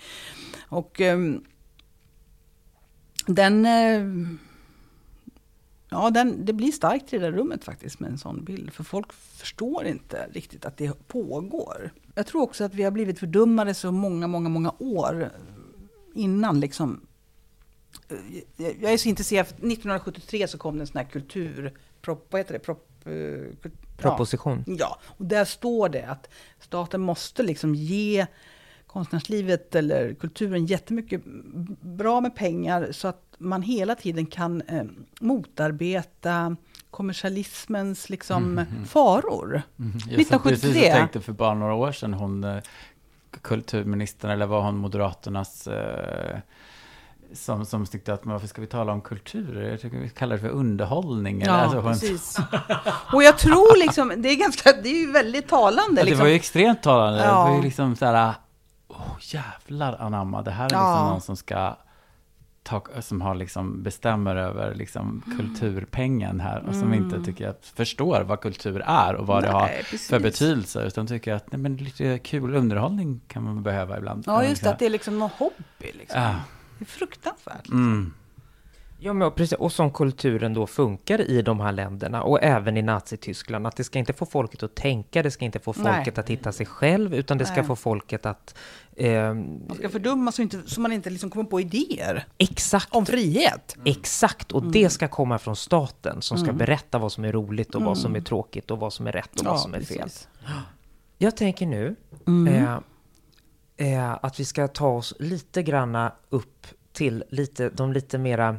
Och 0.70 1.02
ehm, 1.02 1.44
den... 3.26 3.66
eh, 3.66 4.38
Ja, 5.94 6.10
den, 6.10 6.46
det 6.46 6.54
blir 6.54 6.72
starkt 6.72 7.14
i 7.14 7.18
det 7.18 7.26
där 7.26 7.32
rummet 7.32 7.64
faktiskt 7.64 8.00
med 8.00 8.10
en 8.12 8.18
sån 8.18 8.44
bild. 8.44 8.74
För 8.74 8.84
folk 8.84 9.14
förstår 9.14 9.86
inte 9.86 10.28
riktigt 10.32 10.66
att 10.66 10.78
det 10.78 11.08
pågår. 11.08 11.92
Jag 12.16 12.28
tror 12.28 12.42
också 12.42 12.64
att 12.64 12.74
vi 12.74 12.84
har 12.84 12.92
blivit 12.92 13.20
fördummade 13.20 13.74
så 13.74 13.92
många, 13.92 14.28
många, 14.28 14.50
många 14.50 14.74
år 14.80 15.30
innan 16.14 16.60
liksom. 16.60 17.02
Eh, 18.10 18.18
Jag 18.82 18.94
är 18.94 18.98
så 18.98 19.10
intresserad, 19.10 19.46
1973 19.46 20.48
så 20.48 20.58
kom 20.58 20.78
det 20.78 20.84
en 20.84 20.88
sån 20.88 20.98
här 20.98 21.06
kultur... 21.06 21.74
Prop, 22.02 22.28
vad 22.30 22.40
heter 22.40 22.54
det? 22.54 22.60
Prop, 22.60 22.88
eh, 23.06 23.12
kul- 23.12 23.56
ja. 23.64 23.70
Proposition. 23.98 24.64
Ja, 24.68 25.00
och 25.06 25.26
där 25.26 25.46
står 25.46 25.90
det 25.90 26.04
att 26.04 26.30
staten 26.60 27.02
måste 27.02 27.44
liksom 27.44 27.76
ge 27.76 28.28
konstnärslivet 28.94 29.76
eller 29.76 30.14
kulturen 30.14 30.66
jättemycket 30.66 31.22
bra 31.82 32.22
med 32.22 32.36
pengar 32.36 32.88
så 32.92 33.08
att 33.08 33.22
man 33.38 33.62
hela 33.62 33.96
tiden 33.96 34.26
kan 34.26 34.62
eh, 34.62 34.84
motarbeta 35.20 36.56
kommersialismens 36.92 38.10
liksom, 38.10 38.66
faror. 38.88 39.62
Mm, 39.80 39.92
Jag 40.10 40.26
satt 40.26 40.44
precis 40.44 40.64
och 40.64 40.70
1973. 40.70 40.92
tänkte 40.94 41.22
för 41.22 41.32
bara 41.34 41.54
några 41.54 41.74
år 41.74 41.92
sedan, 41.92 42.14
hon 42.14 42.44
eh, 42.44 42.58
kulturministern, 43.42 44.32
eller 44.32 44.46
var 44.46 44.62
hon 44.62 44.78
Moderaternas 44.78 45.68
eh, 45.68 46.38
som, 47.34 47.66
som 47.66 47.86
tyckte 47.86 48.14
att 48.14 48.26
varför 48.26 48.48
ska 48.48 48.62
vi 48.62 48.68
tala 48.68 48.92
om 48.94 49.02
kultur? 49.02 49.62
Jag 49.64 49.82
tycker 49.82 49.98
vi 49.98 50.10
kallar 50.10 50.36
det 50.36 50.42
för 50.42 50.50
underhållning. 50.50 51.42
eller? 51.42 51.54
Ja, 51.54 51.60
Alltså, 51.60 51.82
precis. 51.82 52.38
Och 53.14 53.24
jag 53.24 53.38
tror 53.38 53.78
liksom, 53.86 54.14
det 54.18 54.30
är 54.30 54.36
ganska, 54.36 54.72
det 54.84 54.90
är 54.90 55.00
ju 55.06 55.12
väldigt 55.12 55.48
talande. 55.48 55.82
Ja, 55.92 55.96
det 55.96 56.04
Liksom. 56.04 56.20
var 56.20 56.28
ju 56.30 56.36
extremt 56.36 56.84
talande. 56.84 57.20
Det 57.20 57.28
var 57.28 57.50
Ja. 57.50 57.56
ju 57.56 57.62
liksom 57.62 57.96
så 57.96 58.06
här, 58.06 58.34
åh 58.92 59.18
jävlar 59.22 60.02
anamma, 60.02 60.42
det 60.42 60.52
här 60.52 60.66
är 60.66 60.70
liksom 60.70 60.82
Ja. 60.82 61.10
någon 61.10 61.22
som 61.22 61.38
ska 61.38 61.76
ta, 62.64 62.84
som 63.00 63.22
har 63.22 63.36
liksom 63.36 63.84
bestämmer 63.84 64.36
över 64.36 64.76
liksom 64.76 65.24
Mm. 65.26 65.38
kulturpengen 65.38 66.40
här 66.40 66.64
och 66.68 66.76
som 66.76 66.94
inte 66.94 67.24
tycker 67.24 67.48
att 67.48 67.66
förstår 67.76 68.22
vad 68.22 68.42
kultur 68.42 68.82
är 68.86 69.16
och 69.16 69.28
vad 69.28 69.44
det 69.44 69.52
har 69.52 69.62
Nej, 69.68 69.84
precis. 69.90 70.10
för 70.10 70.20
betydelse 70.20 70.84
utan 70.84 71.08
tycker 71.08 71.34
att 71.34 71.52
nej, 71.52 71.62
men 71.62 71.78
lite 71.78 72.18
kul 72.20 72.56
underhållning 72.56 73.22
kan 73.28 73.44
man 73.44 73.64
behöva 73.64 73.98
ibland. 73.98 74.24
Ja, 74.28 74.44
just 74.44 74.64
det, 74.64 74.70
att 74.70 74.80
det 74.80 74.86
är 74.86 74.90
liksom 74.90 75.20
någon 75.20 75.30
hobby. 75.38 75.92
Liksom. 75.94 76.22
Ja. 76.22 76.36
Det 76.78 76.84
är 76.84 76.88
fruktansvärt. 76.88 77.70
Mm. 77.70 78.14
Ja, 79.04 79.14
men 79.14 79.32
precis. 79.32 79.58
Och 79.58 79.72
som 79.72 79.92
kulturen 79.92 80.54
då 80.54 80.68
funkar 80.68 81.22
i 81.22 81.42
de 81.42 81.60
här 81.60 81.72
länderna 81.72 82.24
och 82.24 82.44
även 82.44 82.78
i 82.78 82.82
Nazityskland. 82.82 83.68
Att 83.68 83.76
det 83.76 83.84
ska 83.84 84.00
inte 84.00 84.14
få 84.14 84.26
folket 84.26 84.64
att 84.64 84.76
tänka, 84.76 85.24
det 85.24 85.32
ska 85.32 85.46
inte 85.46 85.60
få 85.60 85.74
Nej. 85.78 85.94
folket 85.96 86.18
att 86.18 86.30
hitta 86.30 86.52
sig 86.52 86.66
själv, 86.66 87.14
utan 87.14 87.38
det 87.38 87.46
ska 87.46 87.56
Nej. 87.56 87.64
få 87.64 87.76
folket 87.76 88.26
att... 88.26 88.56
ehm, 88.98 89.62
Man 89.68 89.78
ska 89.78 89.90
fördumma 89.90 90.32
så, 90.32 90.42
inte, 90.42 90.62
så 90.66 90.82
man 90.82 90.92
inte 90.92 91.10
liksom 91.10 91.30
kommer 91.30 91.46
på 91.46 91.60
idéer 91.62 92.26
exakt, 92.38 92.96
om 92.96 93.06
frihet. 93.06 93.76
exakt. 93.86 94.52
Och 94.52 94.62
Mm. 94.62 94.72
det 94.72 94.90
ska 94.90 95.08
komma 95.08 95.40
från 95.40 95.56
staten 95.56 96.22
som 96.22 96.38
ska 96.38 96.54
berätta 96.54 96.98
vad 97.00 97.12
som 97.12 97.26
är 97.26 97.32
roligt 97.32 97.76
och 97.76 97.82
vad 97.82 97.98
som 97.98 98.16
är 98.16 98.22
tråkigt 98.22 98.72
och 98.72 98.80
vad 98.80 98.94
som 98.94 99.08
är 99.08 99.12
rätt 99.12 99.40
och 99.40 99.46
vad 99.46 99.60
som 99.60 99.74
är 99.74 99.80
fel. 99.82 99.98
Mm. 99.98 100.08
precis. 100.08 100.28
Jag 101.18 101.38
tänker 101.38 101.66
nu 101.66 101.96
Mm. 102.28 102.48
eh, 103.78 103.94
eh, 103.94 104.18
att 104.22 104.40
vi 104.40 104.46
ska 104.46 104.68
ta 104.68 104.88
oss 104.88 105.14
lite 105.20 105.64
granna 105.64 106.12
upp 106.30 106.68
till 106.94 107.24
lite, 107.30 107.70
de 107.70 107.94
lite 107.94 108.18
mera 108.18 108.50
eh, 108.50 108.56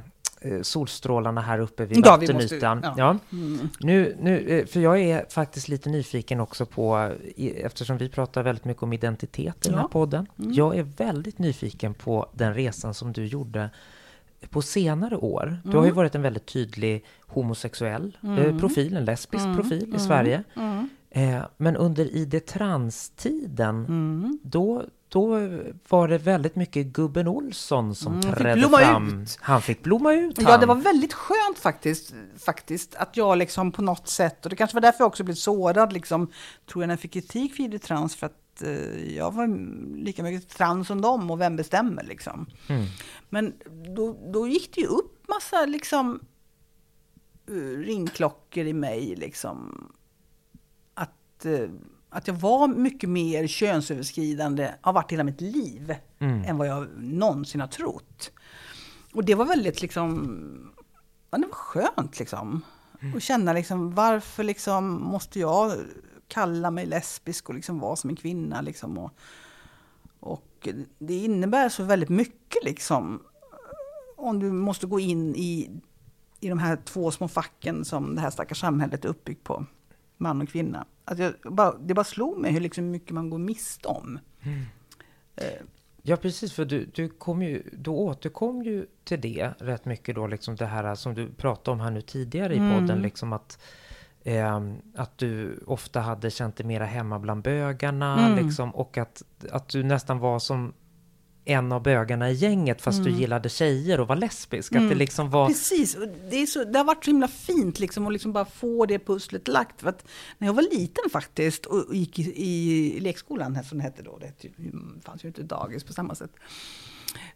solstrålarna 0.62 1.40
här 1.40 1.59
uppe 1.59 1.85
vid 1.87 2.07
Ja, 2.07 2.16
vi 2.16 2.33
måste- 2.33 2.33
vattenytan. 2.44 2.81
ja. 2.83 2.94
ja. 2.96 3.18
Mm. 3.37 3.68
Nu, 3.81 4.16
nu, 4.20 4.48
eh, 4.48 4.66
för 4.66 4.81
jag 4.81 5.00
är 5.00 5.26
faktiskt 5.28 5.68
lite 5.68 5.90
nyfiken 5.90 6.40
också 6.40 6.66
på, 6.66 7.12
eftersom 7.57 7.98
vi 7.98 8.09
pratar 8.09 8.42
väldigt 8.42 8.64
mycket 8.64 8.83
om 8.83 8.92
identitet 8.92 9.66
i 9.66 9.68
den 9.68 9.74
här 9.78 9.85
Ja. 9.85 9.88
podden. 9.88 10.26
Jag 10.37 10.76
är 10.78 10.83
väldigt 10.83 11.38
nyfiken 11.38 11.94
på 11.94 12.26
den 12.35 12.55
resan 12.55 12.94
som 12.94 13.12
du 13.12 13.26
gjorde 13.26 13.70
på 14.50 14.62
senare 14.62 15.16
år. 15.16 15.59
Du 15.64 15.76
har 15.76 15.85
ju 15.85 15.90
varit 15.90 16.14
en 16.14 16.22
väldigt 16.22 16.46
tydlig 16.46 17.05
homosexuell 17.26 18.18
eh, 18.38 18.59
profil, 18.59 18.96
en 18.96 19.05
lesbisk 19.05 19.44
profil 19.57 19.94
i 19.96 19.98
Sverige. 19.98 20.44
Mm. 20.57 20.88
Eh, 21.11 21.42
men 21.57 21.76
under 21.76 22.16
ID-transtiden, 22.16 23.85
Mm. 23.88 24.38
då, 24.42 24.83
då 25.12 25.29
var 25.88 26.09
det 26.09 26.18
väldigt 26.18 26.57
mycket 26.57 26.87
gubben 26.87 27.29
Olsson 27.29 27.94
som 27.94 28.12
Mm, 28.20 28.35
trädde 28.35 28.68
fram. 28.68 29.22
ut. 29.22 29.38
Han 29.40 29.62
fick 29.62 29.83
blomma 29.83 30.12
ut. 30.14 30.40
Ja, 30.42 30.51
han. 30.51 30.61
det 30.61 30.66
var 30.66 30.75
väldigt 30.75 31.12
skönt 31.12 31.59
faktiskt, 31.59 32.14
faktiskt 32.38 32.94
att 32.94 33.16
jag 33.16 33.38
liksom 33.38 33.72
på 33.72 33.83
något 33.83 34.09
sätt, 34.09 34.44
och 34.44 34.51
det 34.51 34.57
kanske 34.57 34.75
var 34.75 34.81
därför 34.81 35.01
jag 35.01 35.07
också 35.07 35.25
blev 35.25 35.35
sårad, 35.35 35.92
liksom, 35.92 36.31
tror 36.66 36.83
jag, 36.83 36.88
när 36.88 36.92
jag 36.94 37.01
fick 37.01 37.12
kritik 37.12 37.55
för 37.55 37.62
ID 37.62 37.83
Trans, 37.83 38.16
för 38.16 38.27
att 38.27 38.62
eh, 38.62 39.14
jag 39.16 39.31
var 39.35 39.46
lika 39.96 40.22
mycket 40.22 40.48
trans 40.48 40.87
som 40.88 41.01
dem, 41.01 41.31
och 41.31 41.40
vem 41.40 41.57
bestämmer 41.57 42.03
liksom. 42.03 42.46
Mm. 42.68 42.85
Men 43.29 43.53
då, 43.96 44.31
då 44.33 44.48
gick 44.48 44.75
det 44.75 44.81
ju 44.81 44.87
upp 44.87 45.29
massa 45.29 45.66
liksom 45.66 46.20
eh, 47.48 47.79
ringklockor 47.79 48.66
i 48.66 48.72
mig, 48.72 49.14
liksom. 49.16 49.88
Att, 50.94 51.44
eh, 51.44 51.68
att 52.12 52.27
jag 52.27 52.35
var 52.35 52.68
mycket 52.68 53.09
mer 53.11 53.46
könsöverskridande, 53.46 54.70
har 54.81 54.92
varit 54.92 55.12
hela 55.12 55.25
mitt 55.25 55.40
liv, 55.40 55.94
Mm. 56.18 56.44
än 56.44 56.59
vad 56.59 56.66
jag 56.68 56.87
någonsin 56.98 57.61
har 57.61 57.68
trott. 57.68 58.33
Och 59.14 59.25
det 59.25 59.35
var 59.35 59.44
väldigt 59.44 59.83
liksom, 59.83 60.72
ja, 61.31 61.38
det 61.38 61.46
var 61.46 61.55
skönt 61.55 62.18
liksom. 62.18 62.61
Och 63.14 63.22
känna 63.22 63.53
liksom, 63.53 63.94
varför 63.94 64.44
liksom 64.44 65.03
måste 65.03 65.40
jag 65.40 65.72
kalla 66.29 66.70
mig 66.70 66.87
lesbisk 66.87 67.48
och 67.48 67.55
liksom 67.55 67.79
vara 67.79 67.96
som 67.96 68.11
en 68.11 68.16
kvinna 68.16 68.61
liksom. 68.61 68.98
Och, 68.98 69.11
och 70.20 70.68
det 70.98 71.14
innebär 71.14 71.68
så 71.68 71.83
väldigt 71.85 72.09
mycket 72.09 72.64
liksom. 72.64 73.22
Om 74.16 74.38
du 74.38 74.53
måste 74.53 74.87
gå 74.87 75.01
in 75.01 75.35
i, 75.37 75.70
i 76.40 76.48
de 76.48 76.59
här 76.59 76.77
två 76.77 77.11
små 77.11 77.29
facken 77.29 77.85
som 77.85 78.14
det 78.14 78.20
här 78.20 78.31
stackars 78.31 78.60
samhället 78.60 79.04
är 79.04 79.08
uppbyggt 79.08 79.44
på. 79.44 79.67
Man 80.17 80.42
och 80.42 80.48
kvinna. 80.48 80.87
Att 81.05 81.19
jag 81.19 81.35
bara, 81.44 81.73
det 81.79 81.94
bara 81.94 82.05
slog 82.05 82.38
mig 82.38 82.53
hur 82.53 82.61
liksom 82.61 82.90
mycket 82.90 83.11
man 83.11 83.31
går 83.31 83.38
miste 83.38 83.88
om. 83.88 84.19
Eh, 85.37 85.44
Ja, 86.05 86.17
precis, 86.17 86.53
för 86.53 86.65
du, 86.65 86.85
du, 86.85 87.09
kom 87.09 87.42
ju, 87.42 87.63
du 87.73 87.90
återkom 87.90 88.63
ju 88.63 88.87
till 89.05 89.21
det 89.21 89.50
rätt 89.59 89.85
mycket 89.85 90.15
då, 90.15 90.27
liksom 90.27 90.57
det 90.57 90.67
här 90.67 90.94
som 90.94 91.15
du 91.15 91.29
pratade 91.29 91.71
om 91.73 91.81
här 91.81 91.90
nu 91.90 92.00
tidigare 92.00 92.55
i 92.55 92.59
Mm. 92.59 92.73
podden, 92.81 93.03
liksom 93.03 93.33
att, 93.33 93.63
ehm, 94.25 94.77
att 94.96 95.19
du 95.19 95.59
ofta 95.67 96.00
hade 96.00 96.31
känt 96.31 96.57
dig 96.57 96.67
mera 96.67 96.85
hemma 96.85 97.19
bland 97.19 97.42
bögarna, 97.42 98.27
Mm. 98.27 98.46
liksom, 98.46 98.71
och 98.75 98.98
att, 98.98 99.23
att 99.50 99.69
du 99.69 99.83
nästan 99.83 100.19
var 100.19 100.38
som 100.38 100.73
en 101.44 101.72
av 101.72 101.82
bögarna 101.82 102.30
i 102.30 102.34
gänget, 102.34 102.82
fast 102.82 103.04
du 103.04 103.10
gillade 103.10 103.48
tjejer 103.48 104.00
och 104.00 104.08
var 104.08 104.16
lesbisk. 104.16 104.72
Att 104.72 104.78
det 104.78 104.84
Mm. 104.86 104.98
liksom 104.98 105.30
var... 105.30 105.46
Precis, 105.48 105.96
det, 106.30 106.36
är 106.36 106.46
så, 106.46 106.64
det 106.64 106.78
har 106.78 106.84
varit 106.84 107.04
så 107.04 107.10
himla 107.10 107.28
fint 107.28 107.78
liksom 107.78 108.06
att 108.06 108.12
liksom 108.12 108.32
bara 108.32 108.44
få 108.44 108.86
det 108.86 108.98
pusslet 108.98 109.48
lagt. 109.48 109.80
För 109.80 109.88
att 109.88 110.04
när 110.38 110.48
jag 110.48 110.54
var 110.54 110.62
liten 110.62 111.10
faktiskt 111.12 111.66
och 111.66 111.94
gick 111.94 112.18
i, 112.18 112.22
i 112.22 113.00
lekskolan, 113.00 113.64
som 113.64 113.78
det 113.78 113.84
hette 113.84 114.02
då, 114.02 114.18
det 114.18 114.48
fanns 115.04 115.24
ju 115.24 115.28
inte 115.28 115.42
dagis 115.42 115.84
på 115.84 115.92
samma 115.92 116.14
sätt. 116.14 116.30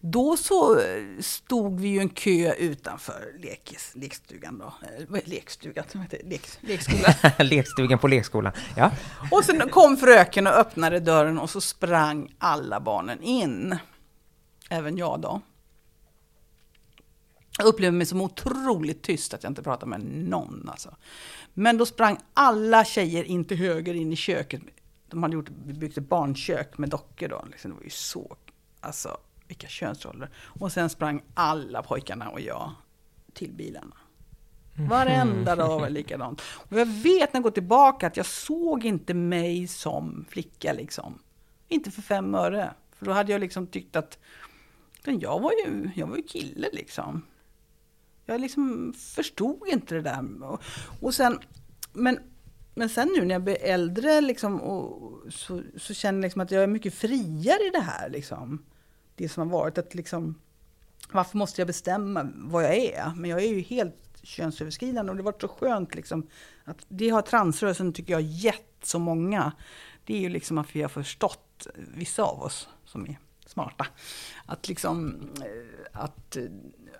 Då 0.00 0.36
så 0.36 0.78
eh, 0.78 0.84
stod 1.20 1.80
vi 1.80 1.88
ju 1.88 1.98
en 1.98 2.08
kö 2.08 2.52
utanför 2.54 3.34
lekis, 3.42 3.92
lekstugan 3.94 4.58
då. 4.58 4.74
Eh, 5.16 5.20
lekstugan? 5.24 5.84
Som 5.92 6.00
heter, 6.00 6.20
lek, 6.24 6.42
lekskolan. 6.60 7.12
Lekstugan 7.48 7.98
på 7.98 8.08
lekskolan. 8.08 8.52
Ja. 8.76 8.90
Och 9.30 9.44
sen 9.44 9.68
kom 9.70 9.96
fröken 9.96 10.46
och 10.46 10.52
öppnade 10.52 11.00
dörren 11.00 11.38
och 11.38 11.50
så 11.50 11.60
sprang 11.60 12.34
alla 12.38 12.80
barnen 12.80 13.22
in. 13.22 13.76
Även 14.70 14.96
jag 14.96 15.20
då. 15.20 15.40
Jag 17.58 17.66
upplevde 17.66 17.98
mig 17.98 18.06
som 18.06 18.20
otroligt 18.20 19.02
tyst 19.02 19.34
att 19.34 19.42
jag 19.42 19.50
inte 19.50 19.62
pratade 19.62 19.90
med 19.90 20.00
någon. 20.00 20.68
Alltså. 20.68 20.96
Men 21.54 21.78
då 21.78 21.86
sprang 21.86 22.18
alla 22.34 22.84
tjejer 22.84 23.24
in 23.24 23.44
till 23.44 23.56
höger 23.56 23.94
in 23.94 24.12
i 24.12 24.16
köket. 24.16 24.62
De 25.08 25.22
hade 25.22 25.34
gjort, 25.34 25.48
byggt 25.48 25.98
ett 25.98 26.08
barnkök 26.08 26.78
med 26.78 26.88
dockor 26.88 27.28
då. 27.28 27.44
Liksom, 27.50 27.70
det 27.70 27.76
var 27.76 27.84
ju 27.84 27.90
så, 27.90 28.36
alltså 28.80 29.16
vilka 29.48 29.68
könsroller. 29.68 30.30
Och 30.36 30.72
sen 30.72 30.90
sprang 30.90 31.22
alla 31.34 31.82
pojkarna 31.82 32.28
och 32.28 32.40
jag 32.40 32.70
till 33.34 33.52
bilarna. 33.52 33.96
Varenda 34.78 35.56
dag 35.56 35.80
var 35.80 35.90
likadant. 35.90 36.42
Och 36.42 36.78
jag 36.78 36.86
vet 36.86 37.32
när 37.32 37.38
jag 37.38 37.42
går 37.42 37.50
tillbaka 37.50 38.06
att 38.06 38.16
jag 38.16 38.26
såg 38.26 38.84
inte 38.84 39.14
mig 39.14 39.66
som 39.66 40.26
flicka 40.28 40.72
liksom. 40.72 41.18
Inte 41.68 41.90
för 41.90 42.02
fem 42.02 42.34
öre. 42.34 42.74
För 42.92 43.06
då 43.06 43.12
hade 43.12 43.32
jag 43.32 43.40
liksom 43.40 43.66
tyckt 43.66 43.96
att 43.96 44.18
men 45.06 45.20
jag 45.20 45.40
var 45.40 45.52
ju, 45.52 45.90
jag 45.94 46.06
var 46.06 46.16
ju 46.16 46.22
kille 46.22 46.68
liksom. 46.72 47.22
Jag 48.26 48.40
liksom 48.40 48.94
förstod 48.96 49.68
inte 49.68 49.94
det 49.94 50.00
där. 50.00 50.42
Och, 50.42 50.62
och 51.00 51.14
sen, 51.14 51.38
men, 51.92 52.18
men 52.74 52.88
sen 52.88 53.08
nu 53.16 53.24
när 53.24 53.34
jag 53.34 53.42
blir 53.42 53.62
äldre 53.62 54.20
liksom, 54.20 54.60
och, 54.60 55.32
så, 55.32 55.62
så 55.76 55.94
känner 55.94 56.18
jag 56.18 56.22
liksom 56.22 56.40
att 56.40 56.50
jag 56.50 56.62
är 56.62 56.66
mycket 56.66 56.94
friare 56.94 57.66
i 57.66 57.70
det 57.70 57.80
här. 57.80 58.10
Liksom. 58.10 58.64
Det 59.14 59.28
som 59.28 59.50
har 59.50 59.58
varit 59.58 59.78
att 59.78 59.94
liksom, 59.94 60.34
varför 61.12 61.38
måste 61.38 61.60
jag 61.60 61.66
bestämma 61.66 62.28
vad 62.34 62.64
jag 62.64 62.76
är? 62.76 63.12
Men 63.16 63.30
jag 63.30 63.42
är 63.42 63.48
ju 63.48 63.60
helt 63.60 63.94
könsöverskridande 64.22 65.10
och 65.10 65.16
det 65.16 65.22
har 65.22 65.32
varit 65.32 65.40
så 65.40 65.48
skönt 65.48 65.94
liksom, 65.94 66.26
att 66.64 66.86
det 66.88 67.08
har 67.08 67.22
transrörelsen 67.22 67.92
tycker 67.92 68.12
jag 68.12 68.22
gett 68.22 68.76
så 68.82 68.98
många. 68.98 69.52
Det 70.04 70.14
är 70.14 70.20
ju 70.20 70.28
liksom 70.28 70.58
att 70.58 70.76
vi 70.76 70.82
har 70.82 70.88
förstått, 70.88 71.66
vissa 71.74 72.22
av 72.22 72.42
oss 72.42 72.68
som 72.84 73.04
är 73.06 73.18
smarta, 73.46 73.86
att 74.46 74.68
liksom 74.68 75.20
eh, 75.40 76.00
att 76.02 76.36
eh, 76.36 76.44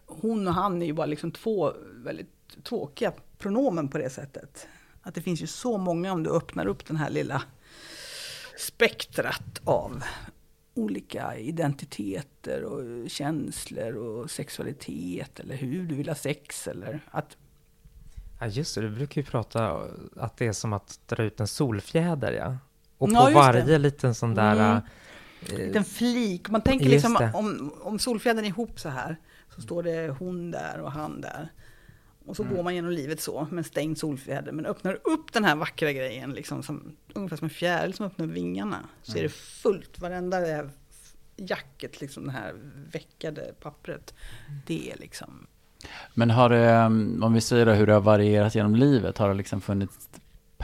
hon 0.06 0.48
och 0.48 0.54
han 0.54 0.82
är 0.82 0.86
ju 0.86 0.92
bara 0.92 1.06
liksom 1.06 1.30
två 1.32 1.72
väldigt 1.94 2.64
tråkiga 2.64 3.12
pronomen 3.38 3.88
på 3.88 3.98
det 3.98 4.10
sättet. 4.10 4.66
Att 5.02 5.14
det 5.14 5.20
finns 5.22 5.42
ju 5.42 5.46
så 5.46 5.78
många 5.78 6.12
om 6.12 6.22
du 6.22 6.30
öppnar 6.30 6.66
upp 6.66 6.86
den 6.86 6.96
här 6.96 7.10
lilla 7.10 7.42
spektrat 8.58 9.60
av 9.64 10.02
olika 10.74 11.36
identiteter 11.36 12.62
och 12.64 13.10
känslor 13.10 13.96
och 13.96 14.30
sexualitet 14.30 15.40
eller 15.40 15.56
hur 15.56 15.82
du 15.82 15.94
vill 15.94 16.08
ha 16.08 16.14
sex 16.14 16.68
eller 16.68 17.00
att 17.10 17.36
Ja, 18.40 18.46
just 18.46 18.74
det. 18.74 18.80
Du 18.80 18.90
brukar 18.90 19.20
ju 19.20 19.26
prata 19.26 19.80
att 20.16 20.36
det 20.36 20.46
är 20.46 20.52
som 20.52 20.72
att 20.72 21.00
dra 21.06 21.22
ut 21.22 21.40
en 21.40 21.46
solfjäder, 21.46 22.32
ja. 22.32 22.56
Och 22.98 23.08
på 23.08 23.14
Ja, 23.14 23.20
just 23.20 23.34
det. 23.34 23.40
varje 23.40 23.78
liten 23.78 24.14
sån 24.14 24.34
där... 24.34 24.70
Mm. 24.70 24.82
Eh, 25.52 25.58
liten 25.58 25.84
flik. 25.84 26.48
Man 26.50 26.60
tänker 26.62 26.88
liksom 26.88 27.14
det. 27.14 27.30
om, 27.34 27.72
om 27.82 27.98
solfjädern 27.98 28.44
är 28.44 28.48
ihop 28.48 28.80
så 28.80 28.88
här 28.88 29.16
så 29.54 29.60
står 29.60 29.82
det 29.82 30.08
hon 30.18 30.50
där 30.50 30.80
och 30.80 30.92
han 30.92 31.20
där. 31.20 31.52
Och 32.26 32.36
så 32.36 32.42
Mm. 32.42 32.56
går 32.56 32.62
man 32.62 32.74
genom 32.74 32.90
livet 32.90 33.20
så 33.20 33.46
med 33.50 33.66
stängd 33.66 33.98
solfjäder. 33.98 34.52
Men 34.52 34.66
öppnar 34.66 34.98
upp 35.04 35.32
den 35.32 35.44
här 35.44 35.56
vackra 35.56 35.92
grejen, 35.92 36.30
liksom 36.32 36.62
som, 36.62 36.96
ungefär 37.14 37.36
som 37.36 37.44
en 37.44 37.50
fjäril 37.50 37.94
som 37.94 38.06
öppnar 38.06 38.26
vingarna. 38.26 38.78
Så 39.02 39.12
är 39.12 39.16
Mm. 39.16 39.22
det 39.28 39.34
fullt, 39.34 39.98
varenda 39.98 40.40
det 40.40 40.46
här 40.46 40.70
jacket, 41.36 42.00
liksom 42.00 42.26
det 42.26 42.32
här 42.32 42.54
veckade 42.92 43.54
pappret. 43.60 44.14
Det 44.66 44.90
är 44.92 44.96
liksom 44.98 45.46
Men 46.14 46.30
har 46.30 46.48
det, 46.48 46.72
um, 46.86 47.22
om 47.22 47.34
vi 47.34 47.40
säger 47.40 47.66
då 47.66 47.72
hur 47.72 47.86
det 47.86 47.92
har 47.92 48.00
varierat 48.00 48.54
genom 48.54 48.74
livet, 48.74 49.18
har 49.18 49.28
det 49.28 49.34
liksom 49.34 49.60
funnits 49.60 50.08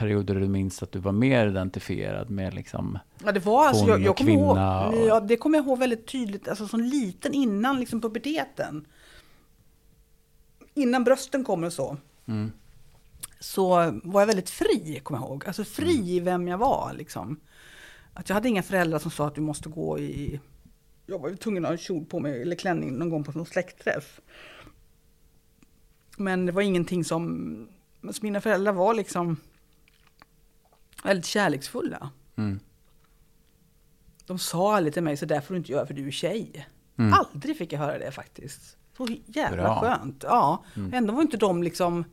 perioder 0.03 0.35
du 0.35 0.49
minns 0.49 0.83
att 0.83 0.93
du 0.93 0.99
var 0.99 1.13
mer 1.13 1.47
identifierad 1.47 2.31
med 2.31 2.55
liksom 2.55 2.99
Ja, 3.25 3.33
det 3.33 3.41
var 3.41 3.67
alltså, 3.69 3.87
jag, 3.87 4.01
jag 4.03 4.17
kommer 4.17 4.33
ihåg, 4.33 4.51
och- 4.51 5.07
ja, 5.09 5.21
det 5.21 5.37
kommer 5.37 5.59
jag 5.59 5.67
ihåg 5.67 5.79
väldigt 5.79 6.07
tydligt, 6.07 6.49
alltså 6.49 6.69
som 6.69 6.81
liten 6.81 7.35
innan 7.35 7.81
liksom 7.81 8.01
puberteten. 8.01 8.87
Innan 10.75 11.05
brösten 11.05 11.45
kommer 11.45 11.67
och 11.67 11.73
så. 11.73 11.97
Mm. 12.27 12.53
Så 13.41 13.69
var 14.05 14.21
jag 14.21 14.27
väldigt 14.27 14.51
fri, 14.51 15.01
kommer 15.03 15.21
jag 15.21 15.29
ihåg. 15.29 15.45
Alltså 15.47 15.65
fri 15.65 16.17
i 16.17 16.21
vem 16.21 16.49
jag 16.49 16.59
var 16.59 16.93
liksom. 16.95 17.41
Att 18.15 18.29
jag 18.29 18.35
hade 18.35 18.49
inga 18.49 18.63
föräldrar 18.63 18.99
som 18.99 19.11
sa 19.11 19.27
att 19.27 19.35
du 19.35 19.41
måste 19.41 19.69
gå 19.69 19.99
i... 19.99 20.41
Jag 21.07 21.19
var 21.19 21.29
ju 21.29 21.37
tvungen 21.37 21.65
att 21.65 21.71
ha 21.71 21.77
kjol 21.77 22.05
på 22.05 22.21
mig, 22.21 22.43
eller 22.43 22.57
klänning, 22.57 22.93
någon 22.93 23.11
gång 23.11 23.25
på 23.25 23.33
någon 23.33 23.47
släktträff. 23.47 24.21
Men 26.17 26.47
det 26.47 26.53
var 26.53 26.63
ingenting 26.63 27.05
som... 27.05 27.69
Alltså 28.07 28.25
mina 28.25 28.41
föräldrar 28.41 28.73
var 28.73 28.95
liksom 28.95 29.37
väldigt 31.03 31.27
kärleksfulla. 31.27 32.11
Mm. 32.37 32.61
De 34.27 34.39
sa 34.39 34.77
aldrig 34.77 34.95
till 34.95 35.03
mig, 35.03 35.17
så 35.17 35.27
där 35.27 35.41
får 35.41 35.55
du 35.55 35.59
inte 35.59 35.73
göra 35.73 35.87
för 35.87 35.95
du 35.95 36.07
är 36.07 36.11
tjej. 36.11 36.69
Mm. 36.99 37.13
Aldrig 37.13 37.59
fick 37.59 37.73
jag 37.73 37.79
höra 37.79 37.99
det 37.99 38.11
faktiskt. 38.13 38.77
Så 38.97 39.09
jävla 39.27 39.63
Bra. 39.63 39.81
skönt. 39.81 40.25
Ja, 40.29 40.65
Mm. 40.77 40.95
ändå 40.95 41.15
var 41.15 41.23
inte 41.23 41.37
de 41.37 41.63
liksom... 41.63 42.05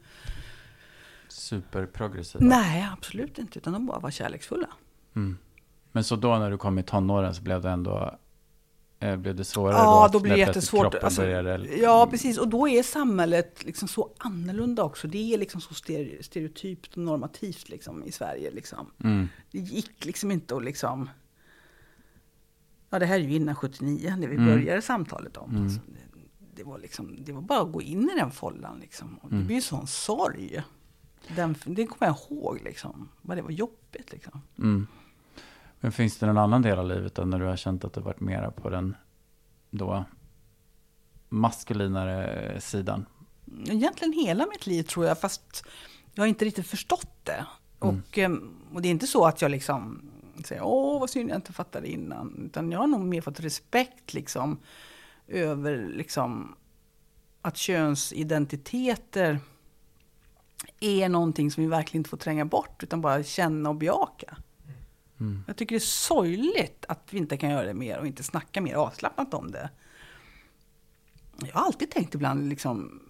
Superprogressiva. 1.28 2.46
Nej, 2.46 2.90
absolut 2.94 3.38
inte. 3.38 3.60
Utan 3.60 3.74
de 3.74 3.86
bara 3.86 4.00
var 4.00 4.12
kärleksfulla. 4.12 4.68
Mm. 5.16 5.38
Men 5.92 6.04
så 6.04 6.16
då 6.16 6.38
när 6.38 6.52
du 6.52 6.58
kom 6.58 6.80
i 6.80 6.84
tonåren 6.84 7.36
så 7.36 7.42
blev 7.42 7.62
det 7.62 7.70
ändå 7.70 8.20
blev 9.00 9.36
det 9.36 9.46
svårare 9.46 9.74
Ja, 9.74 10.10
då? 10.12 10.18
då 10.18 10.24
blir 10.24 10.32
det 10.34 10.40
jättesvårt. 10.40 10.96
Alltså, 10.96 11.22
började, 11.22 11.76
ja, 11.78 12.08
precis. 12.12 12.38
Och 12.38 12.48
då 12.48 12.68
är 12.70 12.84
samhället 12.84 13.64
liksom 13.66 13.88
så 13.88 14.12
annorlunda 14.18 14.84
också. 14.84 15.08
Det 15.08 15.34
är 15.34 15.38
liksom 15.38 15.62
så 15.62 15.74
stereo- 15.74 16.22
stereotypt 16.22 16.92
och 16.98 17.04
normativt 17.04 17.70
liksom, 17.70 18.04
i 18.04 18.12
Sverige. 18.12 18.52
Liksom. 18.52 18.92
Mm. 19.04 19.28
Det 19.52 19.60
gick 19.60 20.06
liksom 20.06 20.32
inte 20.32 20.56
att 20.56 20.64
liksom... 20.64 21.10
Ja, 22.90 23.00
det 23.00 23.06
här 23.06 23.16
är 23.16 23.20
ju 23.24 23.36
innan 23.36 23.56
79, 23.56 24.16
när 24.18 24.28
vi 24.28 24.36
Mm. 24.36 24.48
började 24.48 24.82
samtalet 24.82 25.38
om. 25.38 25.50
Mm. 25.50 25.64
Alltså, 25.64 25.80
det, 25.88 26.18
det, 26.56 26.64
var 26.64 26.80
liksom, 26.80 27.16
det 27.26 27.32
var 27.32 27.42
bara 27.42 27.62
att 27.62 27.72
gå 27.72 27.82
in 27.82 28.10
i 28.16 28.20
den 28.20 28.32
follan. 28.32 28.80
Liksom. 28.80 29.18
Och 29.22 29.30
det 29.30 29.36
Mm. 29.36 29.46
blir 29.48 29.56
ju 29.56 29.62
sån 29.62 29.88
sorg. 29.88 30.62
Den, 31.36 31.56
det 31.66 31.86
kommer 31.86 32.08
jag 32.14 32.18
ihåg, 32.32 32.62
liksom. 32.64 33.10
Vad 33.22 33.38
det 33.38 33.42
var 33.42 33.52
jobbigt. 33.52 34.12
Liksom. 34.12 34.42
Men 35.80 35.92
finns 35.92 36.18
det 36.18 36.26
någon 36.26 36.38
annan 36.38 36.62
del 36.62 36.80
av 36.80 36.88
livet 36.88 37.16
då, 37.16 37.26
när 37.26 37.40
du 37.40 37.46
har 37.46 37.58
känt 37.58 37.86
att 37.86 37.94
du 37.94 38.02
varit 38.02 38.20
mera 38.20 38.52
på 38.52 38.70
den 38.70 38.96
då 39.70 40.06
maskulinare 41.30 42.62
sidan? 42.62 43.06
Egentligen 43.68 44.14
hela 44.14 44.46
mitt 44.46 44.68
liv 44.68 44.84
tror 44.84 45.06
jag, 45.06 45.20
fast 45.20 45.64
jag 46.14 46.24
har 46.24 46.28
inte 46.28 46.46
riktigt 46.46 46.68
förstått 46.68 47.12
det. 47.24 47.46
Mm. 47.82 48.02
Och, 48.10 48.18
ehm, 48.18 48.56
och 48.74 48.82
det 48.82 48.88
är 48.88 48.92
inte 48.92 49.08
så 49.08 49.26
att 49.26 49.42
jag 49.42 49.52
liksom 49.52 50.02
säger 50.46 50.64
åh 50.64 51.00
vad 51.00 51.10
synd 51.10 51.30
jag 51.30 51.36
inte 51.36 51.54
fattade 51.54 51.88
innan. 51.88 52.44
Utan 52.46 52.72
jag 52.72 52.80
har 52.80 52.88
nog 52.88 53.02
mer 53.02 53.22
fått 53.22 53.40
respekt 53.40 54.14
liksom 54.14 54.60
över 55.28 55.88
liksom 55.88 56.56
att 57.42 57.58
könsidentiteter 57.58 59.40
är 60.80 61.10
någonting 61.10 61.52
som 61.52 61.64
vi 61.64 61.70
verkligen 61.70 62.00
inte 62.00 62.10
får 62.10 62.18
tränga 62.18 62.46
bort 62.46 62.84
utan 62.84 63.02
bara 63.02 63.24
känna 63.24 63.70
och 63.70 63.76
bejaka. 63.76 64.38
Mm. 65.20 65.44
Jag 65.48 65.56
tycker 65.56 65.76
det 65.76 65.78
är 65.78 65.80
sorgligt 65.80 66.86
att 66.88 67.08
vi 67.12 67.18
inte 67.18 67.38
kan 67.38 67.50
göra 67.50 67.66
det 67.66 67.74
mer 67.74 68.00
och 68.00 68.08
inte 68.08 68.24
snacka 68.24 68.62
mer 68.62 68.76
avslappnat 68.76 69.34
om 69.34 69.52
det. 69.52 69.70
Jag 71.42 71.54
har 71.54 71.66
alltid 71.66 71.92
tänkt 71.92 72.16
ibland, 72.16 72.50
liksom, 72.50 73.02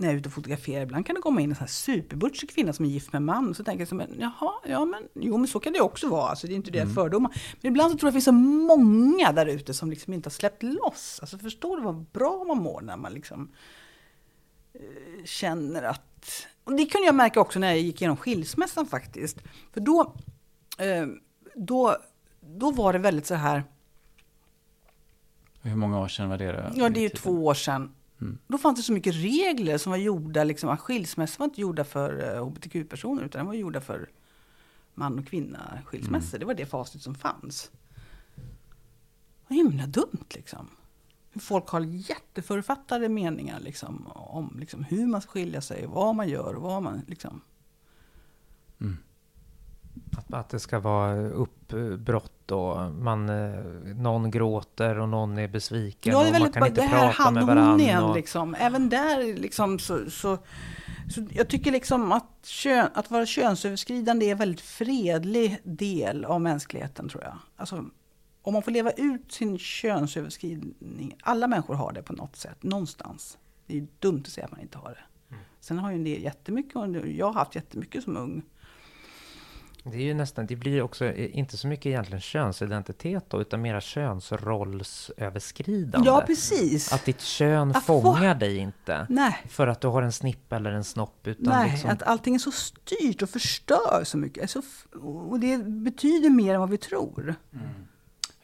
när 0.00 0.06
jag 0.06 0.14
är 0.14 0.18
ute 0.18 0.28
och 0.28 0.32
fotograferar, 0.32 0.82
ibland 0.82 1.06
kan 1.06 1.14
det 1.14 1.20
komma 1.22 1.40
in 1.40 1.50
en 1.50 1.56
sån 1.56 1.60
här 1.60 1.68
superbutchig 1.68 2.50
kvinna 2.50 2.72
som 2.72 2.84
är 2.84 2.88
gift 2.88 3.12
med 3.12 3.20
en 3.20 3.24
man. 3.24 3.54
Så 3.54 3.64
tänker 3.64 3.80
jag 3.80 3.88
så, 3.88 3.94
men, 3.94 4.16
jaha, 4.18 4.52
ja 4.66 4.84
men, 4.84 5.02
jo 5.14 5.38
men 5.38 5.48
så 5.48 5.60
kan 5.60 5.72
det 5.72 5.80
också 5.80 6.08
vara. 6.08 6.28
Alltså, 6.28 6.46
det 6.46 6.52
är 6.52 6.56
inte 6.56 6.70
det 6.70 6.86
fördomar. 6.86 7.42
Men 7.60 7.72
ibland 7.72 7.92
så 7.92 7.98
tror 7.98 8.06
jag 8.06 8.12
det 8.12 8.16
finns 8.16 8.24
så 8.24 8.32
många 8.32 9.32
där 9.32 9.46
ute 9.46 9.74
som 9.74 9.90
liksom 9.90 10.12
inte 10.12 10.26
har 10.26 10.32
släppt 10.32 10.62
loss. 10.62 11.18
Alltså 11.20 11.38
förstår 11.38 11.76
du 11.76 11.82
vad 11.82 11.94
bra 11.94 12.44
man 12.44 12.58
mår 12.58 12.80
när 12.80 12.96
man 12.96 13.12
liksom 13.12 13.52
eh, 14.72 15.24
känner 15.24 15.82
att... 15.82 16.46
Och 16.64 16.72
det 16.72 16.86
kunde 16.86 17.06
jag 17.06 17.14
märka 17.14 17.40
också 17.40 17.58
när 17.58 17.68
jag 17.68 17.78
gick 17.78 18.00
igenom 18.00 18.16
skilsmässan 18.16 18.86
faktiskt. 18.86 19.38
För 19.72 19.80
då, 19.80 20.14
då, 21.54 21.96
då 22.40 22.70
var 22.70 22.92
det 22.92 22.98
väldigt 22.98 23.26
så 23.26 23.34
här... 23.34 23.64
Hur 25.62 25.76
många 25.76 26.00
år 26.00 26.08
sedan 26.08 26.28
var 26.28 26.38
det? 26.38 26.52
Då? 26.52 26.80
Ja, 26.80 26.88
det 26.88 27.00
är 27.00 27.02
ju 27.02 27.08
två 27.08 27.46
år 27.46 27.54
sedan. 27.54 27.94
Mm. 28.20 28.38
Då 28.46 28.58
fanns 28.58 28.78
det 28.78 28.82
så 28.82 28.92
mycket 28.92 29.14
regler 29.14 29.78
som 29.78 29.90
var 29.90 29.96
gjorda, 29.96 30.44
liksom, 30.44 30.76
skilsmässor 30.76 31.38
var 31.38 31.44
inte 31.44 31.60
gjorda 31.60 31.84
för 31.84 32.36
uh, 32.36 32.44
hbtq-personer, 32.44 33.22
utan 33.22 33.38
de 33.38 33.46
var 33.46 33.54
gjorda 33.54 33.80
för 33.80 34.08
man 34.94 35.18
och 35.18 35.26
kvinna 35.26 35.78
skilsmässor. 35.84 36.36
Mm. 36.36 36.40
Det 36.40 36.46
var 36.46 36.54
det 36.54 36.66
facit 36.66 37.02
som 37.02 37.14
fanns. 37.14 37.70
Vad 39.48 39.56
himla 39.56 39.86
dumt 39.86 40.26
liksom. 40.34 40.68
Folk 41.40 41.68
har 41.68 41.80
jätteförfattade 41.80 43.08
meningar 43.08 43.60
liksom, 43.60 44.06
om 44.14 44.56
liksom, 44.60 44.84
hur 44.84 45.06
man 45.06 45.20
ska 45.20 45.30
skilja 45.30 45.60
sig, 45.60 45.86
vad 45.86 46.14
man 46.14 46.28
gör 46.28 46.54
och 46.54 46.62
vad 46.62 46.82
man 46.82 47.02
liksom. 47.06 47.40
Mm. 50.12 50.18
Att, 50.18 50.34
att 50.34 50.48
det 50.48 50.60
ska 50.60 50.80
vara 50.80 51.28
uppbrott 51.28 52.50
och 52.50 52.90
man, 52.92 53.28
eh, 53.28 53.60
någon 53.96 54.30
gråter 54.30 54.98
och 54.98 55.08
någon 55.08 55.38
är 55.38 55.48
besviken 55.48 56.12
Ja, 56.12 56.18
det 56.18 56.24
är 56.24 56.26
och 56.26 56.32
man 56.32 56.42
väldigt, 56.42 56.54
kan 56.54 56.66
inte 56.66 56.80
det 56.80 56.86
här 56.86 57.12
prata 57.12 57.30
med 57.30 57.46
varandra. 57.46 58.04
Och, 58.04 58.16
liksom. 58.16 58.54
Även 58.54 58.88
där 58.88 59.38
liksom 59.38 59.78
så, 59.78 60.10
så, 60.10 60.38
så 61.10 61.26
jag 61.30 61.48
tycker 61.48 61.72
liksom 61.72 62.12
att, 62.12 62.46
kön, 62.46 62.88
att 62.94 63.10
vara 63.10 63.26
könsöverskridande 63.26 64.26
är 64.26 64.32
en 64.32 64.38
väldigt 64.38 64.60
fredlig 64.60 65.58
del 65.64 66.24
av 66.24 66.40
mänskligheten 66.40 67.08
tror 67.08 67.22
jag. 67.22 67.38
Alltså, 67.56 67.84
om 68.42 68.52
man 68.52 68.62
får 68.62 68.70
leva 68.70 68.90
ut 68.90 69.32
sin 69.32 69.58
könsöverskridning, 69.58 71.16
alla 71.22 71.46
människor 71.46 71.74
har 71.74 71.92
det 71.92 72.02
på 72.02 72.12
något 72.12 72.36
sätt, 72.36 72.62
någonstans. 72.62 73.38
Det 73.66 73.72
är 73.72 73.76
ju 73.76 73.86
dumt 73.98 74.22
att 74.26 74.32
säga 74.32 74.44
att 74.44 74.52
man 74.52 74.60
inte 74.60 74.78
har 74.78 74.90
det. 74.90 75.36
Sen 75.60 75.78
har 75.78 75.90
ju 75.90 75.96
en 75.96 76.04
del 76.04 76.22
jättemycket, 76.22 76.76
och 76.76 77.08
jag 77.08 77.26
har 77.26 77.32
haft 77.32 77.54
jättemycket 77.54 78.04
som 78.04 78.16
ung. 78.16 78.42
Det 79.84 79.96
är 79.96 80.02
ju 80.02 80.14
nästan, 80.14 80.46
det 80.46 80.56
blir 80.56 80.82
också 80.82 81.04
eh, 81.04 81.38
inte 81.38 81.56
så 81.56 81.66
mycket 81.66 81.86
egentligen 81.86 82.20
könsidentitet 82.20 83.24
då, 83.30 83.40
utan 83.40 83.62
mera 83.62 83.80
könsrollsöverskridande. 83.80 86.06
Ja, 86.08 86.22
precis. 86.26 86.92
Att 86.92 87.04
ditt 87.04 87.20
kön 87.20 87.70
Att 87.70 87.84
få- 87.84 88.02
fångar 88.02 88.34
dig 88.34 88.56
inte. 88.56 89.06
Nej, 89.08 89.36
För 89.48 89.66
att 89.66 89.80
du 89.80 89.88
har 89.88 90.02
en 90.02 90.12
snippa 90.12 90.56
eller 90.56 90.72
en 90.72 90.84
snopp. 90.84 91.26
Utan 91.26 91.44
Nej, 91.52 91.70
liksom, 91.70 91.90
att 91.90 92.02
allting 92.02 92.34
är 92.34 92.38
så 92.38 92.52
styrt 92.52 93.22
och 93.22 93.30
förstör 93.30 94.00
så 94.04 94.18
mycket. 94.18 94.56
F- 94.56 94.86
och 95.02 95.40
det 95.40 95.58
betyder 95.64 96.30
mer 96.30 96.54
än 96.54 96.60
vad 96.60 96.70
vi 96.70 96.78
tror. 96.78 97.34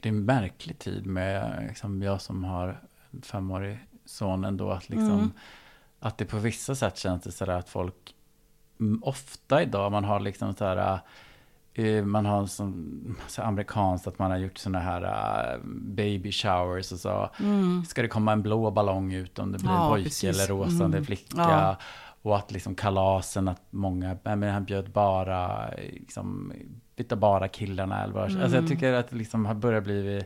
Det 0.02 0.08
är 0.08 0.12
en 0.12 0.24
märklig 0.24 0.78
tid 0.78 1.06
med 1.06 1.64
liksom, 1.68 2.02
jag 2.02 2.20
som 2.20 2.44
har 2.44 2.80
femårig 3.22 3.78
son 4.04 4.44
ändå. 4.44 4.70
Att, 4.70 4.88
liksom, 4.88 5.10
Mm. 5.12 5.30
att 6.00 6.18
det 6.18 6.24
på 6.24 6.36
vissa 6.38 6.74
sätt 6.74 6.98
känns 6.98 7.22
det 7.22 7.32
sådär 7.32 7.52
att 7.58 7.68
folk 7.68 8.14
mm, 8.80 9.02
ofta 9.04 9.62
idag, 9.62 9.92
man 9.92 10.04
har 10.04 10.20
liksom 10.20 10.54
så 10.54 10.64
här 10.64 11.00
man 12.04 12.26
har 12.26 12.46
som 12.46 13.16
så 13.26 13.42
amerikanskt 13.42 14.06
att 14.06 14.18
man 14.18 14.30
har 14.30 14.38
gjort 14.38 14.58
sådana 14.58 14.78
här 14.78 15.02
eh, 15.54 15.58
baby 15.74 16.32
showers 16.32 16.92
och 16.92 16.98
så. 16.98 17.30
Ska 17.88 18.02
det 18.02 18.08
komma 18.08 18.32
en 18.32 18.42
blå 18.42 18.70
ballong 18.70 19.12
ut 19.12 19.38
om 19.38 19.52
det 19.52 19.58
blir 19.58 19.68
Mm. 19.70 19.80
Ja, 19.80 19.84
en 19.86 19.90
pojke 19.92 20.04
precis. 20.08 20.24
eller 20.24 20.46
rosa 20.48 20.84
om 20.84 20.90
det 20.90 20.96
är 20.96 20.98
Mm. 20.98 21.04
flicka. 21.04 21.34
Ja. 21.36 21.76
Och 22.22 22.36
att 22.36 22.52
liksom 22.52 22.74
kalasen, 22.74 23.48
att 23.48 23.62
många, 23.70 24.16
men 24.22 24.42
han 24.42 24.64
bjöd 24.64 24.90
bara, 24.90 25.68
liksom, 25.78 26.52
bytte 26.96 27.16
bara 27.16 27.48
killarna 27.48 28.02
eller 28.02 28.14
vad. 28.14 28.22
Alltså 28.22 28.38
Mm. 28.38 28.52
jag 28.54 28.68
tycker 28.68 28.92
att 28.92 29.08
det 29.10 29.16
liksom 29.16 29.46
har 29.46 29.54
börjat 29.54 29.84
bli, 29.84 30.24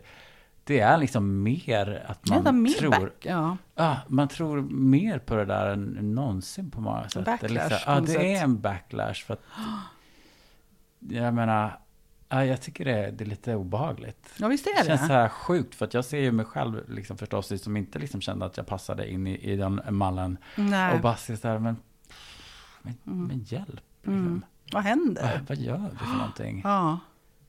det 0.65 0.81
är 0.81 0.99
liksom 0.99 1.43
mer 1.43 2.03
att 2.07 2.29
Man 2.45 2.63
mer 2.63 2.71
tror, 2.73 2.91
back, 2.91 3.13
ja. 3.23 3.57
ja, 3.75 3.97
man 4.09 4.29
tror 4.29 4.61
mer 4.71 5.19
på 5.19 5.35
det 5.37 5.45
där 5.45 5.71
än 5.73 6.15
någonsin 6.15 6.71
på 6.71 6.81
många 6.81 7.09
sätt. 7.09 7.25
Backlash, 7.25 7.55
det 7.55 7.61
är 7.61 7.69
liksom, 7.71 7.95
något 7.95 8.07
det 8.07 8.35
är 8.35 8.43
en 8.45 8.61
backlash 8.61 9.15
för 9.27 9.35
att, 9.35 9.41
jag 11.09 11.35
menar, 11.35 11.79
ja, 12.29 12.45
jag 12.45 12.61
tycker 12.63 12.85
det 12.85 12.93
är, 12.93 13.13
det 13.13 13.25
är 13.25 13.29
lite 13.29 13.55
obehagligt. 13.55 14.31
ja, 14.39 14.49
visst 14.49 14.67
är 14.67 14.79
Det 14.81 14.87
känns 14.87 15.01
så 15.01 15.07
det. 15.07 15.13
här 15.15 15.29
sjukt, 15.29 15.75
för 15.75 15.85
att 15.87 15.95
jag 15.95 16.05
ser 16.05 16.21
ju 16.21 16.33
mig 16.33 16.45
själv 16.47 16.91
liksom 16.91 17.19
förstås 17.19 17.63
som 17.63 17.77
inte 17.77 17.99
liksom 17.99 18.21
kände 18.21 18.47
att 18.47 18.57
jag 18.57 18.67
passade 18.67 19.11
in 19.11 19.27
i, 19.27 19.35
i 19.53 19.57
den 19.57 19.81
mallen. 19.91 20.39
Nej. 20.57 20.95
Och 20.95 21.01
bara 21.01 21.17
ser 21.17 21.37
så 21.37 21.49
här, 21.49 21.59
men, 21.59 21.77
men, 22.83 22.95
men 23.05 23.39
hjälp. 23.39 23.81
Liksom. 23.97 24.15
Mm. 24.15 24.43
Vad 24.73 24.73
Vad, 24.73 24.83
händer? 24.83 25.45
vad 25.49 25.59
gör 25.59 25.89
vi 25.93 25.97
för 25.99 26.17
någonting? 26.17 26.61
Ja. 26.65 26.99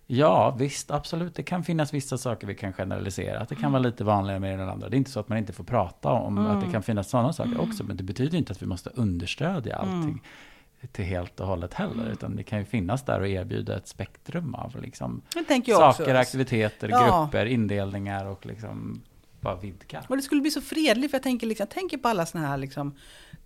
Ja, 0.08 0.56
visst, 0.60 0.92
absolut. 0.92 1.36
Det 1.36 1.44
kan 1.44 1.64
finnas 1.64 1.94
vissa 1.94 2.18
saker 2.18 2.48
vi 2.48 2.56
kan 2.56 2.74
generalisera. 2.74 3.40
Att 3.40 3.50
det 3.50 3.56
kan 3.56 3.72
vara 3.72 3.82
lite 3.82 4.04
vanligare 4.04 4.40
med 4.40 4.60
den 4.60 4.70
andra. 4.70 4.90
Det 4.90 4.96
är 4.96 4.98
inte 4.98 5.12
så 5.12 5.20
att 5.20 5.30
man 5.30 5.38
inte 5.38 5.54
får 5.54 5.64
prata 5.64 6.10
om 6.12 6.38
att 6.38 6.52
Mm. 6.52 6.66
det 6.66 6.72
kan 6.72 6.84
finnas 6.84 7.10
sådana 7.10 7.34
saker 7.34 7.62
också. 7.62 7.84
Men 7.84 7.98
det 7.98 8.04
betyder 8.04 8.38
inte 8.38 8.52
att 8.52 8.62
vi 8.62 8.66
måste 8.66 8.90
understödja 8.90 9.76
allting 9.76 10.22
till 10.92 11.06
helt 11.06 11.40
och 11.40 11.48
hållet 11.48 11.74
heller. 11.74 12.12
Utan 12.12 12.36
det 12.36 12.44
kan 12.44 12.60
ju 12.60 12.66
finnas 12.66 13.06
där 13.06 13.20
och 13.20 13.28
erbjuda 13.28 13.78
ett 13.78 13.88
spektrum 13.88 14.56
av 14.56 14.82
liksom, 14.82 15.22
saker, 15.34 15.78
också. 15.90 16.04
aktiviteter, 16.12 16.90
Ja. 16.90 17.22
grupper, 17.24 17.46
indelningar 17.46 18.26
och 18.26 18.46
liksom 18.46 19.02
bara 19.40 19.56
vidga. 19.56 20.04
Och 20.08 20.16
det 20.18 20.24
skulle 20.24 20.42
bli 20.42 20.52
så 20.52 20.62
fredligt, 20.62 21.12
för 21.12 21.16
jag 21.18 21.24
tänker, 21.24 21.48
liksom, 21.48 21.64
jag 21.64 21.70
tänker 21.70 21.98
på 21.98 22.08
alla 22.08 22.26
såna 22.26 22.48
här 22.48 22.58
liksom, 22.58 22.96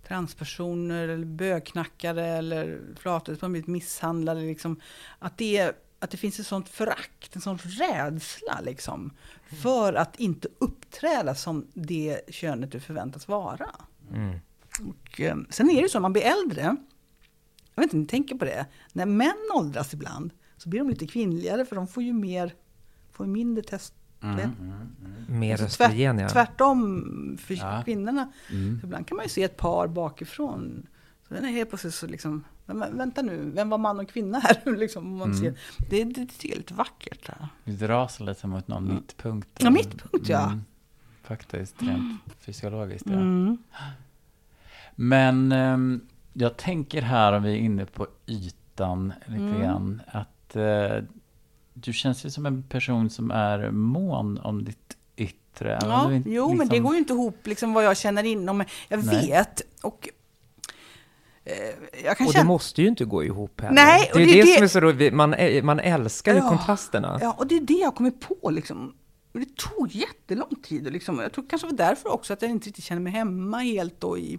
transpersoner 0.08 1.08
eller 1.08 1.24
bögknackare 1.26 2.26
eller 2.26 2.80
flator 2.98 3.34
som 3.34 3.52
blivit 3.52 3.68
misshandlade. 3.68 4.40
Liksom, 4.40 4.80
att, 5.18 5.38
det, 5.38 5.72
att 5.98 6.10
det 6.10 6.16
finns 6.16 6.40
ett 6.40 6.46
sånt 6.46 6.68
förakt, 6.68 7.36
en 7.36 7.40
sån 7.40 7.58
rädsla 7.58 8.60
liksom, 8.64 9.10
för 9.62 9.92
att 9.94 10.16
inte 10.20 10.48
uppträda 10.58 11.34
som 11.34 11.66
det 11.74 12.20
könet 12.28 12.72
du 12.72 12.80
förväntas 12.80 13.28
vara. 13.28 13.70
Mm. 14.12 14.38
Och, 14.88 15.20
eh, 15.20 15.36
sen 15.50 15.70
är 15.70 15.82
det 15.82 15.88
så, 15.88 15.98
när 15.98 16.02
man 16.02 16.12
blir 16.12 16.22
äldre, 16.22 16.76
jag 17.76 17.82
vet 17.82 17.84
inte 17.84 17.96
om 17.96 18.00
ni 18.00 18.06
tänker 18.06 18.34
på 18.34 18.44
det, 18.44 18.66
när 18.92 19.06
män 19.06 19.50
åldras 19.54 19.94
ibland 19.94 20.30
så 20.56 20.68
blir 20.68 20.80
de 20.80 20.88
lite 20.90 21.06
kvinnligare 21.06 21.64
för 21.64 21.76
de 21.76 21.86
får 21.86 22.02
ju 22.02 22.12
mer, 22.12 22.54
får 23.12 23.26
ju 23.26 23.32
mindre 23.32 23.62
test. 23.64 23.94
Mm, 24.22 24.38
mm, 24.38 24.50
mm. 24.60 25.40
Mer 25.40 25.52
Alltså 25.52 25.66
östrogen, 25.84 26.18
ja. 26.18 26.28
Tvärtom 26.28 27.36
för 27.40 27.54
Ja. 27.54 27.82
kvinnorna. 27.84 28.32
Mm. 28.52 28.80
Så 28.80 28.86
ibland 28.86 29.06
kan 29.06 29.16
man 29.16 29.24
ju 29.24 29.28
se 29.30 29.42
ett 29.42 29.56
par 29.56 29.86
bakifrån. 29.88 30.86
Så 31.28 31.34
den 31.34 31.44
är 31.44 31.48
helt 31.48 31.68
plötsligt 31.68 31.94
så 31.94 32.06
liksom, 32.06 32.44
vänta 32.92 33.22
nu, 33.22 33.50
vem 33.54 33.68
var 33.70 33.78
man 33.78 34.00
och 34.00 34.08
kvinna 34.08 34.38
här? 34.38 34.76
liksom, 34.76 35.06
om 35.06 35.16
man 35.18 35.28
Mm. 35.32 35.40
ser. 35.40 35.58
Det, 35.90 36.04
det, 36.04 36.28
det 36.40 36.52
är 36.52 36.56
lite 36.56 36.74
vackert. 36.74 37.26
Där. 37.26 37.48
Vi 37.64 37.76
dras 37.76 38.20
lite 38.20 38.46
mot 38.46 38.68
någon 38.68 38.94
mittpunkt. 38.94 39.48
Ja, 39.58 39.70
mittpunkt, 39.70 40.28
ja. 40.28 40.46
Mm. 40.46 40.60
Faktiskt, 41.22 41.82
rent 41.82 42.20
fysiologiskt. 42.40 43.06
Ja. 43.10 43.12
Mm. 43.16 43.58
Men 44.94 45.52
ehm, 45.52 46.00
jag 46.38 46.56
tänker 46.56 47.02
här 47.02 47.32
om 47.32 47.42
vi 47.42 47.50
är 47.50 47.56
inne 47.56 47.86
på 47.86 48.06
ytan 48.26 49.12
lite 49.26 49.42
Mm. 49.42 49.60
grann. 49.60 50.02
Att 50.06 50.56
eh, 50.56 51.04
du 51.74 51.92
känns 51.92 52.26
ju 52.26 52.30
som 52.30 52.46
en 52.46 52.62
person 52.62 53.10
som 53.10 53.30
är 53.30 53.70
mån 53.70 54.38
om 54.38 54.64
ditt 54.64 54.96
yttre. 55.16 55.78
Ja, 55.82 56.12
inte 56.12 56.30
jo, 56.30 56.48
men 56.48 56.58
det 56.58 56.64
liksom- 56.64 56.82
går 56.84 56.92
ju 56.94 56.98
inte 56.98 57.12
ihop 57.12 57.46
liksom 57.46 57.72
vad 57.72 57.84
jag 57.84 57.96
känner 57.96 58.24
inom 58.24 58.58
mig. 58.58 58.66
Jag 58.88 59.04
Nej. 59.06 59.26
vet 59.26 59.62
och 59.82 60.08
eh, 61.44 61.52
jag 62.04 62.16
kan 62.18 62.26
Och 62.26 62.32
det 62.32 62.38
känna... 62.38 62.48
måste 62.48 62.82
ju 62.82 62.88
inte 62.88 63.04
gå 63.04 63.24
ihop 63.24 63.60
heller. 63.60 63.74
Nej, 63.74 64.10
det 64.14 64.22
är 64.22 64.26
det 64.26 64.42
det, 64.42 64.54
som 64.54 64.64
är 64.64 64.68
så 64.68 64.80
roligt. 64.80 65.14
Man, 65.14 65.34
man 65.62 65.80
älskar 65.80 66.32
ju 66.34 66.38
Ja. 66.38 66.48
kontrasterna. 66.48 67.18
Ja, 67.20 67.32
och 67.38 67.46
det 67.46 67.56
är 67.56 67.60
det 67.60 67.72
jag 67.74 67.94
kommer 67.94 68.10
på 68.10 68.50
liksom. 68.50 68.94
Det 69.32 69.56
tog 69.56 69.92
jättelång 69.94 70.54
tid. 70.62 70.86
Och 70.86 70.92
liksom, 70.92 71.18
jag 71.18 71.32
tror 71.32 71.44
kanske 71.48 71.66
det 71.68 71.70
var 71.72 71.88
därför 71.88 72.12
också 72.12 72.32
att 72.32 72.42
jag 72.42 72.50
inte 72.50 72.68
riktigt 72.68 72.84
känner 72.84 73.02
mig 73.02 73.12
hemma 73.12 73.58
helt 73.58 74.00
då 74.00 74.18
i 74.18 74.38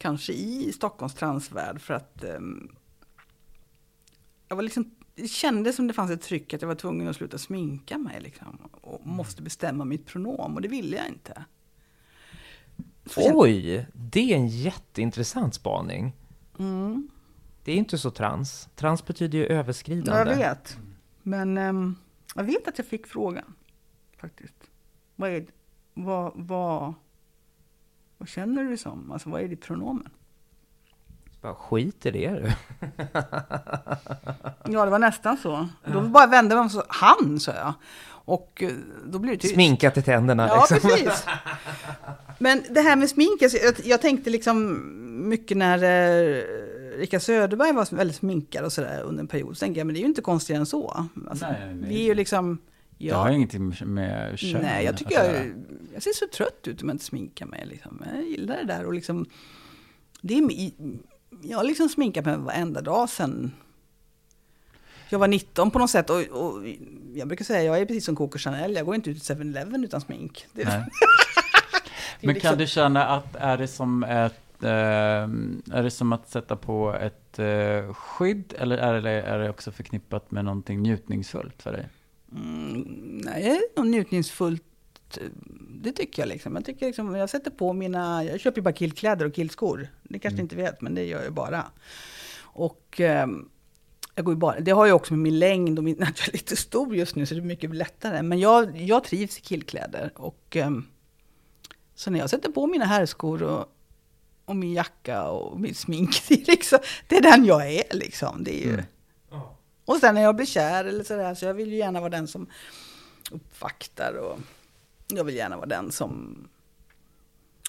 kanske 0.00 0.32
i 0.32 0.72
Stockholms 0.72 1.14
transvärld. 1.14 1.80
För 1.80 1.94
att 1.94 2.24
ehm, 2.24 2.68
jag 4.48 4.56
var 4.56 4.62
liksom, 4.62 4.90
det 5.14 5.28
kändes 5.28 5.76
som 5.76 5.86
det 5.86 5.94
fanns 5.94 6.10
ett 6.10 6.22
tryck 6.22 6.54
att 6.54 6.62
jag 6.62 6.68
var 6.68 6.74
tvungen 6.74 7.08
att 7.08 7.16
sluta 7.16 7.38
sminka 7.38 7.98
mig. 7.98 8.20
Liksom, 8.20 8.58
och 8.80 9.06
måste 9.06 9.42
bestämma 9.42 9.84
mitt 9.84 10.06
pronom 10.06 10.54
och 10.54 10.62
det 10.62 10.68
ville 10.68 10.96
jag 10.96 11.08
inte. 11.08 11.44
Kände- 13.06 13.30
Oj, 13.34 13.86
det 13.94 14.32
är 14.32 14.36
en 14.36 14.48
jätteintressant 14.48 15.54
spaning. 15.54 16.12
Mm, 16.58 17.10
Det 17.64 17.72
är 17.72 17.76
inte 17.76 17.98
så 17.98 18.10
trans. 18.10 18.68
Trans 18.76 19.04
betyder 19.06 19.38
ju 19.38 19.46
överskridande. 19.46 20.30
jag 20.30 20.38
vet. 20.38 20.78
Men 21.22 21.58
ehm, 21.58 21.96
jag 22.34 22.44
vet 22.44 22.68
att 22.68 22.78
jag 22.78 22.86
fick 22.86 23.06
frågan. 23.06 23.54
Faktiskt. 24.16 24.54
Vad, 25.16 25.30
är, 25.30 25.46
vad, 25.94 26.32
vad, 26.34 26.94
vad 28.20 28.28
känner 28.28 28.62
du 28.62 28.68
dig 28.68 28.78
som? 28.78 29.12
Alltså 29.12 29.30
vad 29.30 29.40
är 29.40 29.48
ditt 29.48 29.60
pronomen? 29.60 30.08
Bara 31.40 31.54
skit 31.54 32.06
i 32.06 32.10
det 32.10 32.30
du. 32.30 32.52
Ja, 34.64 34.84
det 34.84 34.90
var 34.90 34.98
nästan 34.98 35.36
så. 35.36 35.68
Då 35.92 36.00
bara 36.00 36.26
vände 36.26 36.54
man 36.54 36.70
så, 36.70 36.82
han, 36.88 37.40
sa 37.40 37.52
jag. 37.54 37.74
Och 38.08 38.62
eh, 38.62 38.70
då 39.06 39.18
blev 39.18 39.34
det 39.34 39.40
tyst. 39.40 39.54
Sminkat 39.54 39.96
i 39.96 40.02
tänderna 40.02 40.48
Ja, 40.48 40.66
liksom. 40.70 40.90
precis. 40.90 41.26
Men 42.38 42.62
det 42.70 42.80
här 42.80 42.96
med 42.96 43.10
smink, 43.10 43.42
alltså, 43.42 43.58
jag, 43.58 43.74
jag 43.84 44.00
tänkte 44.00 44.30
liksom 44.30 44.80
mycket 45.28 45.56
när 45.56 45.76
eh, 45.82 46.42
Rika 46.98 47.20
Söderberg 47.20 47.72
var 47.72 47.96
väldigt 47.96 48.16
sminkad 48.16 48.64
och 48.64 48.72
sådär 48.72 49.02
under 49.02 49.20
en 49.20 49.28
period. 49.28 49.56
Så 49.56 49.60
tänkte 49.60 49.80
jag, 49.80 49.86
men 49.86 49.94
det 49.94 49.98
är 49.98 50.02
ju 50.02 50.08
inte 50.08 50.22
konstigare 50.22 50.60
än 50.60 50.66
så. 50.66 51.06
Alltså, 51.30 51.46
Nej, 51.46 51.74
nej. 51.74 51.88
Vi 51.88 52.00
är 52.00 52.04
ju 52.04 52.14
liksom... 52.14 52.58
Det 53.08 53.14
har 53.14 53.28
ju 53.28 53.36
ingenting 53.36 53.74
med 53.80 54.38
kön 54.38 54.62
Nej, 54.62 54.84
jag 54.84 54.96
tycker 54.96 55.20
att 55.20 55.36
jag, 55.36 55.52
jag 55.94 56.02
ser 56.02 56.12
så 56.12 56.26
trött 56.26 56.68
ut 56.68 56.82
om 56.82 56.88
jag 56.88 56.94
inte 56.94 57.04
sminkar 57.04 57.46
mig. 57.46 57.66
Liksom. 57.66 58.04
Jag 58.14 58.24
gillar 58.24 58.56
det 58.56 58.64
där 58.64 58.86
och 58.86 58.94
liksom... 58.94 59.26
Det 60.20 60.34
är, 60.34 60.50
jag 61.42 61.58
har 61.58 61.64
liksom 61.64 61.88
sminkat 61.88 62.24
mig 62.24 62.36
varenda 62.36 62.80
dag 62.80 63.08
sen... 63.08 63.52
Jag 65.08 65.18
var 65.18 65.28
19 65.28 65.70
på 65.70 65.78
något 65.78 65.90
sätt 65.90 66.10
och, 66.10 66.20
och 66.20 66.62
jag 67.14 67.28
brukar 67.28 67.44
säga 67.44 67.62
jag 67.62 67.78
är 67.78 67.86
precis 67.86 68.04
som 68.04 68.16
Coco 68.16 68.38
Chanel, 68.38 68.74
jag 68.74 68.86
går 68.86 68.94
inte 68.94 69.10
ut 69.10 69.22
till 69.22 69.36
7-Eleven 69.36 69.84
utan 69.84 70.00
smink. 70.00 70.46
Det, 70.52 70.62
är 70.62 70.86
Men 72.20 72.34
liksom- 72.34 72.48
kan 72.48 72.58
du 72.58 72.66
känna 72.66 73.06
att 73.06 73.36
är 73.36 73.58
det 73.58 73.68
som 73.68 74.04
ett, 74.04 74.62
eh, 74.62 74.70
är 74.70 75.82
det 75.82 75.90
som 75.90 76.12
att 76.12 76.30
sätta 76.30 76.56
på 76.56 76.94
ett 76.94 77.38
eh, 77.38 77.94
skydd 77.94 78.54
eller 78.58 78.78
är 78.78 79.02
det, 79.02 79.10
är 79.10 79.38
det 79.38 79.50
också 79.50 79.72
förknippat 79.72 80.30
med 80.30 80.44
någonting 80.44 80.82
njutningsfullt 80.82 81.62
för 81.62 81.72
dig? 81.72 81.88
Mm, 82.32 82.82
nej, 83.24 83.60
och 83.76 83.86
njutningsfullt. 83.86 84.62
eh, 85.16 85.22
Det 85.82 85.92
tycker 85.92 86.22
jag 86.22 86.28
liksom. 86.28 86.54
Jag 86.54 86.64
tycker 86.64 86.86
liksom, 86.86 87.14
jag 87.14 87.30
sätter 87.30 87.50
på 87.50 87.72
mina, 87.72 88.24
jag 88.24 88.40
köper 88.40 88.58
ju 88.58 88.62
bara 88.62 88.72
killkläder 88.72 89.26
och 89.26 89.34
killskor. 89.34 89.88
Det 90.02 90.18
kanske 90.18 90.36
ni 90.36 90.42
inte 90.42 90.56
vet, 90.56 90.80
men 90.80 90.94
det 90.94 91.04
gör 91.04 91.22
jag 91.24 91.32
bara. 91.34 91.64
Och 92.42 93.00
ehm, 93.00 93.48
jag 94.14 94.24
går 94.24 94.34
ju 94.34 94.38
bara, 94.38 94.60
det 94.60 94.70
har 94.70 94.86
ju 94.86 94.92
också 94.92 95.12
med 95.12 95.20
min 95.20 95.38
längd 95.38 95.78
och 95.78 95.84
min, 95.84 96.02
att 96.02 96.18
jag 96.18 96.28
är 96.28 96.32
lite 96.32 96.56
stor 96.56 96.96
just 96.96 97.16
nu 97.16 97.26
så 97.26 97.34
det 97.34 97.40
är 97.40 97.44
mycket 97.44 97.74
lättare. 97.74 98.22
Men 98.22 98.38
jag, 98.40 98.80
jag 98.80 99.04
trivs 99.04 99.38
i 99.38 99.40
killkläder. 99.40 100.12
Och 100.14 100.56
ehm, 100.56 100.86
så 101.94 102.10
när 102.10 102.18
jag 102.18 102.30
sätter 102.30 102.50
på 102.52 102.66
mina 102.66 102.84
herrskor 102.84 103.42
och, 103.42 103.64
och 104.44 104.56
min 104.56 104.72
jacka 104.72 105.22
och 105.28 105.60
min 105.60 105.74
smink, 105.74 106.22
det 106.28 106.34
är, 106.34 106.46
liksom, 106.46 106.78
det 107.08 107.16
är 107.16 107.22
den 107.22 107.44
jag 107.44 107.72
är 107.72 107.84
liksom. 107.96 108.44
Det 108.44 108.62
är 108.62 108.66
ju, 108.66 108.72
Mm 108.72 108.84
och 109.90 109.96
sen 109.96 110.14
när 110.14 110.22
jag 110.22 110.36
blir 110.36 110.46
kär 110.46 110.84
eller 110.84 111.04
sådär, 111.04 111.34
så 111.34 111.44
jag 111.44 111.54
vill 111.54 111.70
ju 111.72 111.76
gärna 111.76 112.00
vara 112.00 112.10
den 112.10 112.28
som 112.28 112.46
uppvaktar 113.30 114.14
och 114.14 114.38
jag 115.08 115.24
vill 115.24 115.36
gärna 115.36 115.56
vara 115.56 115.66
den 115.66 115.92
som 115.92 116.36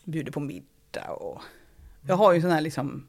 bjuder 0.06 0.32
på 0.32 0.40
middag 0.40 1.10
och 1.10 1.42
jag 2.08 2.16
har 2.16 2.34
ju 2.34 2.42
sådana 2.42 2.56
här 2.56 2.62
liksom 2.62 3.08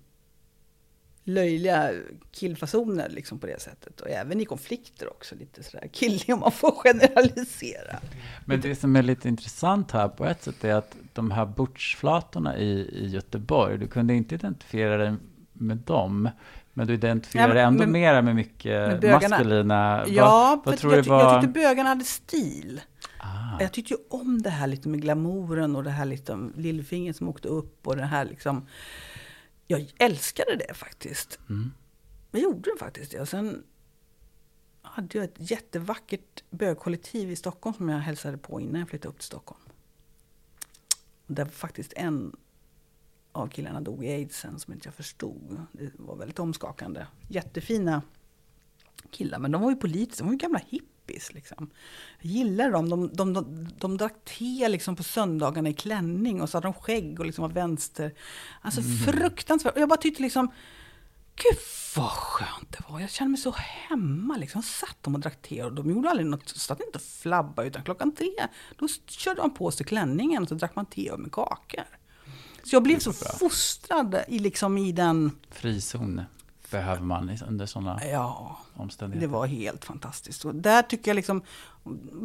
löjliga 1.24 1.90
killfasoner 2.30 3.08
liksom 3.08 3.38
på 3.38 3.46
det 3.46 3.60
sättet 3.60 4.00
och 4.00 4.10
även 4.10 4.40
i 4.40 4.44
konflikter 4.44 5.10
också 5.10 5.34
lite 5.34 5.62
sådär 5.62 5.88
killig 5.92 6.30
om 6.34 6.40
man 6.40 6.52
får 6.52 6.72
generalisera. 6.72 8.00
Men 8.44 8.60
det 8.60 8.76
som 8.76 8.96
är 8.96 9.02
lite 9.02 9.28
intressant 9.28 9.90
här 9.90 10.08
på 10.08 10.24
ett 10.24 10.42
sätt 10.42 10.64
är 10.64 10.74
att 10.74 10.96
de 11.12 11.30
här 11.30 11.46
bordsflatorna 11.46 12.58
i, 12.58 12.70
i 12.70 13.08
Göteborg, 13.08 13.78
du 13.78 13.88
kunde 13.88 14.14
inte 14.14 14.34
identifiera 14.34 14.96
dig 14.96 15.14
med 15.52 15.76
dem, 15.76 16.28
men 16.74 16.86
du 16.86 16.94
identifierar 16.94 17.48
Ja, 17.48 17.54
men- 17.54 17.66
ändå 17.66 17.78
men- 17.78 17.92
mera 17.92 18.22
med 18.22 18.34
mycket 18.34 18.88
med 18.88 19.00
bögarna. 19.00 19.28
maskulina. 19.28 20.04
Ja, 20.08 20.54
vad, 20.56 20.66
vad 20.72 20.78
tror 20.80 20.92
jag, 20.92 20.98
du 21.00 21.04
ty- 21.04 21.10
jag 21.10 21.24
var... 21.24 21.40
tyckte 21.42 21.60
bögarna 21.60 21.88
hade 21.88 22.04
stil. 22.04 22.80
Ah, 23.18 23.60
Jag 23.60 23.72
tyckte 23.72 23.94
ju 23.94 24.00
om 24.10 24.42
det 24.42 24.50
här 24.50 24.66
lite 24.66 24.88
med 24.88 25.00
glamouren 25.02 25.76
och 25.76 25.84
det 25.84 25.90
här 25.90 26.04
liksom 26.04 26.52
lillfingret 26.56 27.16
som 27.16 27.28
åkte 27.28 27.48
upp 27.48 27.86
och 27.86 27.96
det 27.96 28.04
här 28.04 28.24
liksom. 28.24 28.66
Jag 29.66 29.92
älskade 29.98 30.56
det 30.56 30.74
faktiskt. 30.74 31.38
mm. 31.48 31.72
Jag 32.30 32.42
gjorde 32.42 32.70
det 32.74 32.78
faktiskt. 32.78 33.14
Och 33.14 33.28
sen 33.28 33.62
hade 34.82 35.18
jag 35.18 35.24
ett 35.24 35.50
jättevackert 35.50 36.42
bögkollektiv 36.50 37.30
i 37.30 37.36
Stockholm 37.36 37.74
som 37.76 37.88
jag 37.88 37.98
hälsade 37.98 38.38
på 38.38 38.60
innan 38.60 38.80
jag 38.80 38.88
flyttade 38.88 39.08
upp 39.08 39.18
till 39.18 39.26
Stockholm. 39.26 39.60
Där 41.26 41.44
faktiskt 41.44 41.92
en 41.96 42.36
av 43.32 43.48
killarna 43.48 43.80
dog 43.80 44.04
i 44.04 44.12
aidsen 44.12 44.58
som 44.58 44.72
inte 44.72 44.86
jag 44.86 44.94
förstod. 44.94 45.60
Det 45.72 45.90
var 45.96 46.16
väldigt 46.16 46.38
omskakande. 46.38 47.06
Jättefina 47.28 48.02
killar, 49.10 49.38
men 49.38 49.52
de 49.52 49.62
var 49.62 49.70
ju 49.70 49.76
politiska, 49.76 50.22
de 50.22 50.26
var 50.26 50.32
ju 50.32 50.38
gamla 50.38 50.60
hippies. 50.68 51.34
Liksom. 51.34 51.70
Jag 52.20 52.32
gillar 52.32 52.70
dem. 52.70 52.88
De, 52.88 53.10
de, 53.12 53.32
de, 53.32 53.68
de 53.78 53.96
drack 53.96 54.24
te 54.24 54.68
liksom 54.68 54.96
på 54.96 55.02
söndagarna 55.02 55.68
i 55.68 55.74
klänning 55.74 56.42
och 56.42 56.48
så 56.48 56.56
hade 56.56 56.66
de 56.66 56.74
skägg 56.74 57.20
och 57.20 57.26
liksom 57.26 57.42
var 57.42 57.48
vänster. 57.48 58.14
Alltså 58.60 58.82
fruktansvärt. 58.82 59.74
Och 59.74 59.80
Jag 59.80 59.88
bara 59.88 60.00
tyckte 60.00 60.22
liksom, 60.22 60.52
gud 61.34 61.58
vad 61.96 62.10
skönt 62.10 62.72
det 62.72 62.84
var. 62.88 63.00
Jag 63.00 63.10
kände 63.10 63.30
mig 63.30 63.40
så 63.40 63.50
hemma. 63.56 64.36
Liksom. 64.36 64.62
Satt 64.62 64.96
de 65.00 65.14
och 65.14 65.20
drack 65.20 65.42
te 65.42 65.62
och 65.62 65.72
de 65.72 65.90
gjorde 65.90 66.10
aldrig 66.10 66.26
något, 66.26 66.48
satt 66.48 66.80
inte 66.80 66.98
och 66.98 67.04
flabba 67.04 67.64
utan 67.64 67.82
klockan 67.82 68.14
tre, 68.14 68.32
då 68.78 68.88
körde 69.06 69.40
de 69.40 69.54
på 69.54 69.70
sig 69.70 69.86
klänningen 69.86 70.42
och 70.42 70.48
så 70.48 70.54
drack 70.54 70.76
man 70.76 70.86
te 70.86 71.16
med 71.16 71.32
kakor. 71.32 71.84
Så 72.72 72.76
jag 72.76 72.82
blev 72.82 72.98
så 72.98 73.12
fostrad 73.12 74.24
i, 74.28 74.38
liksom, 74.38 74.78
i 74.78 74.92
den, 74.92 75.30
Frizon 75.50 76.20
behöver 76.70 77.02
man 77.02 77.38
under 77.48 77.66
sådana 77.66 78.00
ja, 78.06 78.58
omständigheter. 78.74 79.26
Det 79.26 79.32
var 79.32 79.46
helt 79.46 79.84
fantastiskt. 79.84 80.44
Och 80.44 80.54
där 80.54 80.82
tycker 80.82 81.10
jag 81.10 81.16
liksom, 81.16 81.42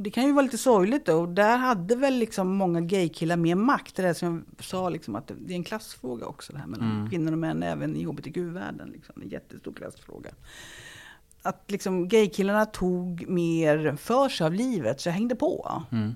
det 0.03 0.09
kan 0.11 0.25
ju 0.25 0.31
vara 0.33 0.43
lite 0.43 0.57
sorgligt 0.57 1.05
då, 1.05 1.21
och 1.21 1.29
där 1.29 1.57
hade 1.57 1.95
väl 1.95 2.13
liksom 2.13 2.55
många 2.55 2.81
gaykillar 2.81 3.37
mer 3.37 3.55
makt. 3.55 3.95
Det 3.95 4.01
där 4.01 4.13
som 4.13 4.45
jag 4.57 4.65
sa, 4.65 4.89
liksom, 4.89 5.15
att 5.15 5.31
det 5.39 5.53
är 5.53 5.55
en 5.55 5.63
klassfråga 5.63 6.25
också, 6.25 6.53
det 6.53 6.59
här 6.59 6.67
mellan 6.67 6.91
Mm. 6.91 7.09
kvinnor 7.09 7.31
och 7.31 7.37
män, 7.37 7.63
även 7.63 7.95
i 7.95 8.03
hbtq-världen. 8.05 8.89
Liksom, 8.89 9.21
en 9.21 9.29
jättestor 9.29 9.73
klassfråga. 9.73 10.29
Att 11.41 11.71
liksom 11.71 12.07
gaykillarna 12.07 12.65
tog 12.65 13.25
mer 13.29 13.95
för 13.95 14.29
sig 14.29 14.45
av 14.45 14.53
livet, 14.53 15.01
så 15.01 15.09
jag 15.09 15.13
hängde 15.13 15.35
på. 15.35 15.83
Mm. 15.91 16.15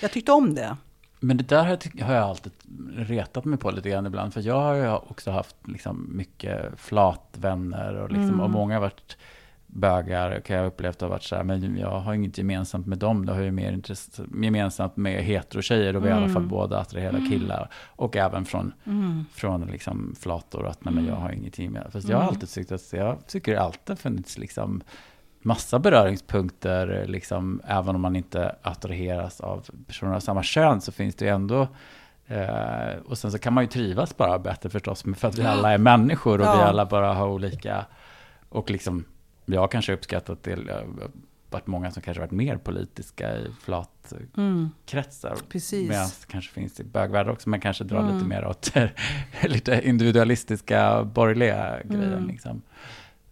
Jag 0.00 0.12
tyckte 0.12 0.32
om 0.32 0.54
det. 0.54 0.76
Men 1.20 1.36
det 1.36 1.48
där 1.48 1.64
har 1.64 1.78
jag, 1.94 2.04
har 2.06 2.14
alltid 2.14 2.52
retat 2.96 3.44
mig 3.44 3.58
på 3.58 3.70
lite 3.70 3.90
grann 3.90 4.06
ibland. 4.06 4.34
För 4.34 4.40
jag 4.40 4.60
har 4.60 4.74
ju 4.74 4.92
också 4.92 5.30
haft 5.30 5.56
liksom 5.68 6.16
mycket 6.16 6.80
flatvänner 6.80 7.94
och, 7.94 8.08
liksom, 8.12 8.28
Mm. 8.28 8.40
och 8.40 8.50
många 8.50 8.74
har 8.74 8.80
varit 8.80 9.16
bögar. 9.66 10.40
Kan 10.40 10.56
jag 10.56 10.62
ha 10.62 10.68
upplevt 10.68 11.00
har 11.00 11.08
varit 11.08 11.22
så 11.22 11.36
här, 11.36 11.42
men 11.42 11.76
jag 11.78 12.00
har 12.00 12.14
inget 12.14 12.38
gemensamt 12.38 12.86
med 12.86 12.98
dem. 12.98 13.26
Det 13.26 13.32
har 13.32 13.40
ju 13.40 13.50
mer 13.50 13.72
intresse, 13.72 14.22
gemensamt 14.42 14.96
med 14.96 15.22
heterotjejer. 15.24 15.96
Och 15.96 16.04
vi 16.04 16.08
är 16.08 16.12
i 16.12 16.16
alla 16.16 16.26
fall 16.28 16.36
Mm. 16.36 16.48
båda 16.48 16.78
attraherade 16.78 17.26
killar. 17.30 17.70
Och 17.86 18.16
även 18.16 18.44
från, 18.44 18.72
Mm. 18.84 19.24
från 19.32 19.66
liksom 19.66 20.14
flator. 20.20 20.66
Att 20.66 20.84
nej, 20.84 20.94
men 20.94 21.06
jag 21.06 21.14
har 21.14 21.30
ingenting 21.30 21.72
med. 21.72 21.86
Fast 21.92 22.08
jag 22.08 22.16
har 22.16 22.22
Mm. 22.22 22.34
alltid 22.34 22.48
tyckt 22.50 22.72
att, 22.72 22.92
jag 22.92 23.26
tycker 23.26 23.52
det 23.52 23.60
alltid 23.60 23.88
har 23.88 23.96
funnits 23.96 24.38
liksom 24.38 24.80
massa 25.42 25.78
beröringspunkter, 25.78 27.04
liksom, 27.08 27.60
även 27.66 27.94
om 27.94 28.00
man 28.00 28.16
inte 28.16 28.54
attraheras 28.62 29.40
av 29.40 29.66
personer 29.86 30.14
av 30.14 30.20
samma 30.20 30.42
kön 30.42 30.80
så 30.80 30.92
finns 30.92 31.14
det 31.14 31.24
ju 31.24 31.30
ändå 31.30 31.68
eh, 32.26 32.96
och 33.06 33.18
sen 33.18 33.32
så 33.32 33.38
kan 33.38 33.52
man 33.52 33.64
ju 33.64 33.68
trivas 33.68 34.16
bara 34.16 34.38
bättre 34.38 34.70
förstås, 34.70 35.04
för 35.16 35.28
att 35.28 35.38
vi 35.38 35.42
alla 35.42 35.72
är 35.72 35.78
människor 35.78 36.34
och 36.40 36.46
vi 36.46 36.50
Ja. 36.60 36.64
alla 36.64 36.86
bara 36.86 37.14
har 37.14 37.28
olika, 37.28 37.84
och 38.48 38.70
liksom, 38.70 39.04
jag 39.44 39.60
har 39.60 39.68
kanske 39.68 39.92
uppskattat 39.92 40.42
det, 40.42 40.58
varit 41.50 41.66
många 41.66 41.90
som 41.90 42.02
kanske 42.02 42.20
varit 42.20 42.30
mer 42.30 42.56
politiska 42.56 43.36
i 43.36 43.46
flatkretsar, 43.62 45.28
Mm. 45.30 45.38
Precis. 45.48 45.88
medan 45.88 46.06
det 46.06 46.26
kanske 46.32 46.52
finns 46.52 46.80
i 46.80 46.84
bögvärlden 46.84 47.32
också, 47.32 47.48
men 47.48 47.60
kanske 47.60 47.84
drar 47.84 48.00
Mm. 48.00 48.14
lite 48.14 48.26
mer 48.28 48.46
åt 48.46 48.72
lite 49.42 49.80
individualistiska, 49.88 51.04
borgerliga 51.04 51.76
grejen 51.84 52.12
Mm. 52.12 52.26
liksom. 52.28 52.62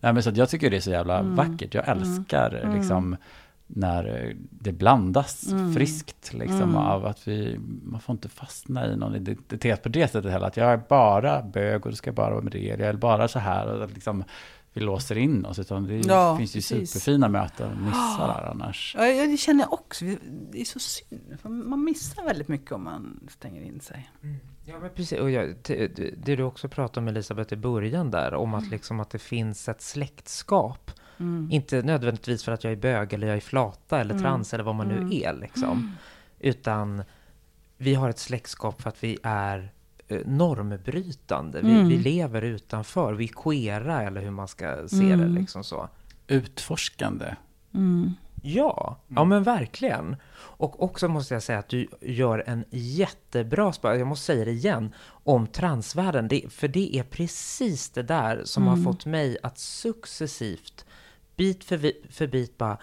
Nej, 0.01 0.12
men 0.12 0.22
så 0.22 0.30
jag 0.34 0.49
tycker 0.49 0.70
det 0.70 0.76
är 0.76 0.80
så 0.80 0.90
jävla 0.90 1.18
Mm. 1.18 1.34
vackert. 1.36 1.74
Jag 1.74 1.88
älskar 1.88 2.61
Mm. 2.64 2.76
liksom 2.76 3.16
när 3.66 4.34
det 4.51 4.72
blandas 4.72 5.53
Mm. 5.53 5.74
friskt 5.74 6.32
liksom 6.34 6.62
Mm. 6.62 6.76
av 6.76 7.07
att 7.07 7.28
vi, 7.28 7.59
man 7.84 8.01
får 8.01 8.12
inte 8.12 8.28
fastna 8.28 8.86
i 8.86 8.97
någon 8.97 9.14
identitet 9.16 9.82
på 9.82 9.88
det 9.88 10.09
sättet 10.09 10.32
heller. 10.32 10.47
Att 10.47 10.57
jag 10.57 10.72
är 10.72 10.80
bara 10.88 11.42
bög 11.42 11.84
och 11.86 11.90
det 11.90 11.97
ska 11.97 12.12
bara 12.12 12.30
vara 12.30 12.40
med 12.42 12.53
det. 12.53 12.59
Jag 12.59 12.80
är 12.80 12.92
bara 12.92 13.28
så 13.28 13.38
här 13.38 13.66
och 13.66 13.90
liksom 13.90 14.24
vi 14.77 14.81
låser 14.83 15.18
in 15.18 15.45
oss. 15.47 15.59
Utan 15.59 15.87
det 15.87 15.95
Ja, 15.97 16.37
finns 16.39 16.57
ju 16.57 16.59
precis. 16.59 16.91
superfina 16.91 17.29
möten 17.29 17.72
att 17.72 17.81
missa 17.81 18.27
där 18.27 18.51
annars. 18.51 18.95
Ja, 18.99 19.27
det 19.27 19.37
känner 19.37 19.64
jag 19.64 19.72
också. 19.72 20.05
Det 20.51 20.61
är 20.61 20.64
så 20.64 20.79
synd. 20.79 21.39
för 21.43 21.49
Man 21.49 21.85
missar 21.85 22.24
väldigt 22.24 22.49
mycket 22.49 22.72
om 22.72 22.85
man 22.85 23.20
stänger 23.29 23.62
in 23.62 23.81
sig. 23.81 24.11
Ja, 24.64 24.79
men 24.81 24.91
precis. 24.95 25.18
Och 25.20 25.31
jag, 25.31 25.55
det, 25.62 26.37
du 26.37 26.43
också 26.43 26.68
pratade 26.68 27.01
om 27.01 27.09
Elisabeth 27.09 27.53
i 27.53 27.57
början 27.57 28.11
där, 28.11 28.35
om 28.35 28.55
att, 28.55 28.70
liksom, 28.70 29.01
att 29.01 29.11
det 29.11 29.18
finns 29.18 29.68
ett 29.68 29.83
släktskap. 29.83 30.91
Mm. 31.18 31.49
Inte 31.53 31.83
nödvändigtvis 31.83 32.45
för 32.45 32.53
att 32.53 32.64
jag 32.64 32.72
är 32.72 32.77
bög 32.77 33.12
eller 33.12 33.27
jag 33.27 33.37
är 33.37 33.41
flata 33.41 34.01
eller 34.01 34.11
Mm. 34.14 34.22
trans 34.22 34.55
eller 34.55 34.64
vad 34.64 34.74
man 34.74 34.89
nu 34.89 34.97
Mm. 34.97 35.12
är 35.12 35.33
liksom. 35.41 35.97
Utan 36.41 37.03
vi 37.77 37.95
har 37.95 38.11
ett 38.11 38.18
släktskap 38.18 38.83
för 38.83 38.89
att 38.91 39.05
vi 39.05 39.18
är 39.22 39.72
normbrytande. 40.25 41.61
Vi, 41.63 41.73
Mm. 41.75 41.89
vi 41.89 41.97
lever 41.97 42.43
utanför. 42.43 43.15
Vi 43.15 43.25
är 43.25 43.29
queera 43.29 44.03
eller 44.03 44.21
hur 44.21 44.31
man 44.31 44.49
ska 44.49 44.89
se 44.89 44.97
Mm. 45.13 45.21
det 45.21 45.41
liksom 45.41 45.65
så. 45.65 45.89
Utforskande. 46.27 47.35
Mm. 47.75 48.13
Ja, 48.43 48.97
ja 49.09 49.25
men 49.25 49.43
verkligen. 49.43 50.17
Och 50.37 50.83
också 50.83 51.09
måste 51.09 51.35
jag 51.35 51.43
säga 51.43 51.59
att 51.59 51.69
du 51.69 51.89
gör 52.01 52.45
en 52.47 52.65
jättebra 52.71 53.73
jag 53.99 54.07
måste 54.07 54.25
säga 54.27 54.45
det 54.45 54.51
igen, 54.51 54.95
om 55.09 55.47
transvärlden. 55.47 56.29
Det, 56.29 56.53
för 56.53 56.69
det 56.69 56.97
är 56.97 57.03
precis 57.03 57.91
det 57.91 58.03
där 58.03 58.43
som 58.45 58.67
har 58.67 58.77
fått 58.85 59.07
mig 59.07 59.39
att 59.43 59.59
successivt, 59.59 60.87
bit 61.37 61.65
för, 61.65 61.93
för 62.13 62.27
bit 62.27 62.59
bara, 62.59 62.79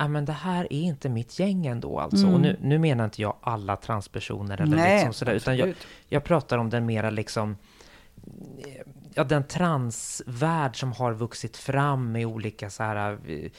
ja 0.00 0.08
men 0.08 0.24
det 0.24 0.32
här 0.32 0.64
är 0.72 0.82
inte 0.82 1.08
mitt 1.08 1.38
gäng 1.38 1.66
ändå 1.66 2.00
alltså. 2.00 2.26
Och 2.26 2.40
nu, 2.40 2.56
nu 2.62 2.78
menar 2.78 3.04
inte 3.04 3.22
jag 3.22 3.36
alla 3.40 3.76
transpersoner 3.76 4.60
eller 4.60 4.76
Nej, 4.76 4.94
liksom 4.96 5.12
sådär, 5.12 5.32
utan 5.32 5.56
jag, 5.56 5.74
jag 6.08 6.24
pratar 6.24 6.58
om 6.58 6.70
den 6.70 6.86
mera 6.86 7.10
liksom 7.10 7.56
ja, 9.14 9.24
den 9.24 9.44
transvärld 9.44 10.76
som 10.80 10.92
har 10.92 11.12
vuxit 11.12 11.56
fram 11.56 12.16
i 12.16 12.24
olika 12.24 12.70
så 12.70 12.82
här 12.82 13.18
eh, 13.26 13.50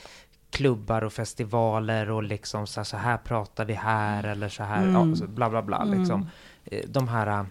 klubbar 0.49 1.01
och 1.03 1.13
festivaler 1.13 2.09
och 2.09 2.23
liksom 2.23 2.67
så 2.67 2.79
här, 2.79 2.85
så 2.85 2.97
här 2.97 3.17
pratar 3.17 3.65
vi 3.65 3.73
här 3.73 4.23
eller 4.23 4.49
så 4.49 4.63
här, 4.63 4.83
Mm. 4.87 5.09
ja, 5.09 5.15
så 5.15 5.27
bla 5.27 5.49
bla 5.49 5.61
bla 5.61 5.83
liksom. 5.83 6.29
Eh, 6.65 6.83
De 6.87 7.07
här 7.07 7.27
eh, 7.27 7.45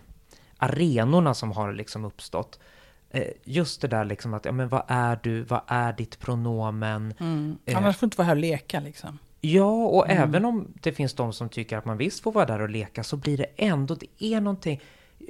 arenorna 0.58 1.34
som 1.34 1.52
har 1.52 1.72
liksom 1.72 2.04
uppstått. 2.04 2.58
Eh, 3.10 3.24
just 3.44 3.80
det 3.80 3.88
där 3.88 4.04
liksom 4.04 4.34
att, 4.34 4.44
ja 4.44 4.52
men 4.52 4.68
vad 4.68 4.82
är 4.86 5.18
du, 5.22 5.42
vad 5.42 5.60
är 5.66 5.92
ditt 5.92 6.18
pronomen? 6.18 7.14
Mm. 7.20 7.58
Eh. 7.64 7.76
Annars 7.76 7.96
får 7.96 8.06
du 8.06 8.08
inte 8.08 8.18
vara 8.18 8.26
här 8.26 8.34
och 8.34 8.40
leka 8.40 8.80
liksom. 8.80 9.18
Ja, 9.40 9.86
och 9.86 10.10
även 10.10 10.44
om 10.44 10.68
det 10.80 10.92
finns 10.92 11.14
de 11.14 11.32
som 11.32 11.48
tycker 11.48 11.76
att 11.76 11.84
man 11.84 11.96
visst 11.96 12.22
får 12.22 12.32
vara 12.32 12.46
där 12.46 12.60
och 12.60 12.68
leka 12.68 13.04
så 13.04 13.16
blir 13.16 13.36
det 13.36 13.46
ändå, 13.56 13.94
det 13.94 14.24
är 14.24 14.40
någonting. 14.40 14.80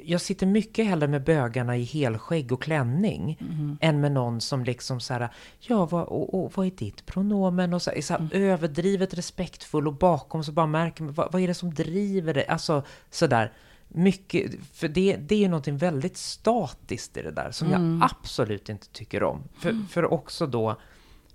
Jag 0.05 0.21
sitter 0.21 0.47
mycket 0.47 0.87
hellre 0.87 1.09
med 1.09 1.25
bögarna 1.25 1.77
i 1.77 1.83
helskägg 1.85 2.53
och 2.53 2.63
klänning 2.63 3.39
än 3.81 4.01
med 4.01 4.13
någon 4.13 4.41
som 4.41 4.65
liksom 4.65 5.01
så 5.01 5.15
här, 5.15 5.29
ja, 5.61 5.87
vad, 5.87 6.03
och, 6.05 6.35
och, 6.35 6.53
vad 6.55 6.67
är 6.67 6.71
ditt 6.71 7.07
pronomen? 7.07 7.75
Och 7.75 7.83
så, 7.83 7.91
är 7.91 8.03
så 8.03 8.15
här, 8.15 8.29
överdrivet 8.33 9.15
respektfull 9.15 9.87
och 9.87 9.95
bakom 9.95 10.45
så 10.45 10.53
bara 10.53 10.67
märker 10.67 11.03
man, 11.03 11.15
vad, 11.15 11.33
vad 11.33 11.43
är 11.43 11.49
det 11.49 11.55
som 11.55 11.75
driver 11.75 12.35
det? 12.35 12.47
Alltså 12.47 12.83
sådär. 13.11 13.53
Mycket, 13.93 14.65
för 14.73 14.89
det, 14.89 15.17
det 15.17 15.35
är 15.35 15.39
ju 15.39 15.49
någonting 15.49 15.77
väldigt 15.77 16.17
statiskt 16.17 17.17
i 17.17 17.23
det 17.23 17.31
där 17.31 17.51
som 17.51 17.71
jag 17.71 18.01
absolut 18.03 18.69
inte 18.69 18.89
tycker 18.89 19.23
om. 19.23 19.43
För, 19.59 19.89
för 19.89 20.13
också 20.13 20.47
då 20.47 20.77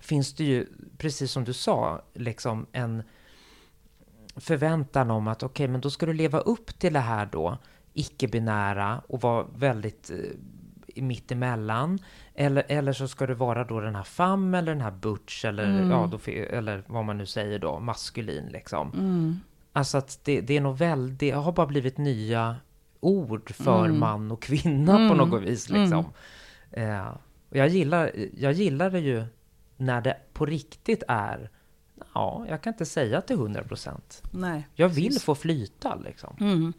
finns 0.00 0.34
det 0.34 0.44
ju, 0.44 0.66
precis 0.98 1.32
som 1.32 1.44
du 1.44 1.52
sa, 1.52 2.02
liksom 2.14 2.66
en 2.72 3.02
förväntan 4.36 5.10
om 5.10 5.28
att 5.28 5.42
okej, 5.42 5.68
men 5.68 5.80
då 5.80 5.90
ska 5.90 6.06
du 6.06 6.12
leva 6.12 6.38
upp 6.38 6.78
till 6.78 6.92
det 6.92 7.00
här 7.00 7.28
då, 7.32 7.58
icke-binära 7.94 9.02
och 9.08 9.20
vara 9.20 9.46
väldigt 9.54 10.10
eh, 10.10 11.02
mittemellan. 11.02 11.98
Eller, 12.34 12.64
eller 12.68 12.92
så 12.92 13.08
ska 13.08 13.26
du 13.26 13.34
vara 13.34 13.64
då 13.64 13.80
den 13.80 13.94
här 13.94 14.02
fam 14.02 14.54
eller 14.54 14.72
den 14.72 14.80
här 14.80 14.90
butch 14.90 15.44
eller, 15.44 15.90
ja, 15.90 16.10
då, 16.12 16.30
eller 16.30 16.84
vad 16.86 17.04
man 17.04 17.18
nu 17.18 17.26
säger 17.26 17.58
då, 17.58 17.80
maskulin 17.80 18.46
liksom. 18.46 18.90
Alltså 19.76 19.98
att 19.98 20.20
det, 20.22 20.40
det 20.40 20.56
är 20.56 20.60
nog 20.60 20.78
väldigt, 20.78 21.18
det 21.18 21.30
har 21.30 21.52
bara 21.52 21.66
blivit 21.66 21.98
nya 21.98 22.56
ord 23.00 23.54
för 23.54 23.88
man 23.88 24.30
och 24.30 24.42
kvinna 24.42 25.08
på 25.08 25.14
något 25.14 25.42
vis 25.42 25.70
liksom. 25.70 26.04
Eh, 26.70 27.08
och 27.48 27.56
jag 27.56 27.68
gillar, 27.68 28.10
jag 28.36 28.52
gillar 28.52 28.90
det 28.90 29.00
ju 29.00 29.24
när 29.76 30.00
det 30.00 30.16
på 30.32 30.46
riktigt 30.46 31.02
är, 31.08 31.50
ja, 32.14 32.46
jag 32.48 32.62
kan 32.62 32.72
inte 32.72 32.84
säga 32.84 33.20
till 33.20 33.36
100 33.36 33.62
procent. 33.62 34.22
Jag 34.74 34.88
vill 34.88 35.20
få 35.20 35.34
flyta 35.34 35.94
liksom. 35.94 36.36
Mm. 36.40 36.72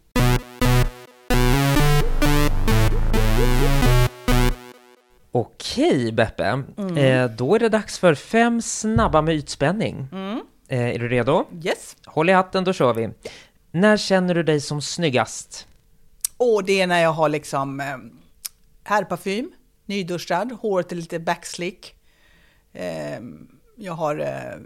Okej 5.31 6.11
Beppe, 6.11 6.63
eh, 6.97 7.31
då 7.31 7.55
är 7.55 7.59
det 7.59 7.69
dags 7.69 7.99
för 7.99 8.15
fem 8.15 8.61
snabba 8.61 9.21
med 9.21 9.35
ytspänning. 9.35 10.07
Eh, 10.67 10.89
är 10.95 10.99
du 10.99 11.07
redo? 11.09 11.45
Yes. 11.63 11.95
Håll 12.05 12.29
i 12.29 12.33
hatten, 12.33 12.63
då 12.63 12.73
kör 12.73 12.93
vi. 12.93 13.09
När 13.71 13.97
känner 13.97 14.35
du 14.35 14.43
dig 14.43 14.61
som 14.61 14.81
snyggast? 14.81 15.67
Och 16.37 16.63
det 16.63 16.81
är 16.81 16.87
när 16.87 16.99
jag 17.01 17.11
har 17.13 17.29
liksom 17.29 17.79
eh, 17.79 17.97
herrparfym, 18.83 19.51
nyduschad, 19.85 20.51
håret 20.51 20.91
är 20.91 20.95
lite 20.95 21.19
backslick. 21.19 21.95
Eh, 22.73 23.19
jag 23.75 23.93
har 23.93 24.19
eh, 24.19 24.57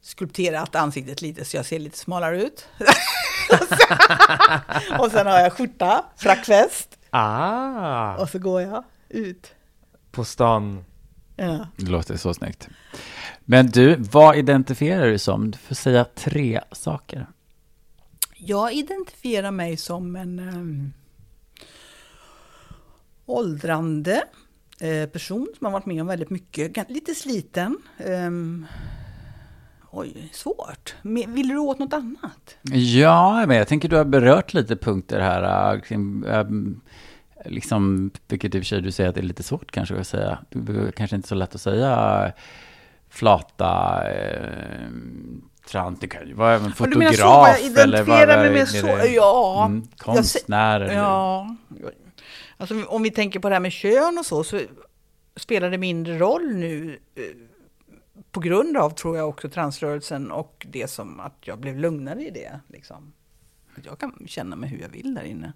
skulpterat 0.00 0.74
ansiktet 0.74 1.22
lite 1.22 1.44
så 1.44 1.56
jag 1.56 1.66
ser 1.66 1.78
lite 1.78 1.98
smalare 1.98 2.42
ut. 2.42 2.68
och 4.98 5.10
sen 5.10 5.26
har 5.26 5.40
jag 5.40 5.52
skjorta, 5.52 6.04
frackväst 6.16 6.98
Ah, 7.10 8.16
och 8.16 8.28
så 8.28 8.38
går 8.38 8.62
jag 8.62 8.84
ut. 9.08 9.54
på 10.10 10.24
stan. 10.24 10.84
Ja. 11.36 11.66
Det 11.76 11.90
låter 11.90 12.16
så 12.16 12.34
snyggt. 12.34 12.68
Men 13.52 13.66
du, 13.66 13.96
vad 13.96 14.36
identifierar 14.36 15.06
du 15.06 15.18
som? 15.18 15.50
Du 15.50 15.58
får 15.58 15.74
säga 15.74 16.04
tre 16.14 16.60
saker. 16.72 17.26
Jag 18.36 18.72
identifierar 18.72 19.50
mig 19.50 19.76
som 19.76 20.16
en 20.16 20.38
um, 20.38 20.92
åldrande 23.26 24.22
eh, 24.80 25.08
person 25.08 25.48
som 25.58 25.64
har 25.64 25.72
varit 25.72 25.86
med 25.86 26.00
om 26.00 26.06
väldigt 26.06 26.30
mycket, 26.30 26.90
lite 26.90 27.14
sliten. 27.14 27.78
Um, 28.06 28.66
oj, 29.90 30.30
svårt. 30.32 30.94
Vill 31.02 31.48
du 31.48 31.58
åt 31.58 31.78
något 31.78 31.92
annat? 31.92 32.56
Ja, 32.72 33.44
men 33.46 33.56
jag 33.56 33.68
tänker 33.68 33.88
du 33.88 33.96
har 33.96 34.04
berört 34.04 34.54
lite 34.54 34.76
punkter 34.76 35.20
här. 35.20 35.80
kring, 35.80 36.24
ähm, 36.26 36.80
liksom, 37.44 38.10
vilket 38.28 38.54
i 38.54 38.58
och 38.58 38.62
för 38.62 38.66
sig 38.66 38.82
du 38.82 38.92
säger 38.92 39.08
att 39.08 39.14
det 39.14 39.20
är 39.20 39.22
lite 39.22 39.42
svårt 39.42 39.70
kanske 39.70 40.00
att 40.00 40.06
säga. 40.06 40.38
Det 40.50 40.72
är 40.72 40.90
kanske 40.90 41.16
inte 41.16 41.28
så 41.28 41.34
lätt 41.34 41.54
att 41.54 41.60
säga 41.60 42.32
flata, 43.12 44.02
äh, 44.12 44.88
trans, 45.70 46.00
det 46.00 46.06
kan 46.06 46.28
ju 46.28 46.34
vara 46.34 46.54
även 46.54 46.72
fotograf. 46.72 47.16
så, 47.16 47.24
vad 47.26 47.48
jag 47.60 47.78
eller 47.78 48.04
vad- 48.04 48.28
mig 48.38 48.50
med 48.52 48.68
så, 48.68 48.86
ja. 49.14 49.64
Mm, 49.66 49.82
Jag 49.90 49.98
konstnär 49.98 50.80
eller... 50.80 50.94
Ja. 50.94 51.56
Alltså, 52.56 52.84
om 52.84 53.02
vi 53.02 53.10
tänker 53.10 53.40
på 53.40 53.48
det 53.48 53.54
här 53.54 53.60
med 53.60 53.72
kön 53.72 54.18
och 54.18 54.26
så, 54.26 54.44
så 54.44 54.60
spelar 55.36 55.70
det 55.70 55.78
mindre 55.78 56.18
roll 56.18 56.54
nu 56.54 56.98
eh, 57.14 57.22
på 58.30 58.40
grund 58.40 58.76
av, 58.76 58.90
tror 58.90 59.16
jag, 59.16 59.28
också 59.28 59.48
transrörelsen 59.48 60.30
och 60.30 60.66
det 60.70 60.90
som 60.90 61.20
att 61.20 61.36
jag 61.40 61.58
blev 61.60 61.78
lugnare 61.78 62.22
i 62.26 62.30
det. 62.30 62.60
Liksom. 62.68 63.12
Att 63.76 63.86
jag 63.86 63.98
kan 63.98 64.24
känna 64.26 64.56
mig 64.56 64.68
hur 64.70 64.78
jag 64.80 64.88
vill 64.88 65.14
där 65.14 65.22
inne. 65.22 65.52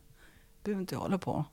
Behöver 0.65 0.81
inte 0.81 0.95
jag 0.95 1.01
hålla 1.01 1.19
på. 1.19 1.45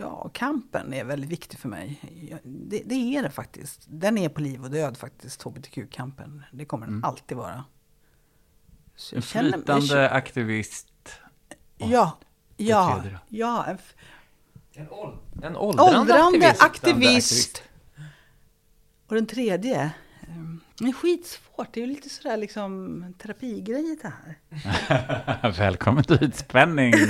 Ja, 0.00 0.30
kampen 0.34 0.92
är 0.92 1.04
väldigt 1.04 1.30
viktig 1.30 1.58
för 1.58 1.68
mig. 1.68 2.00
Det, 2.44 2.82
det 2.86 2.94
är 3.16 3.22
det 3.22 3.30
faktiskt. 3.30 3.80
Den 3.88 4.18
är 4.18 4.28
på 4.28 4.40
liv 4.40 4.64
och 4.64 4.70
död 4.70 4.96
faktiskt, 4.96 5.42
hbtq-kampen. 5.42 6.42
Det 6.52 6.64
kommer 6.64 6.86
den 6.86 7.04
alltid 7.04 7.36
vara. 7.36 7.64
Så 8.96 9.14
En 9.16 9.16
jag 9.16 9.24
känner- 9.24 9.48
jag 9.50 9.54
flytande 9.58 10.10
aktivist. 10.10 10.88
Ja, 11.78 12.18
ja, 12.56 13.02
ja. 13.28 13.64
en 13.66 13.74
f- 13.74 13.94
En, 14.72 14.88
åld 14.90 15.18
en 15.42 15.56
åldrande, 15.56 16.00
Åldrande 16.00 16.48
aktivist. 16.50 16.62
aktivist. 16.62 17.62
Och 19.06 19.14
den 19.14 19.26
tredje, 19.26 19.82
eh, 19.82 19.90
det 20.78 20.84
är 20.88 20.92
skitsvårt. 20.92 21.68
Det 21.72 21.80
är 21.80 21.86
ju 21.86 21.92
lite 21.94 22.08
sådär 22.08 22.36
liksom 22.36 23.04
terapigrejer 23.18 23.96
det 24.02 24.12
här. 24.88 25.50
Välkommen 25.58 26.04
till 26.04 26.22
Ytspänning. 26.24 26.94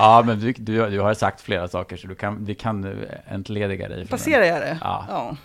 ja, 0.00 0.22
men 0.26 0.40
du, 0.40 0.52
du, 0.52 0.90
du 0.90 1.00
har 1.00 1.14
sagt 1.14 1.40
flera 1.40 1.68
saker 1.68 1.96
så 1.96 2.06
du 2.06 2.14
kan, 2.14 2.44
vi 2.44 2.54
kan 2.54 3.04
entlediga 3.28 3.88
dig. 3.88 4.06
Passerar 4.06 4.44
jag 4.44 4.60
det? 4.60 4.78
Ja. 4.80 5.06
ja. 5.08 5.36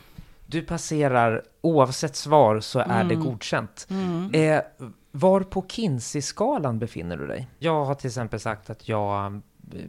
Du 0.46 0.62
passerar, 0.62 1.44
oavsett 1.62 2.16
svar 2.16 2.60
så 2.60 2.80
är 2.80 3.04
det 3.04 3.16
godkänt. 3.16 3.88
Eh, 4.34 4.62
var 5.12 5.42
på 5.42 5.66
Kinsey-skalan 5.68 6.80
befinner 6.80 7.18
du 7.18 7.28
dig? 7.28 7.48
Jag 7.60 7.86
har 7.86 7.96
till 7.96 8.08
exempel 8.08 8.40
sagt 8.40 8.70
att 8.70 8.88
jag 8.90 9.26
eh, 9.26 9.42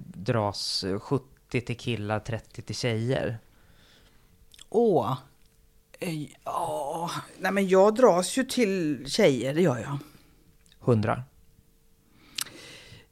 dras 0.05 0.85
70 1.01 1.61
till 1.61 1.77
killar, 1.77 2.19
30 2.19 2.63
till 2.63 2.77
tjejer. 2.77 3.39
Åh. 4.69 5.17
Eh, 6.01 6.27
Ja, 6.45 7.11
nej 7.39 7.53
men 7.53 7.69
jag 7.69 7.95
dras 7.95 8.39
ju 8.39 8.45
till 8.45 9.05
tjejer, 9.07 9.55
det 9.55 9.63
gör 9.63 9.79
jag. 9.79 9.99
100. 10.85 11.23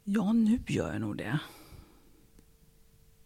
Ja, 0.07 0.33
nu 0.33 0.59
gör 0.67 0.91
jag 0.91 1.01
nog 1.01 1.17
det. 1.17 1.39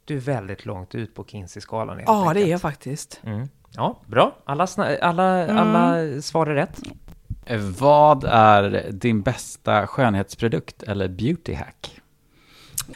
Du 0.05 0.15
är 0.15 0.19
väldigt 0.21 0.65
långt 0.65 0.95
ut 0.95 1.15
på 1.15 1.23
Kinsey-skalan. 1.23 1.99
Ja, 2.05 2.13
det 2.23 2.25
är 2.25 2.27
enkelt. 2.29 2.49
jag 2.49 2.61
faktiskt. 2.61 3.19
Mm. 3.23 3.47
Ja, 3.71 4.01
bra. 4.07 4.37
Alla, 4.45 4.67
alla, 5.01 5.47
alla 5.59 6.21
svar 6.21 6.47
är 6.47 6.55
rätt. 6.55 6.81
Eh, 7.45 7.59
Vad 7.59 8.23
är 8.23 8.91
din 8.91 9.21
bästa 9.21 9.87
skönhetsprodukt 9.87 10.83
eller 10.83 11.07
beauty 11.07 11.53
hack? 11.53 12.01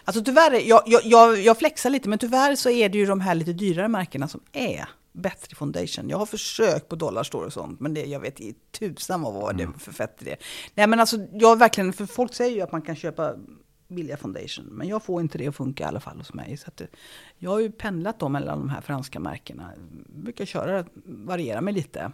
Alltså 0.06 0.24
tyvärr, 0.24 0.52
är- 0.54 0.70
jag, 0.70 0.82
jag, 0.86 1.02
jag, 1.06 1.40
jag 1.40 1.58
flexar 1.60 1.90
lite, 1.90 2.10
men 2.10 2.20
tyvärr 2.20 2.56
så 2.56 2.70
är 2.70 2.90
det 2.90 2.98
ju 2.98 3.06
de 3.06 3.22
här 3.22 3.36
lite 3.36 3.54
dyrare 3.54 3.88
märkena 3.88 4.28
som 4.28 4.42
är 4.52 4.86
bättre 5.12 5.56
foundation. 5.56 6.10
Jag 6.10 6.18
har 6.18 6.26
försökt 6.26 6.90
på 6.90 6.96
Dollarstore 6.96 7.46
och 7.46 7.54
sånt, 7.54 7.80
men 7.80 7.94
det, 7.94 8.06
jag 8.06 8.20
vet 8.20 8.40
i 8.40 8.56
tusan 8.80 9.22
vad 9.22 9.34
var 9.34 9.54
det 9.54 9.68
för 9.80 9.92
fett 9.92 10.22
i 10.22 10.26
det. 10.26 10.36
Nej 10.76 10.88
men 10.88 11.00
alltså, 11.00 11.18
jag 11.34 11.60
verkligen, 11.60 11.94
för 11.94 12.06
folk 12.06 12.34
säger 12.34 12.56
ju 12.56 12.62
att 12.62 12.72
man 12.72 12.82
kan 12.82 12.96
köpa 12.96 13.36
billiga 13.94 14.18
foundation, 14.18 14.66
men 14.66 14.88
jag 14.88 15.04
får 15.04 15.22
inte 15.22 15.38
det 15.38 15.48
att 15.48 15.56
funka 15.56 15.84
i 15.84 15.88
alla 15.88 16.00
fall 16.00 16.18
hos 16.18 16.34
mig. 16.34 16.58
Så 16.58 16.68
att, 16.68 16.78
det- 16.78 16.88
jag 17.38 17.50
har 17.52 17.60
ju 17.60 17.72
pendlat 17.72 18.20
då 18.20 18.30
mellan 18.30 18.60
de 18.60 18.70
här 18.70 18.82
franska 18.82 19.20
märkena. 19.20 19.72
brukar 20.08 20.46
köra, 20.46 20.86
variera 21.06 21.62
mig 21.62 21.74
lite. 21.74 22.12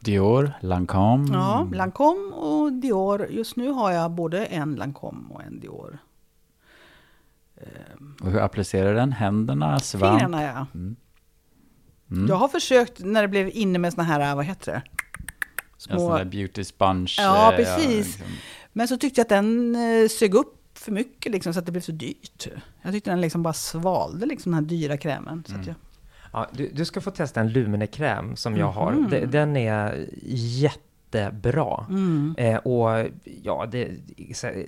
Dior, 0.00 0.52
Lancome? 0.60 1.28
Ja, 1.32 1.68
Lancome 1.72 2.34
och 2.34 2.72
Dior. 2.72 3.26
Just 3.30 3.56
nu 3.56 3.68
har 3.70 3.90
jag 3.92 4.10
både 4.10 4.46
en 4.46 4.74
Lancome 4.74 5.34
och 5.34 5.42
en 5.42 5.60
Dior. 5.60 5.98
Och 8.20 8.30
hur 8.30 8.38
applicerar 8.38 8.94
den? 8.94 9.12
Händerna, 9.12 9.80
svamp? 9.80 10.20
Fingrarna 10.20 10.42
ja. 10.42 10.66
Mm. 12.10 12.26
Jag 12.28 12.36
har 12.36 12.48
försökt 12.48 12.98
när 13.04 13.22
det 13.22 13.28
blev 13.28 13.50
inne 13.52 13.78
med 13.78 13.92
såna 13.92 14.02
här, 14.02 14.34
vad 14.34 14.44
heter 14.44 14.72
det? 14.72 14.82
En 15.88 15.98
sån 16.00 16.16
där 16.16 16.24
beauty 16.24 16.64
sponge. 16.64 17.14
Ja, 17.18 17.52
eh, 17.52 17.56
precis. 17.56 18.06
liksom. 18.06 18.26
Men 18.72 18.88
så 18.88 18.96
tyckte 18.96 19.20
jag 19.20 19.24
att 19.24 19.28
den 19.28 19.76
eh, 19.76 20.08
sög 20.08 20.34
upp 20.34 20.63
för 20.84 20.92
mycket 20.92 21.32
liksom, 21.32 21.52
så 21.54 21.58
att 21.60 21.66
det 21.66 21.72
blev 21.72 21.82
så 21.82 21.92
dyrt. 21.92 22.46
Jag 22.82 22.92
tyckte 22.92 23.10
den 23.10 23.20
liksom 23.20 23.42
bara 23.42 23.54
svalde 23.54 24.26
liksom, 24.26 24.52
den 24.52 24.64
här 24.64 24.68
dyra 24.68 24.96
krämen. 24.96 25.44
Så 25.48 25.54
att 25.56 25.66
jag, 25.66 25.74
Ja, 26.32 26.46
du, 26.52 26.68
du 26.74 26.84
ska 26.84 27.00
få 27.00 27.10
testa 27.10 27.40
en 27.40 27.48
Lumene-kräm 27.52 28.36
som 28.36 28.56
jag 28.56 28.72
har. 28.72 28.92
Mhm. 28.92 29.10
De- 29.10 29.26
Den 29.26 29.56
är 29.56 30.06
jättebra. 30.22 31.86
Eh, 32.38 32.56
och 32.56 33.06
ja, 33.42 33.66
det, 33.70 33.90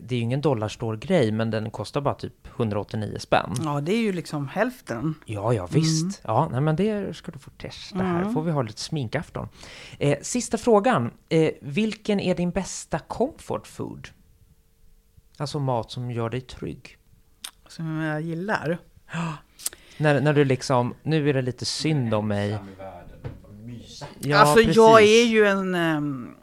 det 0.00 0.14
är 0.14 0.16
ju 0.16 0.22
ingen 0.22 0.40
dollarstore-grej, 0.40 1.32
men 1.32 1.50
den 1.50 1.70
kostar 1.70 2.00
bara 2.00 2.14
typ 2.14 2.48
189 2.56 3.16
spänn. 3.18 3.54
Ja, 3.64 3.80
det 3.80 3.92
är 3.92 3.98
ju 4.00 4.12
liksom 4.12 4.48
hälften. 4.48 5.14
Ja, 5.24 5.52
ja 5.52 5.68
visst. 5.72 6.20
Ja, 6.24 6.48
nej, 6.52 6.60
men 6.60 6.76
det 6.76 7.16
ska 7.16 7.32
du 7.32 7.38
få 7.38 7.50
testa 7.50 7.98
här. 7.98 8.24
får 8.32 8.42
vi 8.42 8.50
ha 8.50 8.62
lite 8.62 8.80
sminkafton. 8.80 9.48
Eh, 9.98 10.18
sista 10.22 10.58
frågan. 10.58 11.10
Eh, 11.28 11.50
vilken 11.60 12.20
är 12.20 12.34
din 12.34 12.50
bästa 12.50 12.98
comfort 12.98 13.66
food? 13.66 14.08
Alltså 15.36 15.58
mat 15.58 15.90
som 15.90 16.10
gör 16.10 16.30
dig 16.30 16.40
trygg. 16.40 16.98
Som 17.68 17.96
jag 17.96 18.20
gillar. 18.20 18.78
När, 19.98 20.20
när 20.20 20.32
du 20.32 20.44
liksom, 20.44 20.94
nu 21.02 21.30
är 21.30 21.34
det 21.34 21.42
lite 21.42 21.64
synd 21.64 22.14
om 22.14 22.28
mig. 22.28 22.58
Ja, 24.18 24.38
alltså 24.38 24.54
precis. 24.54 24.76
jag 24.76 25.02
är 25.02 25.24
ju 25.24 25.46
en... 25.46 25.74
ehm, 25.74 26.34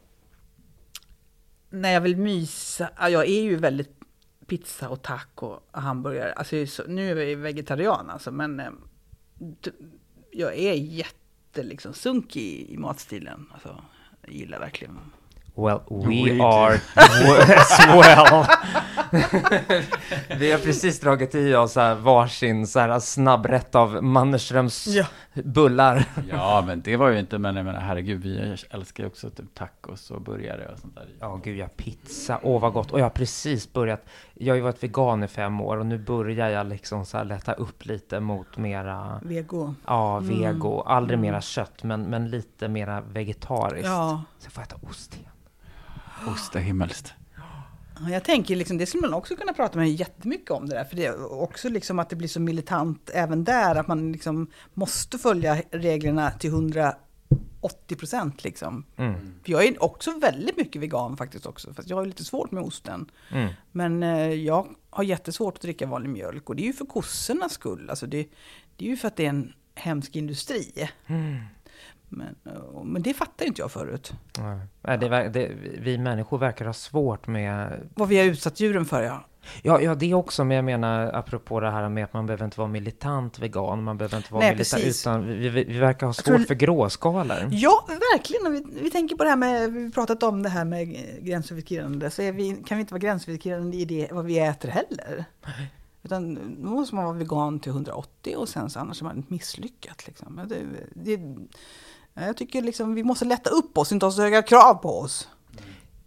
när 1.70 1.91
jag 1.91 2.02
vill 2.02 2.18
mysa, 2.18 2.89
ja, 3.00 3.10
jag 3.10 3.26
är 3.30 3.41
ju 3.41 3.56
väldigt 3.56 4.00
pizza 4.48 4.89
och 4.89 5.02
taco 5.02 5.46
och 5.72 5.82
hamburgare. 5.82 6.34
Alltså, 6.34 6.66
så, 6.66 6.84
nu 6.88 7.22
är 7.22 7.26
jag 7.26 7.38
vegetarian 7.38 8.10
alltså, 8.10 8.32
men 8.32 8.60
ehm, 8.60 8.82
jag 10.32 10.58
är 10.58 10.74
jätte 10.74 11.64
liksom 11.64 11.94
sunkig 11.94 12.41
i, 12.41 12.74
i 12.74 12.78
matstilen. 12.78 13.46
Alltså, 13.54 13.84
jag 14.22 14.34
gillar 14.34 14.60
verkligen. 14.60 15.00
Well, 15.56 15.80
we, 15.89 16.34
We 16.34 16.43
are 16.43 16.74
as 16.95 17.80
well. 17.88 18.45
vi 20.39 20.51
har 20.51 20.60
precis 20.60 20.99
dragit 20.99 21.36
i 21.36 21.56
oss 21.56 21.76
här 21.76 21.95
varsin 21.95 22.68
så 22.68 22.80
här 22.80 22.99
snabbrätt 22.99 23.76
av 23.76 24.04
Mannerströms 24.04 24.88
Ja. 24.88 25.06
bullar. 25.34 26.06
Ja, 26.30 26.64
men 26.68 26.82
det 26.82 26.97
var 26.97 27.10
ju 27.10 27.20
inte, 27.20 27.38
men 27.38 27.56
jag 27.56 27.66
menar 27.66 27.80
herregud, 27.80 28.22
vi 28.22 28.58
älskar 28.70 29.04
ju 29.04 29.08
också 29.08 29.30
typ 29.30 29.54
tacos 29.54 30.12
och 30.12 30.22
burgare 30.22 30.68
och 30.74 30.80
sånt 30.80 30.95
där. 30.95 31.08
Ja, 31.20 31.39
gud 31.43 31.58
ja, 31.58 31.68
pizza. 31.78 32.39
Åh, 32.43 32.62
vad 32.62 32.74
gott. 32.74 32.91
Och 32.91 32.99
jag 32.99 33.06
har 33.06 33.10
precis 33.10 33.74
börjat. 33.74 34.06
Jag 34.34 34.51
har 34.54 34.56
ju 34.56 34.62
varit 34.62 34.84
vegan 34.84 35.24
i 35.24 35.28
fem 35.28 35.62
år 35.62 35.78
och 35.78 35.86
nu 35.86 35.97
börjar 35.97 36.49
jag 36.49 36.68
liksom 36.68 37.06
så 37.06 37.18
här 37.18 37.26
lätta 37.26 37.54
upp 37.54 37.86
lite 37.86 38.20
mot 38.20 38.58
mera, 38.58 39.20
Vego. 39.24 39.74
ja, 39.88 40.20
vego. 40.20 40.82
Aldrig 40.82 41.20
mera 41.20 41.41
kött, 41.41 41.84
men, 41.84 42.01
men 42.04 42.30
lite 42.30 42.68
mera 42.68 43.01
vegetariskt. 43.01 43.86
Ja. 43.88 44.24
Så 44.39 44.45
jag 44.45 44.54
får 44.54 44.62
äta 44.62 44.76
ost 44.89 45.16
igen. 45.16 45.30
Ost 46.28 46.56
är 46.56 46.60
himmelskt. 46.60 47.14
Ja, 48.00 48.10
Jag 48.10 48.24
tänker 48.24 48.56
liksom, 48.56 48.78
det 48.78 48.86
skulle 48.86 49.02
man 49.02 49.14
också 49.14 49.36
kunna 49.36 49.54
prata 49.54 49.80
med 49.80 49.92
jättemycket 49.92 50.52
om 50.52 50.70
det 50.70 50.76
där. 50.76 50.84
För 50.84 50.96
det 50.96 51.06
är 51.06 51.34
också 51.42 51.70
liksom 51.70 52.00
att 52.00 52.10
det 52.10 52.16
blir 52.16 52.28
så 52.28 52.40
militant 52.40 53.10
även 53.14 53.44
där. 53.44 53.76
Att 53.76 53.88
man 53.88 54.12
liksom 54.12 54.48
måste 54.74 55.18
följa 55.18 55.62
reglerna 55.72 56.32
till 56.32 56.50
180 56.50 57.96
procent 57.98 58.44
liksom. 58.44 58.86
Mm. 58.98 59.16
För 59.44 59.52
jag 59.52 59.66
är 59.66 59.84
också 59.84 60.20
väldigt 60.20 60.58
mycket 60.58 60.82
vegan 60.82 61.18
faktiskt 61.18 61.46
också. 61.46 61.74
Fast 61.74 61.90
jag 61.90 61.98
har 61.98 62.06
lite 62.06 62.24
svårt 62.24 62.52
med 62.52 62.64
osten. 62.64 63.12
Mm. 63.32 63.54
Men 63.72 64.04
eh, 64.04 64.34
jag 64.34 64.68
har 64.90 65.04
jättesvårt 65.04 65.56
att 65.56 65.62
dricka 65.62 65.86
vanlig 65.86 66.10
mjölk. 66.10 66.50
Och 66.50 66.56
det 66.56 66.64
är 66.64 66.68
ju 66.68 66.74
för 66.74 66.86
kossornas 66.86 67.54
skull. 67.54 67.90
Alltså 67.90 68.08
det, 68.08 68.28
det 68.78 68.86
är 68.86 68.90
ju 68.90 68.98
för 68.98 69.08
att 69.08 69.16
det 69.16 69.26
är 69.26 69.30
en 69.30 69.54
hemsk 69.76 70.16
industri. 70.16 70.90
Mm. 71.08 71.36
Men, 72.18 72.36
eh, 72.55 72.84
men 72.84 73.01
det 73.01 73.14
fattar 73.14 73.45
inte 73.45 73.61
jag 73.61 73.72
förut. 73.72 74.14
Nej, 74.82 74.97
Det, 74.97 75.30
det, 75.30 75.51
vi 75.80 75.97
människor 75.97 76.38
verkar 76.38 76.66
ha 76.66 76.74
svårt 76.74 77.28
med 77.28 77.80
Vad 77.95 78.09
vi 78.09 78.18
har 78.18 78.26
utsatt 78.26 78.59
djuren 78.59 78.86
för 78.86 79.03
ja. 79.03 79.26
Ja, 79.61 79.82
ja, 79.82 79.95
det 79.95 80.14
också, 80.14 80.43
men 80.43 80.55
jag 80.55 80.66
menar 80.66 81.11
apropå 81.14 81.59
det 81.59 81.72
här 81.72 81.89
med 81.89 82.03
att 82.03 82.14
man 82.14 82.26
behöver 82.26 82.45
inte 82.45 82.59
vara 82.59 82.68
militant 82.68 83.39
vegan, 83.39 83.84
man 83.84 83.97
behöver 83.97 84.18
inte 84.18 84.34
vara 84.34 84.43
Nej, 84.43 84.51
militant, 84.51 84.84
precis. 84.84 85.01
utan 85.03 85.28
vi, 85.28 85.49
vi, 85.49 85.80
verkar 85.80 86.07
ha 86.07 86.14
tror- 86.14 86.38
svårt 86.38 86.47
för 86.47 86.55
gråskalor. 86.55 87.47
Ja, 87.51 87.86
verkligen. 87.88 88.51
Vi, 88.53 88.82
vi 88.84 88.91
tänker 88.91 89.16
på 89.16 89.24
det 89.24 89.30
här 89.30 89.38
med, 89.38 89.74
vi 89.74 89.84
har 89.84 89.89
pratat 89.91 90.24
om 90.24 90.43
det 90.43 90.49
här 90.49 90.66
med 90.66 90.97
gränsöverskridande, 91.22 92.09
så 92.09 92.22
vi, 92.32 92.64
kan 92.68 92.78
vi 92.78 92.82
inte 92.82 92.93
vara 92.93 92.99
gränsöverskridande 92.99 93.78
i 93.78 93.86
det 93.86 94.07
vad 94.11 94.26
vi 94.26 94.39
äter 94.39 94.70
heller. 94.70 95.26
Utan 96.03 96.36
då 96.64 96.70
måste 96.70 96.95
man 96.95 97.03
vara 97.05 97.16
vegan 97.18 97.59
till 97.59 97.72
180 97.72 98.36
och 98.38 98.49
sen 98.49 98.70
så 98.70 98.80
annars 98.80 99.01
är 99.01 99.05
man 99.05 99.26
misslyckat. 99.28 100.07
Liksom. 100.07 100.41
Det, 100.49 100.57
det, 100.93 101.20
jag 102.14 102.38
tycker 102.38 102.61
liksom 102.61 102.95
vi 102.95 103.03
måste 103.03 103.26
lätta 103.26 103.49
upp 103.49 103.78
oss, 103.78 103.91
inte 103.91 104.05
ha 104.05 104.11
så 104.11 104.22
höga 104.22 104.41
krav 104.41 104.74
på 104.74 104.99
oss. 104.99 105.28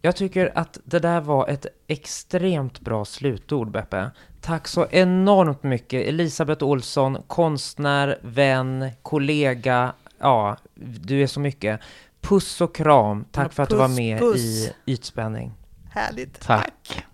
Jag 0.03 0.17
tycker 0.17 0.53
att 0.59 0.79
det 0.85 0.99
där 0.99 1.21
var 1.21 1.49
ett 1.49 1.67
extremt 1.87 2.81
bra 2.81 3.05
slutord, 3.05 3.71
Beppe. 3.71 4.11
Tack 4.41 4.69
så 4.69 4.87
enormt 4.91 5.63
mycket, 5.63 6.07
Elisabeth 6.09 6.65
Olsson, 6.65 7.23
konstnär, 7.27 8.19
vän, 8.23 8.91
kollega, 9.03 9.93
ja, 10.19 10.57
du 10.75 11.23
är 11.23 11.27
så 11.27 11.41
mycket. 11.41 11.81
Puss 12.21 12.61
och 12.61 12.75
kram, 12.75 13.25
tack 13.33 13.47
Ja, 13.47 13.49
för 13.51 13.63
att 13.63 13.69
du 13.69 13.77
var 13.77 13.89
puss, 13.89 13.97
med 13.97 14.19
puss. 14.19 14.41
i 14.41 14.73
Ytspänning. 14.87 15.53
Härligt. 15.91 16.41
Tack. 16.41 16.73
Hej. 16.89 17.07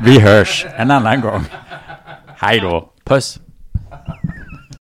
Vi 0.00 0.20
hörs 0.20 0.66
en 0.76 0.90
annan 0.90 1.20
gång. 1.20 1.44
Hej 2.36 2.60
då. 2.60 2.92
Puss. 3.04 3.40